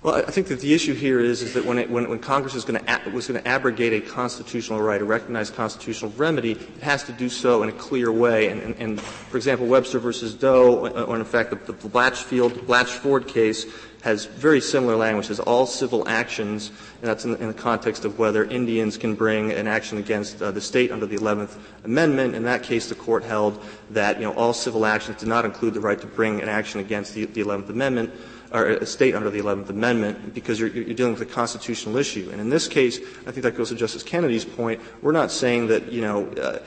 Well, 0.00 0.14
I 0.14 0.30
think 0.30 0.46
that 0.46 0.60
the 0.60 0.74
issue 0.74 0.94
here 0.94 1.18
is, 1.18 1.42
is 1.42 1.54
that 1.54 1.64
when, 1.64 1.76
it, 1.76 1.90
when, 1.90 2.08
when 2.08 2.20
Congress 2.20 2.54
is 2.54 2.64
going 2.64 2.78
to, 2.84 3.10
was 3.10 3.26
going 3.26 3.42
to 3.42 3.48
abrogate 3.48 3.92
a 3.92 4.00
constitutional 4.00 4.80
right, 4.80 5.02
a 5.02 5.04
recognized 5.04 5.56
constitutional 5.56 6.12
remedy, 6.12 6.52
it 6.52 6.82
has 6.82 7.02
to 7.04 7.12
do 7.12 7.28
so 7.28 7.64
in 7.64 7.68
a 7.68 7.72
clear 7.72 8.12
way. 8.12 8.46
And, 8.46 8.62
and, 8.62 8.76
and 8.76 9.00
for 9.00 9.36
example, 9.36 9.66
Webster 9.66 9.98
versus 9.98 10.34
Doe, 10.34 10.86
or 10.86 11.16
in 11.16 11.24
fact, 11.24 11.50
the, 11.50 11.56
the 11.56 11.88
Blatchfield, 11.88 12.52
Blatchford 12.64 13.26
case 13.26 13.66
has 14.02 14.26
very 14.26 14.60
similar 14.60 14.94
language. 14.94 15.26
Says 15.26 15.40
all 15.40 15.66
civil 15.66 16.08
actions, 16.08 16.70
and 17.00 17.10
that's 17.10 17.24
in, 17.24 17.34
in, 17.34 17.48
the 17.48 17.54
context 17.54 18.04
of 18.04 18.20
whether 18.20 18.44
Indians 18.44 18.96
can 18.96 19.16
bring 19.16 19.50
an 19.50 19.66
action 19.66 19.98
against 19.98 20.40
uh, 20.40 20.52
the 20.52 20.60
state 20.60 20.92
under 20.92 21.06
the 21.06 21.16
11th 21.16 21.58
Amendment. 21.82 22.36
In 22.36 22.44
that 22.44 22.62
case, 22.62 22.88
the 22.88 22.94
court 22.94 23.24
held 23.24 23.60
that 23.90 24.18
you 24.18 24.22
know 24.22 24.32
all 24.34 24.52
civil 24.52 24.86
actions 24.86 25.18
did 25.18 25.28
not 25.28 25.44
include 25.44 25.74
the 25.74 25.80
right 25.80 26.00
to 26.00 26.06
bring 26.06 26.40
an 26.40 26.48
action 26.48 26.78
against 26.78 27.14
the, 27.14 27.24
the 27.24 27.42
11th 27.42 27.70
Amendment 27.70 28.12
or 28.52 28.66
a 28.66 28.86
state 28.86 29.14
under 29.14 29.30
the 29.30 29.40
11th 29.40 29.68
Amendment 29.68 30.34
because 30.34 30.58
you're, 30.58 30.68
you're, 30.68 30.94
dealing 30.94 31.12
with 31.12 31.22
a 31.22 31.26
constitutional 31.26 31.96
issue. 31.96 32.28
And 32.32 32.40
in 32.40 32.48
this 32.48 32.66
case, 32.68 32.98
I 33.26 33.30
think 33.30 33.42
that 33.42 33.56
goes 33.56 33.68
to 33.68 33.74
Justice 33.74 34.02
Kennedy's 34.02 34.44
point. 34.44 34.80
We're 35.02 35.12
not 35.12 35.30
saying 35.30 35.68
that, 35.68 35.92
you 35.92 36.00
know, 36.00 36.28
uh, 36.28 36.58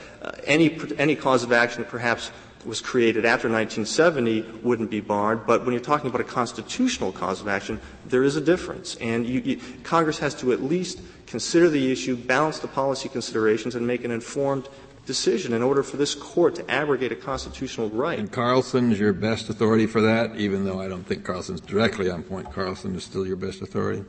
any, 0.44 0.78
any 0.98 1.16
cause 1.16 1.42
of 1.42 1.52
action 1.52 1.82
that 1.82 1.90
perhaps 1.90 2.30
was 2.64 2.80
created 2.80 3.24
after 3.24 3.48
1970 3.48 4.42
wouldn't 4.62 4.90
be 4.90 5.00
barred, 5.00 5.46
but 5.46 5.64
when 5.64 5.72
you're 5.72 5.82
talking 5.82 6.08
about 6.08 6.20
a 6.20 6.24
constitutional 6.24 7.10
cause 7.10 7.40
of 7.40 7.48
action, 7.48 7.80
there 8.06 8.22
is 8.22 8.36
a 8.36 8.40
difference. 8.40 8.94
And 8.96 9.26
you, 9.26 9.40
you, 9.40 9.60
Congress 9.82 10.18
has 10.20 10.34
to 10.36 10.52
at 10.52 10.62
least 10.62 11.00
consider 11.26 11.68
the 11.68 11.90
issue, 11.90 12.14
balance 12.16 12.60
the 12.60 12.68
policy 12.68 13.08
considerations, 13.08 13.74
and 13.74 13.86
make 13.86 14.04
an 14.04 14.10
informed 14.10 14.68
decision 15.06 15.52
in 15.52 15.62
order 15.62 15.82
for 15.82 15.96
this 15.96 16.14
court 16.14 16.54
to 16.56 16.70
abrogate 16.70 17.12
a 17.12 17.16
constitutional 17.16 17.90
right. 17.90 18.18
And 18.18 18.30
Carlson's 18.30 18.98
your 18.98 19.12
best 19.12 19.48
authority 19.48 19.86
for 19.86 20.00
that, 20.00 20.36
even 20.36 20.64
though 20.64 20.80
I 20.80 20.88
don't 20.88 21.04
think 21.04 21.24
Carlson's 21.24 21.60
directly 21.60 22.10
on 22.10 22.22
point. 22.22 22.52
Carlson 22.52 22.94
is 22.94 23.04
still 23.04 23.26
your 23.26 23.36
best 23.36 23.62
authority. 23.62 24.04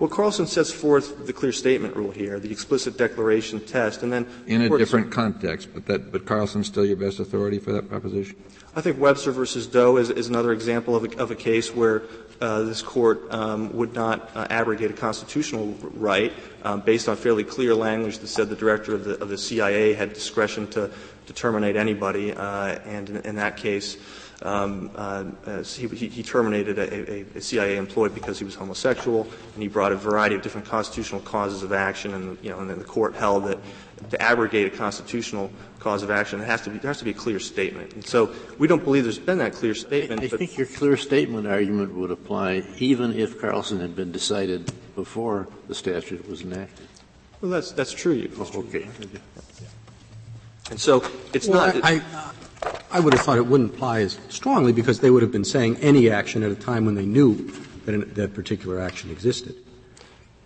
Well, 0.00 0.10
Carlson 0.10 0.48
sets 0.48 0.72
forth 0.72 1.26
the 1.26 1.32
clear 1.32 1.52
statement 1.52 1.94
rule 1.94 2.10
here, 2.10 2.40
the 2.40 2.50
explicit 2.50 2.98
declaration 2.98 3.60
test, 3.60 4.02
and 4.02 4.12
then 4.12 4.26
in 4.46 4.62
a 4.62 4.76
different 4.76 5.12
context. 5.12 5.68
But 5.72 5.86
that, 5.86 6.10
but 6.10 6.26
Carlson's 6.26 6.66
still 6.66 6.84
your 6.84 6.96
best 6.96 7.20
authority 7.20 7.60
for 7.60 7.72
that 7.72 7.88
proposition. 7.88 8.36
I 8.74 8.80
think 8.80 8.98
Webster 8.98 9.30
versus 9.30 9.68
Doe 9.68 9.98
is, 9.98 10.10
is 10.10 10.26
another 10.26 10.52
example 10.52 10.96
of 10.96 11.04
a, 11.04 11.16
of 11.18 11.30
a 11.30 11.36
case 11.36 11.72
where 11.72 12.02
uh, 12.40 12.62
this 12.62 12.82
court 12.82 13.32
um, 13.32 13.72
would 13.76 13.94
not 13.94 14.30
uh, 14.34 14.48
abrogate 14.50 14.90
a 14.90 14.94
constitutional 14.94 15.76
right 15.94 16.32
um, 16.64 16.80
based 16.80 17.08
on 17.08 17.16
fairly 17.16 17.44
clear 17.44 17.72
language 17.72 18.18
that 18.18 18.26
said 18.26 18.48
the 18.48 18.56
director 18.56 18.94
of 18.94 19.04
the, 19.04 19.20
of 19.22 19.28
the 19.28 19.38
CIA 19.38 19.92
had 19.92 20.12
discretion 20.12 20.66
to, 20.68 20.90
to 21.26 21.32
terminate 21.32 21.76
anybody, 21.76 22.32
uh, 22.32 22.78
and 22.84 23.10
in, 23.10 23.16
in, 23.18 23.36
that 23.36 23.56
case. 23.56 23.96
Um, 24.44 24.90
uh, 24.94 25.24
he, 25.62 25.88
he, 25.88 26.22
terminated 26.22 26.78
a, 26.78 27.10
a, 27.10 27.24
a, 27.34 27.40
CIA 27.40 27.78
employee 27.78 28.10
because 28.10 28.38
he 28.38 28.44
was 28.44 28.54
homosexual, 28.54 29.22
and 29.54 29.62
he 29.62 29.68
brought 29.68 29.90
a 29.90 29.96
variety 29.96 30.34
of 30.34 30.42
different 30.42 30.66
constitutional 30.66 31.22
causes 31.22 31.62
of 31.62 31.72
action, 31.72 32.12
and 32.12 32.36
you 32.42 32.50
know, 32.50 32.58
and 32.58 32.68
then 32.68 32.78
the 32.78 32.84
court 32.84 33.14
held 33.14 33.46
that 33.46 33.58
to 34.10 34.20
abrogate 34.20 34.66
a 34.66 34.76
constitutional 34.76 35.50
cause 35.78 36.02
of 36.02 36.10
action, 36.10 36.40
it 36.40 36.44
has 36.44 36.60
to 36.62 36.70
be, 36.70 36.78
there 36.78 36.90
has 36.90 36.98
to 36.98 37.04
be 37.04 37.10
a 37.10 37.14
clear 37.14 37.40
statement. 37.40 37.92
And 37.94 38.04
so 38.04 38.34
we 38.58 38.68
don't 38.68 38.84
believe 38.84 39.04
there's 39.04 39.18
been 39.18 39.38
that 39.38 39.54
clear 39.54 39.74
statement. 39.74 40.20
I, 40.20 40.24
I 40.24 40.28
think 40.28 40.58
your 40.58 40.66
clear 40.66 40.96
statement 40.96 41.46
argument 41.46 41.94
would 41.94 42.10
apply 42.10 42.64
even 42.78 43.14
if 43.14 43.40
Carlson 43.40 43.80
had 43.80 43.96
been 43.96 44.12
decided 44.12 44.72
before 44.94 45.48
the 45.68 45.74
statute 45.74 46.28
was 46.28 46.42
enacted. 46.42 46.86
Well, 47.40 47.50
that's, 47.50 47.72
that's 47.72 47.92
true. 47.92 48.30
Oh, 48.38 48.50
okay. 48.60 48.88
And 50.70 50.80
so 50.80 51.04
it's 51.32 51.48
not. 51.48 51.76
I, 51.84 51.96
I, 51.96 52.02
I 52.90 53.00
would 53.00 53.12
have 53.12 53.22
thought 53.22 53.38
it 53.38 53.46
wouldn't 53.46 53.74
apply 53.74 54.00
as 54.00 54.18
strongly 54.28 54.72
because 54.72 55.00
they 55.00 55.10
would 55.10 55.22
have 55.22 55.32
been 55.32 55.44
saying 55.44 55.76
any 55.78 56.10
action 56.10 56.42
at 56.42 56.50
a 56.50 56.54
time 56.54 56.84
when 56.84 56.94
they 56.94 57.04
knew 57.04 57.50
that 57.84 57.94
an, 57.94 58.14
that 58.14 58.34
particular 58.34 58.80
action 58.80 59.10
existed. 59.10 59.56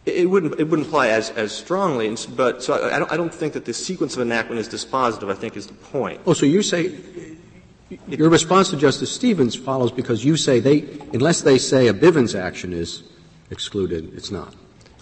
It 0.07 0.31
wouldn't, 0.31 0.59
it 0.59 0.65
wouldn't 0.65 0.89
apply 0.89 1.09
as, 1.09 1.31
as 1.31 1.53
strongly, 1.53 2.17
but 2.35 2.63
so 2.63 2.91
I 2.91 2.99
don't, 2.99 3.13
I 3.13 3.17
don't 3.19 3.35
think 3.35 3.53
that 3.53 3.67
the 3.67 3.75
sequence 3.75 4.17
of 4.17 4.23
enactment 4.23 4.59
is 4.59 4.69
dispositive, 4.69 5.31
I 5.31 5.35
think 5.35 5.57
is 5.57 5.67
the 5.67 5.75
point. 5.75 6.23
Oh, 6.27 6.33
so 6.33 6.47
you 6.47 6.63
say, 6.63 6.99
your 8.07 8.31
response 8.31 8.71
to 8.71 8.79
Justice 8.79 9.13
Stevens 9.13 9.55
follows 9.55 9.93
because 9.93 10.25
you 10.25 10.39
say 10.39 10.61
they, 10.61 10.89
unless 11.13 11.43
they 11.43 11.59
say 11.59 11.89
a 11.89 11.95
Bivens 11.95 12.35
action 12.39 12.73
is 12.73 13.03
excluded, 13.51 14.15
it's 14.15 14.31
not. 14.31 14.55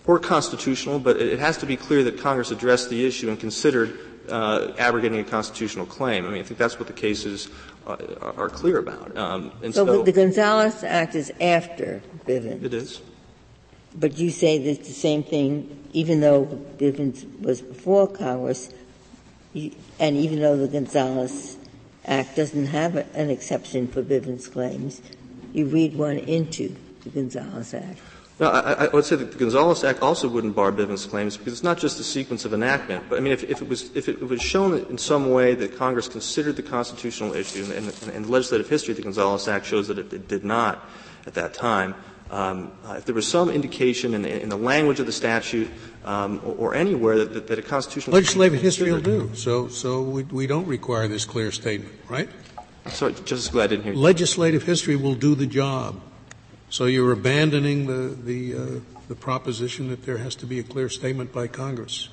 Or 0.06 0.18
constitutional, 0.18 0.98
but 0.98 1.20
it 1.20 1.38
has 1.38 1.56
to 1.58 1.66
be 1.66 1.76
clear 1.76 2.02
that 2.02 2.18
Congress 2.18 2.50
addressed 2.50 2.90
the 2.90 3.06
issue 3.06 3.28
and 3.28 3.38
considered 3.38 3.96
uh, 4.28 4.72
abrogating 4.78 5.20
a 5.20 5.24
constitutional 5.24 5.86
claim. 5.86 6.26
I 6.26 6.30
mean, 6.30 6.40
I 6.40 6.42
think 6.42 6.58
that's 6.58 6.78
what 6.78 6.86
the 6.86 6.94
cases 6.94 7.48
uh, 7.86 7.96
are 8.36 8.48
clear 8.48 8.78
about. 8.78 9.16
Um, 9.16 9.52
and 9.62 9.74
so, 9.74 9.86
so 9.86 10.02
the 10.02 10.12
Gonzales 10.12 10.82
Act 10.82 11.14
is 11.14 11.32
after 11.40 12.02
Bivens. 12.26 12.64
It 12.64 12.74
is. 12.74 13.00
But 13.94 14.18
you 14.18 14.30
say 14.30 14.58
that 14.58 14.68
it's 14.68 14.88
the 14.88 14.94
same 14.94 15.22
thing, 15.22 15.84
even 15.92 16.20
though 16.20 16.44
Bivens 16.76 17.40
was 17.40 17.62
before 17.62 18.06
Congress, 18.06 18.72
you, 19.54 19.72
and 19.98 20.16
even 20.16 20.40
though 20.40 20.56
the 20.56 20.68
Gonzales 20.68 21.56
Act 22.04 22.36
doesn't 22.36 22.66
have 22.66 22.96
a, 22.96 23.06
an 23.14 23.30
exception 23.30 23.88
for 23.88 24.02
Bivens 24.02 24.50
claims, 24.50 25.00
you 25.52 25.66
read 25.66 25.96
one 25.96 26.18
into 26.18 26.76
the 27.04 27.10
Gonzales 27.10 27.72
Act. 27.72 27.98
No, 28.38 28.50
I, 28.50 28.84
I, 28.84 28.88
would 28.88 29.06
say 29.06 29.16
that 29.16 29.32
the 29.32 29.38
Gonzales 29.38 29.82
Act 29.82 30.02
also 30.02 30.28
wouldn't 30.28 30.54
bar 30.54 30.70
Bivens 30.70 31.08
claims 31.08 31.38
because 31.38 31.54
it's 31.54 31.62
not 31.62 31.78
just 31.78 31.98
a 32.00 32.04
sequence 32.04 32.44
of 32.44 32.52
enactment. 32.52 33.08
But 33.08 33.16
I 33.16 33.20
mean, 33.20 33.32
if, 33.32 33.44
if 33.44 33.62
it 33.62 33.68
was 33.68 33.96
if 33.96 34.10
it 34.10 34.20
was 34.20 34.42
shown 34.42 34.84
in 34.90 34.98
some 34.98 35.30
way 35.30 35.54
that 35.54 35.78
Congress 35.78 36.06
considered 36.06 36.56
the 36.56 36.62
constitutional 36.62 37.34
issue, 37.34 37.64
and, 37.64 37.72
and, 37.72 38.14
and 38.14 38.24
the 38.26 38.30
legislative 38.30 38.68
history 38.68 38.92
of 38.92 38.98
the 38.98 39.04
Gonzales 39.04 39.48
Act 39.48 39.64
shows 39.64 39.88
that 39.88 39.98
it, 39.98 40.12
it 40.12 40.28
did 40.28 40.44
not 40.44 40.86
at 41.26 41.32
that 41.34 41.54
time, 41.54 41.94
um, 42.30 42.72
uh, 42.84 42.94
if 42.94 43.04
there 43.04 43.14
was 43.14 43.26
some 43.26 43.50
indication 43.50 44.14
in, 44.14 44.24
in, 44.24 44.48
the 44.48 44.56
language 44.56 45.00
of 45.00 45.06
the 45.06 45.12
statute 45.12 45.68
um, 46.04 46.40
or, 46.44 46.70
or, 46.70 46.74
anywhere 46.74 47.18
that, 47.18 47.34
that, 47.34 47.46
that, 47.46 47.58
a 47.58 47.62
constitutional 47.62 48.14
legislative 48.14 48.60
history 48.60 48.92
will 48.92 49.00
do. 49.00 49.30
So, 49.34 49.68
so 49.68 50.02
we, 50.02 50.24
we 50.24 50.46
don't 50.46 50.66
require 50.66 51.08
this 51.08 51.24
clear 51.24 51.52
statement, 51.52 51.94
right? 52.08 52.28
Sorry, 52.88 53.12
Justice 53.12 53.48
Glad 53.48 53.64
I 53.64 53.66
didn't 53.68 53.84
hear 53.84 53.92
you. 53.92 53.98
Legislative 53.98 54.64
history 54.64 54.96
will 54.96 55.14
do 55.14 55.34
the 55.34 55.46
job. 55.46 56.00
So 56.68 56.86
you're 56.86 57.12
abandoning 57.12 57.86
the 57.86 58.14
the, 58.14 58.54
uh, 58.54 58.80
the 59.08 59.14
proposition 59.14 59.88
that 59.88 60.04
there 60.04 60.18
has 60.18 60.34
to 60.36 60.46
be 60.46 60.58
a 60.58 60.62
clear 60.62 60.88
statement 60.88 61.32
by 61.32 61.46
Congress. 61.46 62.08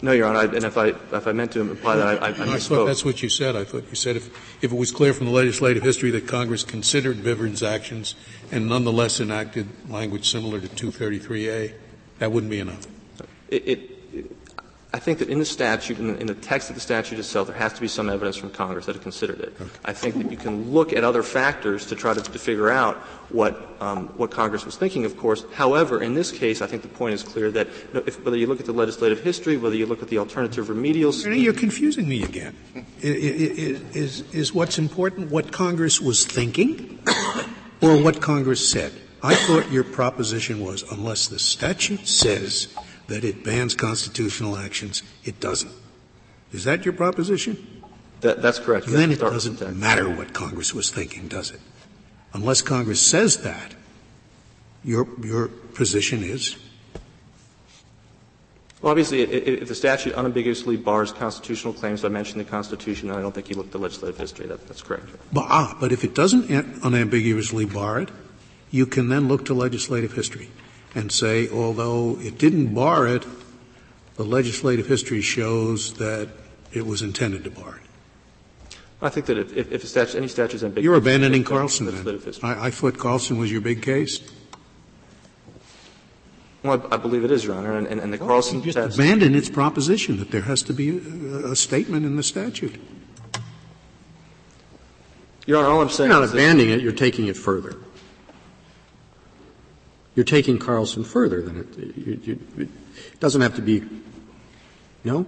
No, 0.00 0.12
Your 0.12 0.26
Honor, 0.28 0.38
I, 0.38 0.44
and 0.44 0.64
if 0.64 0.78
I, 0.78 0.88
if 0.88 1.26
I 1.26 1.32
meant 1.32 1.52
to 1.52 1.60
imply 1.60 1.96
that, 1.96 2.22
I, 2.22 2.28
I, 2.28 2.30
I, 2.30 2.54
I 2.54 2.58
thought 2.58 2.86
that's 2.86 3.04
what 3.04 3.22
you 3.22 3.28
said. 3.28 3.54
I 3.54 3.64
thought 3.64 3.84
you 3.90 3.96
said 3.96 4.16
if, 4.16 4.28
if 4.64 4.72
it 4.72 4.74
was 4.74 4.90
clear 4.90 5.12
from 5.12 5.26
the 5.26 5.32
legislative 5.32 5.82
history 5.82 6.10
that 6.12 6.26
Congress 6.26 6.64
considered 6.64 7.18
Bivens 7.18 7.66
actions 7.66 8.14
and 8.50 8.66
nonetheless 8.66 9.20
enacted 9.20 9.68
language 9.90 10.30
similar 10.30 10.58
to 10.58 10.68
233A, 10.68 11.74
that 12.18 12.32
wouldn't 12.32 12.50
be 12.50 12.60
enough. 12.60 12.86
It, 13.50 13.68
it, 13.68 13.97
I 14.98 15.00
think 15.00 15.20
that 15.20 15.28
in 15.28 15.38
the 15.38 15.44
statute, 15.44 16.00
in 16.00 16.08
the, 16.08 16.18
in 16.18 16.26
the, 16.26 16.34
text 16.34 16.70
of 16.70 16.74
the 16.74 16.80
statute 16.80 17.20
itself, 17.20 17.46
there 17.46 17.56
has 17.56 17.72
to 17.74 17.80
be 17.80 17.86
some 17.86 18.10
evidence 18.10 18.36
from 18.36 18.50
Congress 18.50 18.86
that 18.86 18.96
it 18.96 19.02
considered 19.02 19.38
it. 19.38 19.54
Okay. 19.60 19.70
I 19.84 19.92
think 19.92 20.16
that 20.16 20.28
you 20.28 20.36
can 20.36 20.72
look 20.72 20.92
at 20.92 21.04
other 21.04 21.22
factors 21.22 21.86
to 21.86 21.94
try 21.94 22.14
to, 22.14 22.20
to 22.20 22.38
figure 22.40 22.68
out 22.68 22.96
what 23.30 23.76
um, 23.80 24.08
what 24.16 24.32
Congress 24.32 24.66
was 24.66 24.74
thinking. 24.74 25.04
Of 25.04 25.16
course, 25.16 25.44
however, 25.52 26.02
in 26.02 26.14
this 26.14 26.32
case, 26.32 26.60
I 26.60 26.66
think 26.66 26.82
the 26.82 26.88
point 26.88 27.14
is 27.14 27.22
clear 27.22 27.48
that 27.52 27.68
if, 27.94 28.24
whether 28.24 28.36
you 28.36 28.48
look 28.48 28.58
at 28.58 28.66
the 28.66 28.72
legislative 28.72 29.20
history, 29.20 29.56
whether 29.56 29.76
you 29.76 29.86
look 29.86 30.02
at 30.02 30.08
the 30.08 30.18
alternative 30.18 30.68
remedial, 30.68 31.14
you're 31.14 31.52
confusing 31.52 32.08
me 32.08 32.24
again. 32.24 32.56
Is 33.00 34.22
is 34.32 34.52
what's 34.52 34.78
important 34.78 35.30
what 35.30 35.52
Congress 35.52 36.00
was 36.00 36.26
thinking, 36.26 36.98
or 37.80 38.02
what 38.02 38.20
Congress 38.20 38.68
said? 38.68 38.90
I 39.22 39.36
thought 39.36 39.70
your 39.70 39.84
proposition 39.84 40.58
was 40.58 40.82
unless 40.90 41.28
the 41.28 41.38
statute 41.38 42.08
says 42.08 42.74
that 43.08 43.24
it 43.24 43.42
bans 43.42 43.74
constitutional 43.74 44.56
actions, 44.56 45.02
it 45.24 45.40
doesn't. 45.40 45.72
Is 46.52 46.64
that 46.64 46.84
your 46.84 46.94
proposition? 46.94 47.82
That, 48.20 48.42
that's 48.42 48.58
correct. 48.58 48.86
Then 48.86 49.10
it 49.10 49.20
doesn't 49.20 49.76
matter 49.76 50.08
what 50.08 50.32
Congress 50.32 50.74
was 50.74 50.90
thinking, 50.90 51.28
does 51.28 51.50
it? 51.50 51.60
Unless 52.32 52.62
Congress 52.62 53.04
says 53.04 53.38
that, 53.42 53.74
your, 54.84 55.06
your 55.22 55.48
position 55.48 56.22
is? 56.22 56.56
Well, 58.80 58.90
obviously, 58.90 59.22
if 59.22 59.66
the 59.66 59.74
statute 59.74 60.14
unambiguously 60.14 60.76
bars 60.76 61.10
constitutional 61.10 61.72
claims 61.72 62.02
by 62.02 62.08
mentioning 62.08 62.44
the 62.44 62.50
Constitution, 62.50 63.10
I 63.10 63.20
don't 63.20 63.34
think 63.34 63.50
you 63.50 63.56
look 63.56 63.66
at 63.66 63.72
the 63.72 63.78
legislative 63.78 64.18
history. 64.18 64.46
That, 64.46 64.68
that's 64.68 64.82
correct. 64.82 65.06
But, 65.32 65.46
ah, 65.48 65.76
but 65.80 65.90
if 65.90 66.04
it 66.04 66.14
doesn't 66.14 66.48
unambiguously 66.84 67.64
bar 67.64 68.00
it, 68.00 68.10
you 68.70 68.86
can 68.86 69.08
then 69.08 69.26
look 69.26 69.46
to 69.46 69.54
legislative 69.54 70.12
history 70.12 70.50
and 70.98 71.12
say, 71.12 71.48
although 71.48 72.18
it 72.20 72.38
didn't 72.38 72.74
bar 72.74 73.06
it, 73.06 73.24
the 74.16 74.24
legislative 74.24 74.88
history 74.88 75.20
shows 75.20 75.94
that 75.94 76.28
it 76.72 76.84
was 76.84 77.02
intended 77.02 77.44
to 77.44 77.50
bar 77.50 77.76
it. 77.76 78.76
I 79.00 79.08
think 79.08 79.26
that 79.26 79.38
if, 79.38 79.70
if 79.70 79.86
statute, 79.86 80.16
any 80.16 80.26
statute 80.26 80.56
is 80.56 80.64
ambiguous, 80.64 80.82
you're 80.82 80.96
abandoning 80.96 81.44
Carlson. 81.44 81.86
Then. 81.86 82.20
I, 82.42 82.66
I, 82.66 82.70
thought 82.72 82.98
Carlson 82.98 83.38
was 83.38 83.52
your 83.52 83.60
big 83.60 83.80
case. 83.80 84.28
Well, 86.64 86.84
I, 86.90 86.96
I 86.96 86.98
believe 86.98 87.22
it 87.22 87.30
is, 87.30 87.44
Your 87.44 87.54
Honor, 87.54 87.78
and, 87.78 87.86
and, 87.86 88.00
and 88.00 88.12
the 88.12 88.18
well, 88.18 88.30
Carlson 88.30 88.60
just 88.60 88.76
test. 88.76 88.98
abandon 88.98 89.36
its 89.36 89.48
proposition 89.48 90.16
that 90.16 90.32
there 90.32 90.42
has 90.42 90.64
to 90.64 90.72
be 90.72 90.98
a, 90.98 91.52
a, 91.52 91.56
statement 91.56 92.06
in 92.06 92.16
the 92.16 92.24
statute. 92.24 92.74
Your 95.46 95.58
Honor, 95.58 95.68
all 95.68 95.80
I'm 95.80 95.90
saying 95.90 96.10
you're 96.10 96.20
not 96.20 96.28
abandoning 96.28 96.70
it; 96.70 96.80
you're 96.80 96.90
taking 96.90 97.28
it 97.28 97.36
further 97.36 97.76
you're 100.18 100.24
taking 100.24 100.58
Carlson 100.58 101.04
further 101.04 101.40
than 101.40 101.60
it. 101.60 101.96
You, 101.96 102.20
you, 102.24 102.38
it 102.58 103.20
doesn't 103.20 103.40
have 103.40 103.54
to 103.54 103.62
be. 103.62 103.84
No. 105.04 105.24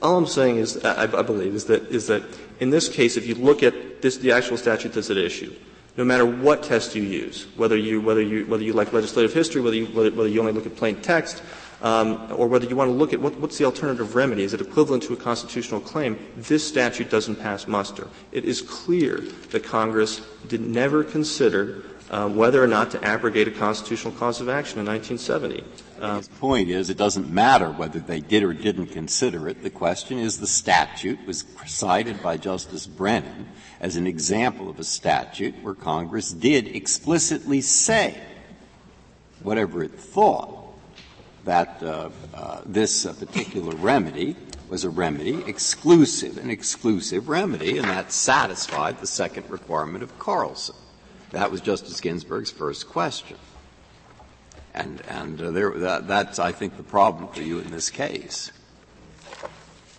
All 0.00 0.16
I'm 0.16 0.26
saying 0.26 0.56
is, 0.56 0.82
I, 0.82 1.02
I, 1.02 1.20
believe, 1.20 1.54
is 1.54 1.66
that 1.66 1.82
is 1.88 2.06
that 2.06 2.22
in 2.58 2.70
this 2.70 2.88
case, 2.88 3.18
if 3.18 3.26
you 3.26 3.34
look 3.34 3.62
at 3.62 4.00
this, 4.00 4.16
the 4.16 4.32
actual 4.32 4.56
statute 4.56 4.94
that's 4.94 5.10
at 5.10 5.18
issue, 5.18 5.54
no 5.98 6.04
matter 6.04 6.24
what 6.24 6.62
test 6.62 6.94
you 6.94 7.02
use, 7.02 7.46
whether 7.56 7.76
you 7.76 8.00
whether 8.00 8.22
you 8.22 8.46
whether 8.46 8.62
you 8.62 8.72
like 8.72 8.94
legislative 8.94 9.34
history, 9.34 9.60
whether 9.60 9.76
you 9.76 9.88
whether, 9.88 10.10
whether 10.10 10.30
you 10.30 10.40
only 10.40 10.52
look 10.52 10.64
at 10.64 10.74
plain 10.74 10.96
text, 11.02 11.42
um, 11.82 12.32
or 12.32 12.46
whether 12.46 12.64
you 12.64 12.76
want 12.76 12.88
to 12.88 12.94
look 12.94 13.12
at 13.12 13.20
what, 13.20 13.38
what's 13.38 13.58
the 13.58 13.66
alternative 13.66 14.14
remedy, 14.14 14.42
is 14.42 14.54
it 14.54 14.62
equivalent 14.62 15.02
to 15.02 15.12
a 15.12 15.16
constitutional 15.16 15.82
claim? 15.82 16.18
This 16.34 16.66
statute 16.66 17.10
doesn't 17.10 17.36
pass 17.36 17.68
muster. 17.68 18.08
It 18.32 18.46
is 18.46 18.62
clear 18.62 19.20
that 19.50 19.64
Congress 19.64 20.22
did 20.46 20.62
never 20.62 21.04
consider 21.04 21.84
um, 22.10 22.36
whether 22.36 22.62
or 22.62 22.66
not 22.66 22.90
to 22.92 23.04
abrogate 23.04 23.48
a 23.48 23.50
constitutional 23.50 24.14
cause 24.14 24.40
of 24.40 24.48
action 24.48 24.78
in 24.78 24.86
1970. 24.86 25.64
Um, 26.00 26.16
His 26.18 26.28
point 26.28 26.70
is 26.70 26.90
it 26.90 26.96
doesn't 26.96 27.30
matter 27.30 27.70
whether 27.70 27.98
they 27.98 28.20
did 28.20 28.42
or 28.42 28.52
didn't 28.52 28.88
consider 28.88 29.48
it. 29.48 29.62
The 29.62 29.70
question 29.70 30.18
is 30.18 30.38
the 30.38 30.46
statute 30.46 31.18
was 31.26 31.44
cited 31.66 32.22
by 32.22 32.36
Justice 32.36 32.86
Brennan 32.86 33.48
as 33.80 33.96
an 33.96 34.06
example 34.06 34.68
of 34.70 34.78
a 34.78 34.84
statute 34.84 35.54
where 35.62 35.74
Congress 35.74 36.30
did 36.30 36.68
explicitly 36.68 37.60
say 37.60 38.20
whatever 39.42 39.82
it 39.82 39.94
thought 39.94 40.54
that 41.44 41.82
uh, 41.82 42.10
uh, 42.34 42.60
this 42.66 43.06
uh, 43.06 43.12
particular 43.14 43.74
remedy 43.76 44.36
was 44.68 44.84
a 44.84 44.90
remedy 44.90 45.42
exclusive, 45.46 46.36
an 46.36 46.50
exclusive 46.50 47.28
remedy, 47.28 47.78
and 47.78 47.88
that 47.88 48.12
satisfied 48.12 49.00
the 49.00 49.06
second 49.06 49.48
requirement 49.48 50.02
of 50.02 50.18
Carlson. 50.18 50.74
That 51.30 51.50
was 51.50 51.60
Justice 51.60 52.00
Ginsburg's 52.00 52.50
first 52.50 52.88
question. 52.88 53.36
And, 54.74 55.02
and 55.08 55.40
uh, 55.40 55.50
there, 55.50 55.70
that, 55.72 56.08
that's, 56.08 56.38
I 56.38 56.52
think, 56.52 56.76
the 56.76 56.82
problem 56.82 57.28
for 57.28 57.42
you 57.42 57.58
in 57.58 57.70
this 57.70 57.90
case. 57.90 58.52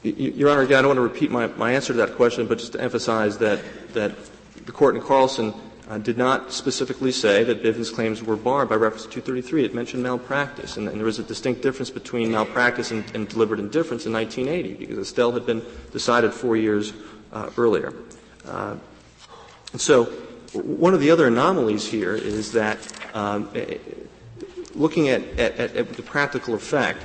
Your 0.03 0.49
Honor, 0.49 0.61
again, 0.61 0.79
I 0.79 0.81
don't 0.81 0.95
want 0.95 0.97
to 0.97 1.13
repeat 1.13 1.29
my, 1.29 1.47
my 1.47 1.73
answer 1.73 1.93
to 1.93 1.99
that 1.99 2.15
question, 2.15 2.47
but 2.47 2.59
just 2.59 2.71
to 2.73 2.81
emphasize 2.81 3.37
that, 3.39 3.59
that 3.93 4.15
the 4.65 4.71
court 4.71 4.95
in 4.95 5.01
Carlson 5.01 5.53
uh, 5.89 5.97
did 5.97 6.17
not 6.17 6.53
specifically 6.53 7.11
say 7.11 7.43
that 7.43 7.61
Bivens 7.61 7.93
claims 7.93 8.23
were 8.23 8.37
barred 8.37 8.69
by 8.69 8.75
reference 8.75 9.03
to 9.03 9.09
233. 9.09 9.65
It 9.65 9.75
mentioned 9.75 10.01
malpractice, 10.01 10.77
and, 10.77 10.87
and 10.87 10.97
there 10.97 11.05
was 11.05 11.19
a 11.19 11.23
distinct 11.23 11.61
difference 11.61 11.89
between 11.89 12.31
malpractice 12.31 12.91
and, 12.91 13.03
and, 13.13 13.27
deliberate 13.27 13.59
indifference 13.59 14.05
in 14.05 14.13
1980, 14.13 14.75
because 14.75 14.97
Estelle 14.99 15.31
had 15.31 15.45
been 15.45 15.61
decided 15.91 16.33
four 16.33 16.55
years 16.55 16.93
uh, 17.33 17.49
earlier. 17.57 17.93
Uh, 18.47 18.77
and 19.73 19.81
so, 19.81 20.11
one 20.53 20.93
of 20.93 20.99
the 20.99 21.11
other 21.11 21.27
anomalies 21.27 21.87
here 21.87 22.15
is 22.15 22.51
that 22.53 22.79
um, 23.13 23.49
looking 24.73 25.09
at, 25.09 25.35
the 25.37 26.03
practical 26.05 26.55
effect, 26.55 27.03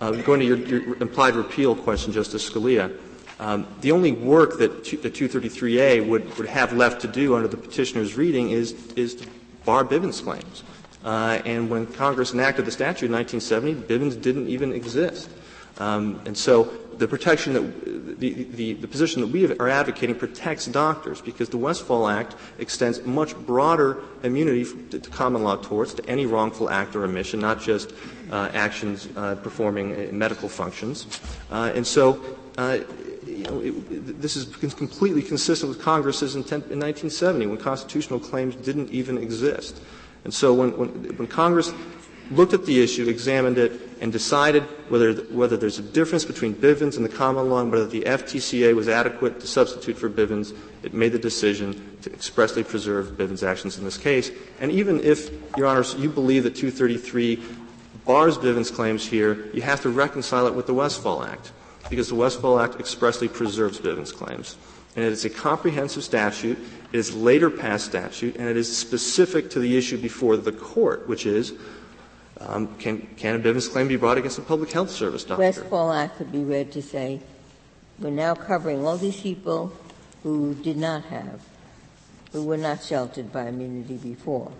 uh, 0.00 0.12
going 0.12 0.40
to 0.40 0.46
your, 0.46 0.56
your, 0.58 0.96
implied 1.02 1.34
repeal 1.34 1.74
question, 1.74 2.12
Justice 2.12 2.48
Scalia, 2.48 2.96
um, 3.40 3.66
the 3.80 3.92
only 3.92 4.12
work 4.12 4.58
that 4.58 4.84
the 4.84 5.10
233A 5.10 6.06
would, 6.06 6.36
would 6.38 6.48
have 6.48 6.72
left 6.72 7.00
to 7.02 7.08
do 7.08 7.36
under 7.36 7.48
the 7.48 7.56
petitioner's 7.56 8.16
reading 8.16 8.50
is, 8.50 8.72
is 8.94 9.14
to 9.16 9.28
bar 9.64 9.84
Bivens 9.84 10.22
claims. 10.22 10.62
Uh, 11.04 11.40
and 11.44 11.70
when 11.70 11.86
Congress 11.86 12.32
enacted 12.32 12.64
the 12.64 12.70
statute 12.70 13.06
in 13.06 13.12
1970, 13.12 13.86
Bivens 13.86 14.20
didn't 14.20 14.48
even 14.48 14.72
exist. 14.72 15.30
Um, 15.78 16.20
and 16.26 16.36
so 16.36 16.72
the 16.98 17.08
protection 17.08 17.52
that 17.54 18.18
the, 18.20 18.32
the, 18.44 18.72
the, 18.74 18.88
position 18.88 19.20
that 19.22 19.28
we 19.28 19.50
are 19.58 19.68
advocating 19.68 20.16
protects 20.16 20.66
doctors 20.66 21.20
because 21.20 21.48
the 21.48 21.56
Westfall 21.56 22.08
Act 22.08 22.34
extends 22.58 23.04
much 23.04 23.36
broader 23.36 24.02
immunity 24.22 24.64
to, 24.90 24.98
to 24.98 25.10
common 25.10 25.42
law 25.42 25.56
torts 25.56 25.94
to 25.94 26.04
any 26.06 26.26
wrongful 26.26 26.68
act 26.68 26.96
or 26.96 27.04
omission, 27.04 27.40
not 27.40 27.60
just 27.60 27.92
uh, 28.30 28.50
actions 28.52 29.08
uh, 29.16 29.36
performing 29.36 29.92
uh, 29.92 30.12
medical 30.12 30.48
functions. 30.48 31.20
Uh, 31.50 31.72
and 31.74 31.86
so 31.86 32.22
uh, 32.56 32.78
you 33.26 33.44
know, 33.44 33.60
it, 33.60 34.20
this 34.20 34.36
is 34.36 34.44
completely 34.74 35.22
consistent 35.22 35.68
with 35.68 35.80
Congress's 35.80 36.34
intent 36.34 36.64
in 36.64 36.80
1970 36.80 37.46
when 37.46 37.56
constitutional 37.56 38.18
claims 38.18 38.56
didn't 38.56 38.90
even 38.90 39.16
exist. 39.18 39.80
And 40.24 40.34
so 40.34 40.52
when, 40.52 40.76
when, 40.76 40.88
when 41.16 41.28
Congress 41.28 41.72
looked 42.30 42.52
at 42.52 42.66
the 42.66 42.82
issue, 42.82 43.08
examined 43.08 43.58
it, 43.58 43.80
and 44.00 44.12
decided 44.12 44.62
whether, 44.90 45.14
whether 45.14 45.56
there's 45.56 45.78
a 45.78 45.82
difference 45.82 46.24
between 46.24 46.54
Bivens 46.54 46.96
and 46.96 47.04
the 47.04 47.08
common 47.08 47.50
law 47.50 47.60
and 47.60 47.72
whether 47.72 47.86
the 47.86 48.02
FTCA 48.02 48.74
was 48.74 48.88
adequate 48.88 49.40
to 49.40 49.46
substitute 49.46 49.96
for 49.96 50.08
Bivens, 50.08 50.56
it 50.82 50.94
made 50.94 51.12
the 51.12 51.18
decision 51.18 51.98
to 52.02 52.12
expressly 52.12 52.62
preserve 52.62 53.12
Bivens 53.12 53.46
actions 53.46 53.78
in 53.78 53.84
this 53.84 53.96
case. 53.96 54.30
And 54.60 54.70
even 54.70 55.00
if, 55.00 55.30
Your 55.56 55.66
Honors, 55.66 55.94
you 55.94 56.08
believe 56.08 56.44
that 56.44 56.54
233 56.54 57.42
bars 58.04 58.38
Bivens 58.38 58.72
claims 58.72 59.06
here, 59.06 59.46
you 59.52 59.62
have 59.62 59.80
to 59.82 59.90
reconcile 59.90 60.46
it 60.46 60.54
with 60.54 60.66
the 60.66 60.74
Westfall 60.74 61.24
Act, 61.24 61.52
because 61.90 62.08
the 62.08 62.14
Westfall 62.14 62.60
Act 62.60 62.78
expressly 62.80 63.28
preserves 63.28 63.78
Bivens 63.80 64.14
claims. 64.14 64.56
And 64.96 65.04
it 65.04 65.12
is 65.12 65.24
a 65.24 65.30
comprehensive 65.30 66.02
statute, 66.02 66.58
it 66.92 66.98
is 66.98 67.14
later 67.14 67.50
passed 67.50 67.86
statute, 67.86 68.36
and 68.36 68.48
it 68.48 68.56
is 68.56 68.74
specific 68.74 69.50
to 69.50 69.60
the 69.60 69.76
issue 69.76 69.98
before 69.98 70.36
the 70.36 70.52
court, 70.52 71.06
which 71.08 71.26
is 71.26 71.52
um, 72.40 72.76
can, 72.78 73.06
can 73.16 73.34
a 73.34 73.38
Bivens 73.38 73.70
claim 73.70 73.88
be 73.88 73.96
brought 73.96 74.18
against 74.18 74.38
a 74.38 74.42
public 74.42 74.70
health 74.70 74.90
service 74.90 75.24
doctor? 75.24 75.42
Westfall 75.42 75.92
Act 75.92 76.18
could 76.18 76.30
be 76.30 76.44
read 76.44 76.72
to 76.72 76.82
say, 76.82 77.20
we're 77.98 78.10
now 78.10 78.34
covering 78.34 78.86
all 78.86 78.96
these 78.96 79.20
people 79.20 79.72
who 80.22 80.54
did 80.54 80.76
not 80.76 81.04
have, 81.04 81.40
who 82.32 82.44
were 82.44 82.56
not 82.56 82.82
sheltered 82.82 83.32
by 83.32 83.48
immunity 83.48 83.96
before. 83.96 84.52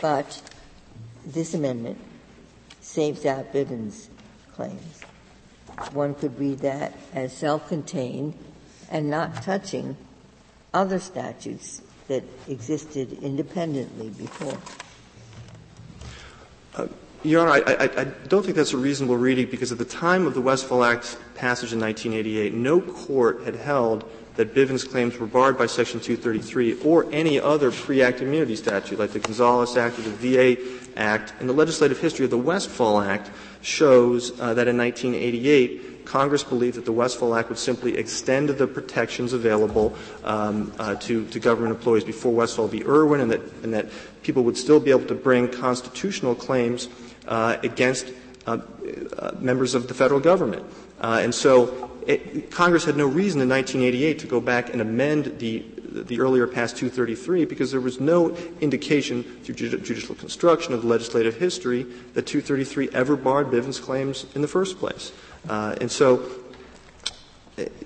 But 0.00 0.42
this 1.24 1.54
amendment 1.54 1.98
saves 2.80 3.24
out 3.24 3.52
Bivens 3.52 4.08
claims. 4.52 5.00
One 5.92 6.14
could 6.14 6.38
read 6.38 6.60
that 6.60 6.94
as 7.12 7.36
self-contained 7.36 8.34
and 8.90 9.10
not 9.10 9.42
touching 9.42 9.96
other 10.72 10.98
statutes 10.98 11.82
that 12.08 12.24
existed 12.48 13.12
independently 13.22 14.10
before. 14.10 14.58
Uh, 16.76 16.86
Your 17.22 17.40
Honor, 17.40 17.64
I, 17.66 17.90
I, 17.96 18.04
don't 18.28 18.44
think 18.44 18.56
that's 18.56 18.72
a 18.72 18.76
reasonable 18.76 19.16
reading 19.16 19.50
because 19.50 19.72
at 19.72 19.78
the 19.78 19.84
time 19.84 20.26
of 20.26 20.34
the 20.34 20.40
Westfall 20.40 20.84
Act 20.84 21.18
passage 21.34 21.72
in 21.72 21.80
1988, 21.80 22.54
no 22.54 22.80
court 22.80 23.42
had 23.44 23.56
held 23.56 24.08
that 24.36 24.54
Bivens 24.54 24.88
claims 24.88 25.18
were 25.18 25.26
barred 25.26 25.56
by 25.56 25.66
Section 25.66 25.98
233 25.98 26.82
or 26.82 27.10
any 27.10 27.40
other 27.40 27.72
pre-act 27.72 28.20
immunity 28.20 28.54
statute 28.54 28.98
like 28.98 29.10
the 29.10 29.18
Gonzales 29.18 29.76
Act 29.76 29.98
or 29.98 30.02
the 30.02 30.10
VA 30.10 30.98
Act. 30.98 31.32
And 31.40 31.48
the 31.48 31.54
legislative 31.54 31.98
history 31.98 32.26
of 32.26 32.30
the 32.30 32.38
Westfall 32.38 33.00
Act 33.00 33.30
shows 33.62 34.38
uh, 34.38 34.52
that 34.54 34.68
in 34.68 34.76
1988, 34.76 35.95
Congress 36.06 36.44
believed 36.44 36.76
that 36.76 36.84
the 36.84 36.92
Westfall 36.92 37.34
Act 37.34 37.48
would 37.48 37.58
simply 37.58 37.98
extend 37.98 38.48
the 38.48 38.66
protections 38.66 39.32
available 39.32 39.94
um, 40.24 40.72
uh, 40.78 40.94
to, 40.96 41.26
to 41.26 41.40
government 41.40 41.74
employees 41.74 42.04
before 42.04 42.32
Westfall 42.32 42.68
v. 42.68 42.82
Erwin, 42.84 43.20
and 43.20 43.30
that, 43.30 43.40
and 43.62 43.74
that 43.74 43.86
people 44.22 44.44
would 44.44 44.56
still 44.56 44.80
be 44.80 44.90
able 44.90 45.06
to 45.06 45.14
bring 45.14 45.48
constitutional 45.48 46.34
claims 46.34 46.88
uh, 47.28 47.56
against 47.62 48.12
uh, 48.46 48.58
uh 49.18 49.32
members 49.40 49.74
of 49.74 49.88
the 49.88 49.94
federal 49.94 50.20
government. 50.20 50.64
Uh, 51.00 51.18
and 51.20 51.34
so 51.34 51.90
it, 52.06 52.50
Congress 52.50 52.84
had 52.84 52.96
no 52.96 53.06
reason 53.06 53.40
in 53.40 53.48
1988 53.48 54.20
to 54.20 54.26
go 54.26 54.40
back 54.40 54.72
and 54.72 54.80
amend 54.80 55.38
the 55.40 55.64
the 56.04 56.20
earlier 56.20 56.46
passed 56.46 56.76
233 56.76 57.44
because 57.44 57.70
there 57.70 57.80
was 57.80 58.00
no 58.00 58.36
indication 58.60 59.22
through 59.42 59.54
judicial 59.54 60.14
construction 60.14 60.74
of 60.74 60.82
the 60.82 60.88
legislative 60.88 61.36
history 61.36 61.84
that 62.14 62.26
233 62.26 62.90
ever 62.92 63.16
barred 63.16 63.48
Bivens 63.48 63.80
claims 63.80 64.26
in 64.34 64.42
the 64.42 64.48
first 64.48 64.78
place. 64.78 65.12
Uh, 65.48 65.76
and 65.80 65.90
so, 65.90 66.22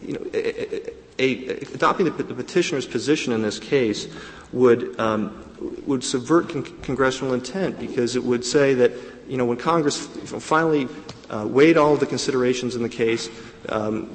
you 0.03 0.15
know, 0.15 0.27
a, 0.33 0.91
a, 1.19 1.51
adopting 1.75 2.07
the, 2.07 2.23
the, 2.23 2.35
petitioner's 2.35 2.87
position 2.87 3.33
in 3.33 3.43
this 3.43 3.59
case 3.59 4.09
would 4.53 4.99
um, 4.99 5.45
would 5.87 6.03
subvert 6.03 6.49
con- 6.49 6.65
congressional 6.83 7.35
intent 7.35 7.79
because 7.79 8.17
it 8.17 8.25
would 8.25 8.45
say 8.45 8.75
that, 8.75 8.93
you 9.29 9.37
know, 9.37 9.45
when 9.45 9.59
Congress 9.59 9.99
finally 9.99 10.89
uh, 11.29 11.47
weighed 11.47 11.77
all 11.77 11.95
of 11.95 12.01
the 12.01 12.07
considerations 12.07 12.75
in 12.75 12.83
the 12.83 12.89
case, 12.89 13.29
um, 13.69 14.09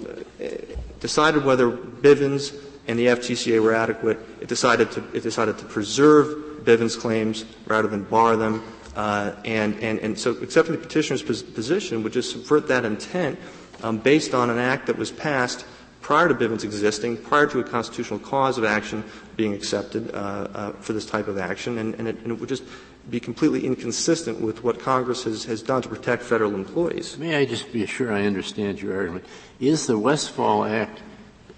decided 1.00 1.46
whether 1.46 1.70
Bivens 1.72 2.54
and 2.88 2.98
the 2.98 3.08
FTCA 3.08 3.62
were 3.62 3.74
adequate, 3.74 4.20
it 4.42 4.48
decided 4.48 4.92
to, 4.92 5.04
it 5.14 5.24
decided 5.24 5.58
to 5.60 5.66
preserve 5.66 6.64
Bivens 6.64 6.98
claims 7.00 7.46
rather 7.68 7.88
than 7.88 8.04
bar 8.04 8.36
them. 8.36 8.64
Uh, 8.96 9.36
and, 9.44 9.76
and, 9.84 10.00
and 10.00 10.18
so 10.18 10.32
accepting 10.38 10.74
the 10.74 10.82
petitioner's 10.82 11.22
position 11.22 12.02
would 12.04 12.14
just 12.14 12.32
subvert 12.32 12.68
that 12.68 12.86
intent 12.86 13.38
um, 13.84 13.98
based 13.98 14.34
on 14.34 14.50
an 14.50 14.58
act 14.58 14.88
that 14.88 14.98
was 14.98 15.12
passed 15.12 15.66
prior 16.06 16.28
to 16.28 16.36
Bivens 16.36 16.64
existing, 16.64 17.18
prior 17.18 17.48
to 17.48 17.60
a 17.60 17.64
constitutional 17.64 18.20
cause 18.20 18.60
of 18.60 18.64
action 18.64 19.04
being 19.36 19.54
accepted 19.54 20.14
uh, 20.14 20.18
uh, 20.54 20.72
for 20.74 20.94
this 20.94 21.06
type 21.06 21.28
of 21.28 21.40
action, 21.40 21.80
and, 21.80 21.96
and, 21.96 22.08
it, 22.08 22.16
and, 22.20 22.32
it, 22.32 22.40
would 22.40 22.48
just 22.48 22.64
be 23.10 23.20
completely 23.20 23.66
inconsistent 23.66 24.40
with 24.40 24.64
what 24.64 24.80
Congress 24.80 25.24
has, 25.24 25.44
has 25.46 25.64
done 25.64 25.82
to 25.82 25.90
protect 25.90 26.22
federal 26.22 26.54
employees. 26.54 27.18
May 27.18 27.36
I 27.36 27.46
just 27.46 27.74
be 27.74 27.86
sure 27.88 28.14
I 28.14 28.26
understand 28.26 28.80
your 28.80 28.96
argument? 28.96 29.26
Is 29.60 29.88
the 29.88 29.98
Westfall 29.98 30.64
Act, 30.64 31.02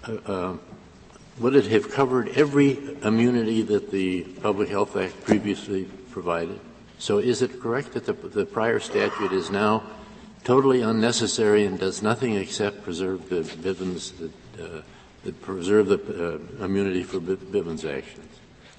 uh, 0.04 0.16
uh, 0.26 0.56
would 1.40 1.54
it 1.54 1.66
have 1.66 1.90
covered 1.90 2.30
every 2.30 2.96
immunity 3.02 3.60
that 3.60 3.90
the 3.90 4.22
Public 4.22 4.70
Health 4.70 4.96
Act 4.96 5.24
previously 5.24 5.84
provided? 6.10 6.58
So 6.98 7.18
is 7.18 7.42
it 7.42 7.60
correct 7.60 7.92
that 7.92 8.06
the, 8.06 8.12
the 8.12 8.44
prior 8.44 8.80
statute 8.80 9.32
is 9.32 9.50
now 9.50 9.84
totally 10.44 10.82
unnecessary 10.82 11.64
and 11.64 11.78
does 11.78 12.02
nothing 12.02 12.34
except 12.34 12.82
preserve 12.82 13.28
the 13.28 13.42
Bivens, 13.42 14.30
uh, 14.60 14.82
preserve 15.42 15.88
the 15.88 16.40
uh, 16.60 16.64
immunity 16.64 17.02
for 17.02 17.20
Bivens 17.20 17.84
actions. 17.84 18.24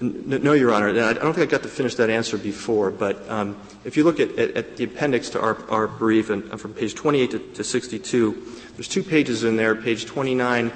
No, 0.02 0.54
Your 0.54 0.72
Honor. 0.72 0.88
I 0.88 1.12
don't 1.12 1.34
think 1.34 1.48
I 1.48 1.50
got 1.50 1.62
to 1.62 1.68
finish 1.68 1.94
that 1.96 2.08
answer 2.08 2.38
before, 2.38 2.90
but 2.90 3.28
um, 3.28 3.60
if 3.84 3.98
you 3.98 4.04
look 4.04 4.18
at, 4.18 4.30
at, 4.38 4.56
at, 4.56 4.76
the 4.78 4.84
appendix 4.84 5.28
to 5.30 5.40
our, 5.40 5.58
our 5.70 5.86
brief, 5.86 6.30
and, 6.30 6.58
from 6.58 6.72
page 6.72 6.94
28 6.94 7.30
to, 7.32 7.38
to 7.38 7.62
62, 7.62 8.46
there's 8.76 8.88
two 8.88 9.02
pages 9.02 9.44
in 9.44 9.56
there, 9.56 9.74
page 9.74 10.06
29 10.06 10.72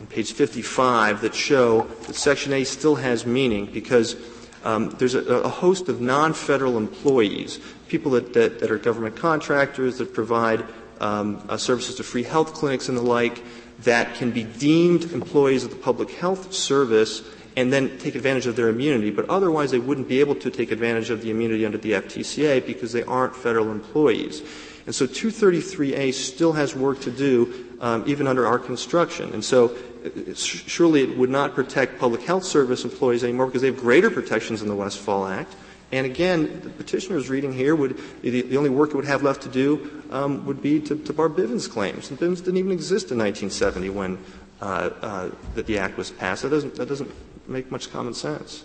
and 0.00 0.10
page 0.10 0.32
55, 0.32 1.20
that 1.20 1.36
show 1.36 1.82
that 2.06 2.16
Section 2.16 2.52
A 2.52 2.64
still 2.64 2.96
has 2.96 3.24
meaning 3.24 3.66
because 3.66 4.16
um, 4.64 4.90
there's 4.98 5.14
a, 5.14 5.22
a, 5.22 5.48
host 5.48 5.88
of 5.88 6.00
non-federal 6.00 6.78
employees, 6.78 7.60
people 7.88 8.12
that, 8.12 8.32
that, 8.32 8.60
that, 8.60 8.70
are 8.70 8.78
government 8.78 9.14
contractors 9.14 9.98
that 9.98 10.14
provide 10.14 10.64
um, 11.00 11.44
uh, 11.48 11.56
services 11.56 11.96
to 11.96 12.02
free 12.02 12.22
health 12.22 12.54
clinics 12.54 12.88
and 12.88 12.96
the 12.96 13.02
like, 13.02 13.42
that 13.80 14.14
can 14.14 14.30
be 14.30 14.44
deemed 14.44 15.12
employees 15.12 15.64
of 15.64 15.70
the 15.70 15.76
public 15.76 16.10
health 16.12 16.52
service 16.52 17.22
and 17.56 17.72
then 17.72 17.98
take 17.98 18.14
advantage 18.14 18.46
of 18.46 18.56
their 18.56 18.68
immunity, 18.68 19.10
but 19.10 19.28
otherwise 19.28 19.70
they 19.70 19.78
wouldn't 19.78 20.08
be 20.08 20.20
able 20.20 20.34
to 20.34 20.50
take 20.50 20.72
advantage 20.72 21.10
of 21.10 21.22
the 21.22 21.30
immunity 21.30 21.64
under 21.64 21.78
the 21.78 21.92
FTCA 21.92 22.64
because 22.66 22.92
they 22.92 23.04
aren't 23.04 23.36
federal 23.36 23.70
employees. 23.70 24.42
And 24.86 24.94
so 24.94 25.06
233A 25.06 26.12
still 26.12 26.52
has 26.52 26.74
work 26.74 27.00
to 27.02 27.10
do, 27.10 27.76
um, 27.80 28.04
even 28.06 28.26
under 28.26 28.46
our 28.46 28.58
construction. 28.58 29.32
And 29.32 29.44
so 29.44 29.76
surely 30.34 31.02
it 31.02 31.16
would 31.16 31.30
not 31.30 31.54
protect 31.54 31.98
public 31.98 32.22
health 32.22 32.44
service 32.44 32.84
employees 32.84 33.24
anymore 33.24 33.46
because 33.46 33.62
they 33.62 33.68
have 33.68 33.76
greater 33.76 34.10
protections 34.10 34.62
in 34.62 34.68
the 34.68 34.74
Westfall 34.74 35.26
Act. 35.26 35.54
And 35.92 36.06
again, 36.06 36.60
the 36.62 36.70
petitioner's 36.70 37.28
reading 37.28 37.52
here 37.52 37.76
would 37.76 38.00
the, 38.22 38.56
only 38.56 38.70
work 38.70 38.90
it 38.90 38.96
would 38.96 39.04
have 39.04 39.22
left 39.22 39.42
to 39.42 39.48
do 39.48 40.02
um, 40.10 40.44
would 40.44 40.60
be 40.60 40.80
to, 40.80 40.96
to 40.96 41.12
bar 41.12 41.28
Bivens 41.28 41.70
claims. 41.70 42.10
And 42.10 42.18
Bivens 42.18 42.38
didn't 42.38 42.56
even 42.56 42.72
exist 42.72 43.12
in 43.12 43.18
1970 43.18 43.90
when 43.90 44.18
uh, 44.60 44.64
uh, 44.64 45.30
that 45.54 45.66
the 45.66 45.78
act 45.78 45.96
was 45.96 46.10
passed. 46.10 46.42
That 46.42 46.50
doesn't 46.50 46.74
that 46.76 46.88
doesn't 46.88 47.10
make 47.48 47.70
much 47.70 47.92
common 47.92 48.14
sense. 48.14 48.64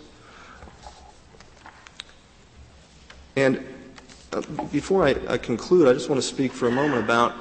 And 3.36 3.64
uh, 4.32 4.40
before 4.72 5.06
I, 5.06 5.14
I, 5.28 5.38
conclude, 5.38 5.88
I 5.88 5.92
just 5.92 6.08
want 6.08 6.20
to 6.20 6.26
speak 6.26 6.52
for 6.52 6.68
a 6.68 6.70
moment 6.70 7.04
about 7.04 7.34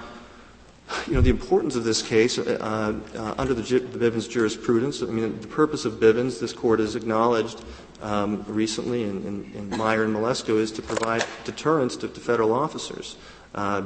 you 1.07 1.13
know 1.13 1.21
the 1.21 1.29
importance 1.29 1.75
of 1.75 1.83
this 1.83 2.01
case 2.01 2.37
uh, 2.37 2.99
uh, 3.15 3.35
under 3.37 3.53
the, 3.53 3.61
the, 3.61 3.99
Bivens 3.99 4.29
jurisprudence. 4.29 5.01
I 5.01 5.05
mean, 5.05 5.39
the 5.39 5.47
purpose 5.47 5.85
of 5.85 5.93
Bivens, 5.93 6.39
this 6.39 6.53
court 6.53 6.79
has 6.79 6.95
acknowledged 6.95 7.63
um, 8.01 8.43
recently 8.47 9.03
in, 9.03 9.23
in, 9.25 9.51
in, 9.53 9.77
Meyer 9.77 10.03
and 10.03 10.15
Malesko, 10.15 10.57
is 10.57 10.71
to 10.73 10.81
provide 10.81 11.25
deterrence 11.43 11.95
to, 11.97 12.07
to 12.07 12.19
federal 12.19 12.53
officers. 12.53 13.17
Uh, 13.53 13.83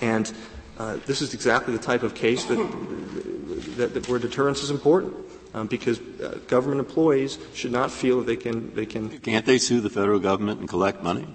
and 0.00 0.32
uh, 0.78 0.98
this 1.06 1.22
is 1.22 1.34
exactly 1.34 1.72
the 1.76 1.82
type 1.82 2.02
of 2.02 2.14
case 2.14 2.44
that, 2.44 2.56
that, 3.76 3.94
that 3.94 4.08
where 4.08 4.18
deterrence 4.18 4.62
is 4.62 4.70
important. 4.70 5.14
Um, 5.54 5.68
because 5.68 6.00
uh, 6.00 6.40
government 6.48 6.80
employees 6.80 7.38
should 7.54 7.70
not 7.70 7.92
feel 7.92 8.18
that 8.18 8.26
they 8.26 8.34
can 8.34 8.74
they 8.74 8.86
can. 8.86 9.20
Can't 9.20 9.46
they 9.46 9.58
sue 9.58 9.80
the 9.80 9.88
federal 9.88 10.18
government 10.18 10.58
and 10.58 10.68
collect 10.68 11.00
money? 11.00 11.28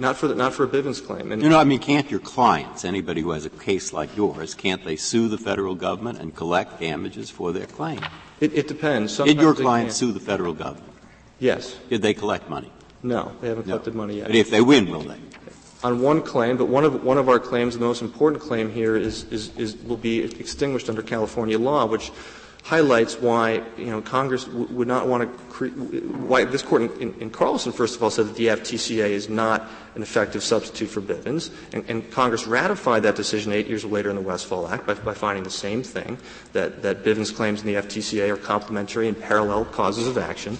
Not 0.00 0.16
for 0.16 0.28
the, 0.28 0.34
not 0.34 0.54
for 0.54 0.64
a 0.64 0.68
Bivens 0.68 1.04
claim. 1.04 1.30
And 1.30 1.42
you 1.42 1.50
know, 1.50 1.58
I 1.58 1.64
mean, 1.64 1.78
can't 1.78 2.10
your 2.10 2.20
clients, 2.20 2.86
anybody 2.86 3.20
who 3.20 3.32
has 3.32 3.44
a 3.44 3.50
case 3.50 3.92
like 3.92 4.16
yours, 4.16 4.54
can't 4.54 4.82
they 4.82 4.96
sue 4.96 5.28
the 5.28 5.36
federal 5.36 5.74
government 5.74 6.18
and 6.18 6.34
collect 6.34 6.80
damages 6.80 7.28
for 7.28 7.52
their 7.52 7.66
claim? 7.66 8.00
It, 8.40 8.54
it 8.54 8.66
depends. 8.66 9.12
Sometimes 9.12 9.36
Did 9.36 9.42
your 9.42 9.54
clients 9.54 9.96
sue 9.96 10.12
the 10.12 10.18
federal 10.18 10.54
government? 10.54 10.94
Yes. 11.38 11.76
Did 11.90 12.00
they 12.00 12.14
collect 12.14 12.48
money? 12.48 12.72
No, 13.02 13.32
they 13.42 13.48
haven't 13.48 13.64
collected 13.64 13.94
no. 13.94 13.98
money 13.98 14.16
yet. 14.16 14.28
But 14.28 14.36
if 14.36 14.48
they 14.50 14.62
win, 14.62 14.90
will 14.90 15.02
they? 15.02 15.18
on 15.82 16.00
one 16.00 16.22
claim, 16.22 16.56
but 16.56 16.66
one 16.66 16.84
of, 16.84 17.02
one 17.04 17.18
of 17.18 17.28
our 17.28 17.38
claims, 17.38 17.74
the 17.74 17.84
most 17.84 18.02
important 18.02 18.42
claim 18.42 18.70
here, 18.70 18.96
is, 18.96 19.24
is, 19.24 19.56
is 19.56 19.76
will 19.76 19.96
be 19.96 20.22
extinguished 20.22 20.88
under 20.88 21.02
California 21.02 21.58
law, 21.58 21.86
which 21.86 22.10
highlights 22.62 23.18
why 23.18 23.62
you 23.76 23.86
know 23.86 24.00
Congress 24.00 24.44
w- 24.44 24.66
would 24.66 24.88
not 24.88 25.08
want 25.08 25.22
to 25.22 25.38
cre- 25.48 25.68
why 25.68 26.44
this 26.44 26.62
court 26.62 26.82
in, 26.82 26.90
in, 27.00 27.14
in, 27.20 27.30
Carlson 27.30 27.72
first 27.72 27.96
of 27.96 28.02
all 28.02 28.10
said 28.10 28.26
that 28.26 28.36
the 28.36 28.48
FTCA 28.48 29.10
is 29.10 29.28
not 29.28 29.68
an 29.94 30.02
effective 30.02 30.42
substitute 30.42 30.88
for 30.88 31.00
Bivens, 31.00 31.50
and, 31.72 31.84
and, 31.88 32.10
Congress 32.12 32.46
ratified 32.46 33.02
that 33.02 33.16
decision 33.16 33.52
eight 33.52 33.66
years 33.66 33.84
later 33.84 34.10
in 34.10 34.16
the 34.16 34.22
Westfall 34.22 34.68
Act 34.68 34.86
by, 34.86 34.94
by 34.94 35.14
finding 35.14 35.42
the 35.42 35.50
same 35.50 35.82
thing 35.82 36.18
that 36.52 36.82
that 36.82 37.02
Bivens 37.02 37.34
claims 37.34 37.60
in 37.60 37.66
the 37.66 37.74
FTCA 37.74 38.30
are 38.30 38.36
complementary 38.36 39.08
and 39.08 39.20
parallel 39.20 39.64
causes 39.64 40.06
of 40.06 40.18
action. 40.18 40.58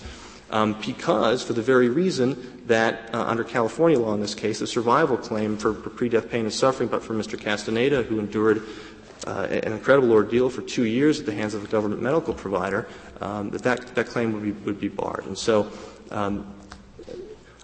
Um, 0.51 0.77
because, 0.85 1.45
for 1.45 1.53
the 1.53 1.63
very 1.63 1.89
reason 1.89 2.63
that 2.67 3.15
uh, 3.15 3.23
under 3.23 3.45
California 3.45 3.99
law 3.99 4.15
in 4.15 4.21
this 4.21 4.35
case, 4.35 4.59
the 4.59 4.67
survival 4.67 5.17
claim 5.17 5.57
for, 5.57 5.75
for 5.75 5.91
pre-death 5.91 6.29
pain 6.29 6.45
and 6.45 6.53
suffering, 6.53 6.89
but 6.89 7.05
for 7.05 7.15
Mr. 7.15 7.41
Castaneda, 7.41 8.03
who 8.03 8.19
endured 8.19 8.63
uh, 9.27 9.47
an 9.51 9.73
incredible 9.73 10.12
ordeal 10.12 10.51
for 10.51 10.62
two 10.62 10.85
years 10.85 11.21
at 11.21 11.27
the 11.27 11.35
hands 11.35 11.55
of 11.55 11.64
a 11.64 11.66
government 11.68 12.01
medical 12.01 12.35
provider, 12.35 12.89
um, 13.21 13.51
that, 13.51 13.62
that 13.62 13.95
that 13.95 14.07
claim 14.07 14.33
would 14.33 14.43
be 14.43 14.53
would 14.53 14.81
be 14.81 14.89
barred. 14.89 15.27
And 15.27 15.37
so, 15.37 15.71
um, 16.11 16.53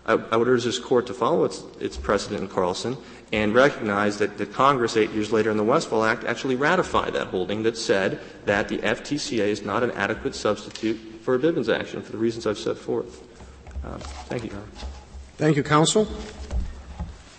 I, 0.06 0.12
I, 0.14 0.36
would 0.36 0.48
urge 0.48 0.64
this 0.64 0.78
court 0.78 1.06
to 1.08 1.14
follow 1.14 1.44
its, 1.44 1.62
its 1.80 1.96
precedent 1.96 2.42
in 2.42 2.48
Carlson 2.48 2.96
and 3.32 3.54
recognize 3.54 4.18
that, 4.18 4.38
that 4.38 4.52
Congress, 4.52 4.96
eight 4.96 5.10
years 5.10 5.32
later 5.32 5.50
in 5.50 5.56
the 5.56 5.64
Westfall 5.64 6.04
Act, 6.04 6.24
actually 6.24 6.54
ratified 6.54 7.14
that 7.14 7.28
holding 7.28 7.64
that 7.64 7.76
said 7.76 8.20
that 8.44 8.68
the 8.68 8.78
FTCA 8.78 9.46
is 9.46 9.62
not 9.62 9.82
an 9.82 9.90
adequate 9.92 10.34
substitute 10.34 10.96
for 11.22 11.34
a 11.34 11.38
Bivens 11.38 11.74
action 11.74 12.02
for 12.02 12.12
the 12.12 12.18
reasons 12.18 12.46
I've 12.46 12.58
set 12.58 12.78
forth. 12.78 13.22
Uh, 13.84 13.98
thank 14.28 14.44
you, 14.44 14.50
Your 14.50 14.58
Honor. 14.58 14.68
Thank 15.38 15.56
you, 15.56 15.64
counsel. 15.64 16.06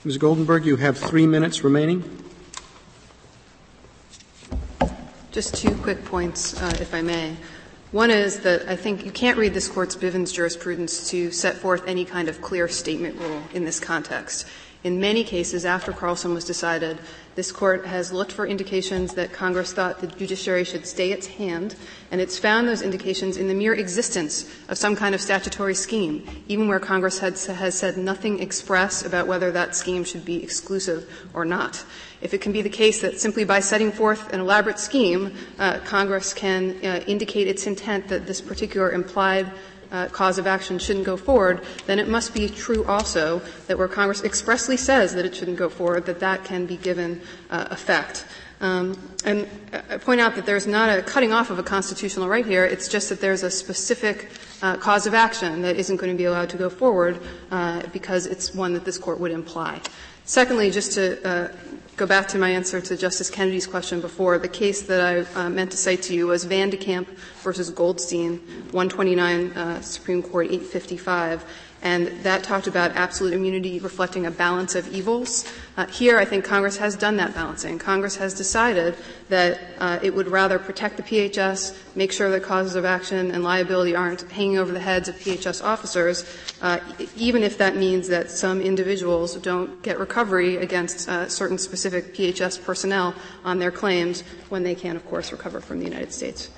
Ms. 0.03 0.17
Goldenberg, 0.17 0.65
you 0.65 0.75
have 0.75 0.97
three 0.97 1.25
minutes 1.25 1.63
remaining. 1.63 2.26
Just 5.31 5.55
two 5.55 5.75
quick 5.75 6.03
points, 6.05 6.59
uh, 6.61 6.77
if 6.79 6.93
I 6.93 7.01
may. 7.01 7.35
One 7.91 8.11
is 8.11 8.41
that 8.41 8.67
I 8.67 8.75
think 8.75 9.05
you 9.05 9.11
can't 9.11 9.37
read 9.37 9.53
this 9.53 9.67
court's 9.67 9.95
Bivens 9.95 10.33
jurisprudence 10.33 11.09
to 11.11 11.31
set 11.31 11.55
forth 11.55 11.83
any 11.87 12.05
kind 12.05 12.27
of 12.27 12.41
clear 12.41 12.67
statement 12.67 13.19
rule 13.19 13.41
in 13.53 13.63
this 13.63 13.79
context. 13.79 14.45
In 14.87 15.01
many 15.01 15.25
cases, 15.25 15.65
after 15.65 15.91
Carlson 15.91 16.33
was 16.33 16.45
decided, 16.45 16.97
this 17.35 17.51
court 17.51 17.85
has 17.85 18.13
looked 18.13 18.31
for 18.31 18.47
indications 18.47 19.15
that 19.15 19.33
Congress 19.33 19.73
thought 19.73 19.99
the 19.99 20.07
judiciary 20.07 20.63
should 20.63 20.87
stay 20.87 21.11
its 21.11 21.27
hand, 21.27 21.75
and 22.09 22.21
it's 22.21 22.39
found 22.39 22.69
those 22.69 22.81
indications 22.81 23.35
in 23.35 23.49
the 23.49 23.53
mere 23.53 23.73
existence 23.73 24.49
of 24.69 24.77
some 24.77 24.95
kind 24.95 25.13
of 25.13 25.19
statutory 25.19 25.75
scheme, 25.75 26.25
even 26.47 26.69
where 26.69 26.79
Congress 26.79 27.19
had, 27.19 27.37
has 27.37 27.77
said 27.77 27.97
nothing 27.97 28.39
express 28.39 29.03
about 29.03 29.27
whether 29.27 29.51
that 29.51 29.75
scheme 29.75 30.05
should 30.05 30.23
be 30.23 30.41
exclusive 30.41 31.27
or 31.33 31.43
not. 31.43 31.83
If 32.21 32.33
it 32.33 32.39
can 32.39 32.53
be 32.53 32.61
the 32.61 32.69
case 32.69 33.01
that 33.01 33.19
simply 33.19 33.43
by 33.43 33.59
setting 33.59 33.91
forth 33.91 34.31
an 34.31 34.39
elaborate 34.39 34.79
scheme, 34.79 35.35
uh, 35.59 35.79
Congress 35.79 36.33
can 36.33 36.77
uh, 36.81 37.03
indicate 37.07 37.49
its 37.49 37.67
intent 37.67 38.07
that 38.07 38.25
this 38.25 38.39
particular 38.39 38.93
implied 38.93 39.51
uh, 39.91 40.07
cause 40.07 40.37
of 40.37 40.47
action 40.47 40.79
shouldn't 40.79 41.05
go 41.05 41.17
forward, 41.17 41.65
then 41.85 41.99
it 41.99 42.07
must 42.07 42.33
be 42.33 42.49
true 42.49 42.83
also 42.85 43.39
that 43.67 43.77
where 43.77 43.87
Congress 43.87 44.23
expressly 44.23 44.77
says 44.77 45.13
that 45.15 45.25
it 45.25 45.35
shouldn't 45.35 45.57
go 45.57 45.69
forward, 45.69 46.05
that 46.05 46.19
that 46.19 46.43
can 46.43 46.65
be 46.65 46.77
given 46.77 47.21
uh, 47.49 47.67
effect. 47.71 48.25
Um, 48.59 48.97
and 49.23 49.47
I 49.89 49.97
point 49.97 50.19
out 50.19 50.35
that 50.35 50.45
there's 50.45 50.65
not 50.65 50.97
a 50.97 51.03
cutting 51.03 51.31
off 51.31 51.51
of 51.51 51.59
a 51.59 51.63
constitutional 51.63 52.27
right 52.27 52.45
here. 52.45 52.65
It's 52.65 52.87
just 52.87 53.09
that 53.09 53.21
there's 53.21 53.43
a 53.43 53.51
specific 53.51 54.29
uh, 54.63 54.77
cause 54.77 55.05
of 55.05 55.13
action 55.13 55.61
that 55.61 55.75
isn't 55.75 55.97
going 55.97 56.11
to 56.11 56.17
be 56.17 56.25
allowed 56.25 56.49
to 56.49 56.57
go 56.57 56.69
forward 56.69 57.19
uh, 57.51 57.83
because 57.93 58.25
it's 58.25 58.55
one 58.55 58.73
that 58.73 58.83
this 58.83 58.97
court 58.97 59.19
would 59.19 59.31
imply. 59.31 59.79
Secondly, 60.25 60.71
just 60.71 60.93
to 60.93 61.25
uh, 61.25 61.47
go 61.97 62.05
back 62.05 62.27
to 62.27 62.37
my 62.37 62.51
answer 62.51 62.79
to 62.79 62.95
Justice 62.95 63.31
Kennedy's 63.31 63.65
question 63.65 63.99
before. 63.99 64.37
The 64.37 64.47
case 64.47 64.83
that 64.83 65.01
I 65.35 65.39
uh, 65.39 65.49
meant 65.49 65.71
to 65.71 65.77
cite 65.77 66.03
to 66.03 66.13
you 66.13 66.27
was 66.27 66.43
Van 66.43 66.69
de 66.69 66.77
Kamp 66.77 67.09
versus 67.41 67.71
Goldstein, 67.71 68.37
129 68.69 69.51
uh, 69.53 69.81
Supreme 69.81 70.21
Court 70.21 70.45
855 70.45 71.43
and 71.81 72.07
that 72.23 72.43
talked 72.43 72.67
about 72.67 72.91
absolute 72.95 73.33
immunity 73.33 73.79
reflecting 73.79 74.25
a 74.25 74.31
balance 74.31 74.75
of 74.75 74.87
evils. 74.93 75.45
Uh, 75.77 75.85
here, 75.87 76.17
I 76.17 76.25
think 76.25 76.43
Congress 76.43 76.77
has 76.77 76.95
done 76.95 77.17
that 77.17 77.35
balancing. 77.35 77.77
Congress 77.77 78.15
has 78.15 78.33
decided 78.33 78.95
that 79.29 79.59
uh, 79.77 79.99
it 80.01 80.13
would 80.13 80.27
rather 80.27 80.57
protect 80.57 80.97
the 80.97 81.03
PHS, 81.03 81.77
make 81.95 82.11
sure 82.11 82.31
that 82.31 82.41
causes 82.41 82.75
of 82.75 82.83
action 82.83 83.31
and 83.31 83.43
liability 83.43 83.95
aren't 83.95 84.21
hanging 84.31 84.57
over 84.57 84.71
the 84.71 84.79
heads 84.79 85.07
of 85.07 85.15
PHS 85.15 85.63
officers, 85.63 86.25
uh, 86.61 86.79
even 87.15 87.43
if 87.43 87.57
that 87.59 87.75
means 87.75 88.07
that 88.07 88.31
some 88.31 88.59
individuals 88.59 89.35
don't 89.35 89.81
get 89.83 89.99
recovery 89.99 90.57
against 90.57 91.07
uh, 91.07 91.29
certain 91.29 91.57
specific 91.57 92.15
PHS 92.15 92.63
personnel 92.63 93.13
on 93.43 93.59
their 93.59 93.71
claims 93.71 94.21
when 94.49 94.63
they 94.63 94.73
can, 94.73 94.95
of 94.95 95.05
course, 95.05 95.31
recover 95.31 95.61
from 95.61 95.77
the 95.79 95.85
United 95.85 96.11
States. 96.11 96.49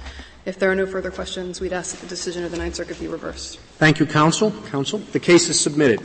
If 0.50 0.58
there 0.58 0.72
are 0.72 0.76
no 0.76 0.88
further 0.88 1.12
questions, 1.12 1.62
we'd 1.62 1.74
ask 1.74 1.92
that 1.92 2.02
the 2.02 2.08
decision 2.08 2.44
of 2.44 2.50
the 2.50 2.58
Ninth 2.58 2.74
Circuit 2.74 3.00
be 3.00 3.08
reversed. 3.08 3.60
Thank 3.78 4.00
you, 4.00 4.08
counsel. 4.08 4.50
Counsel, 4.72 4.98
the 4.98 5.20
case 5.20 5.48
is 5.48 5.60
submitted. 5.60 6.02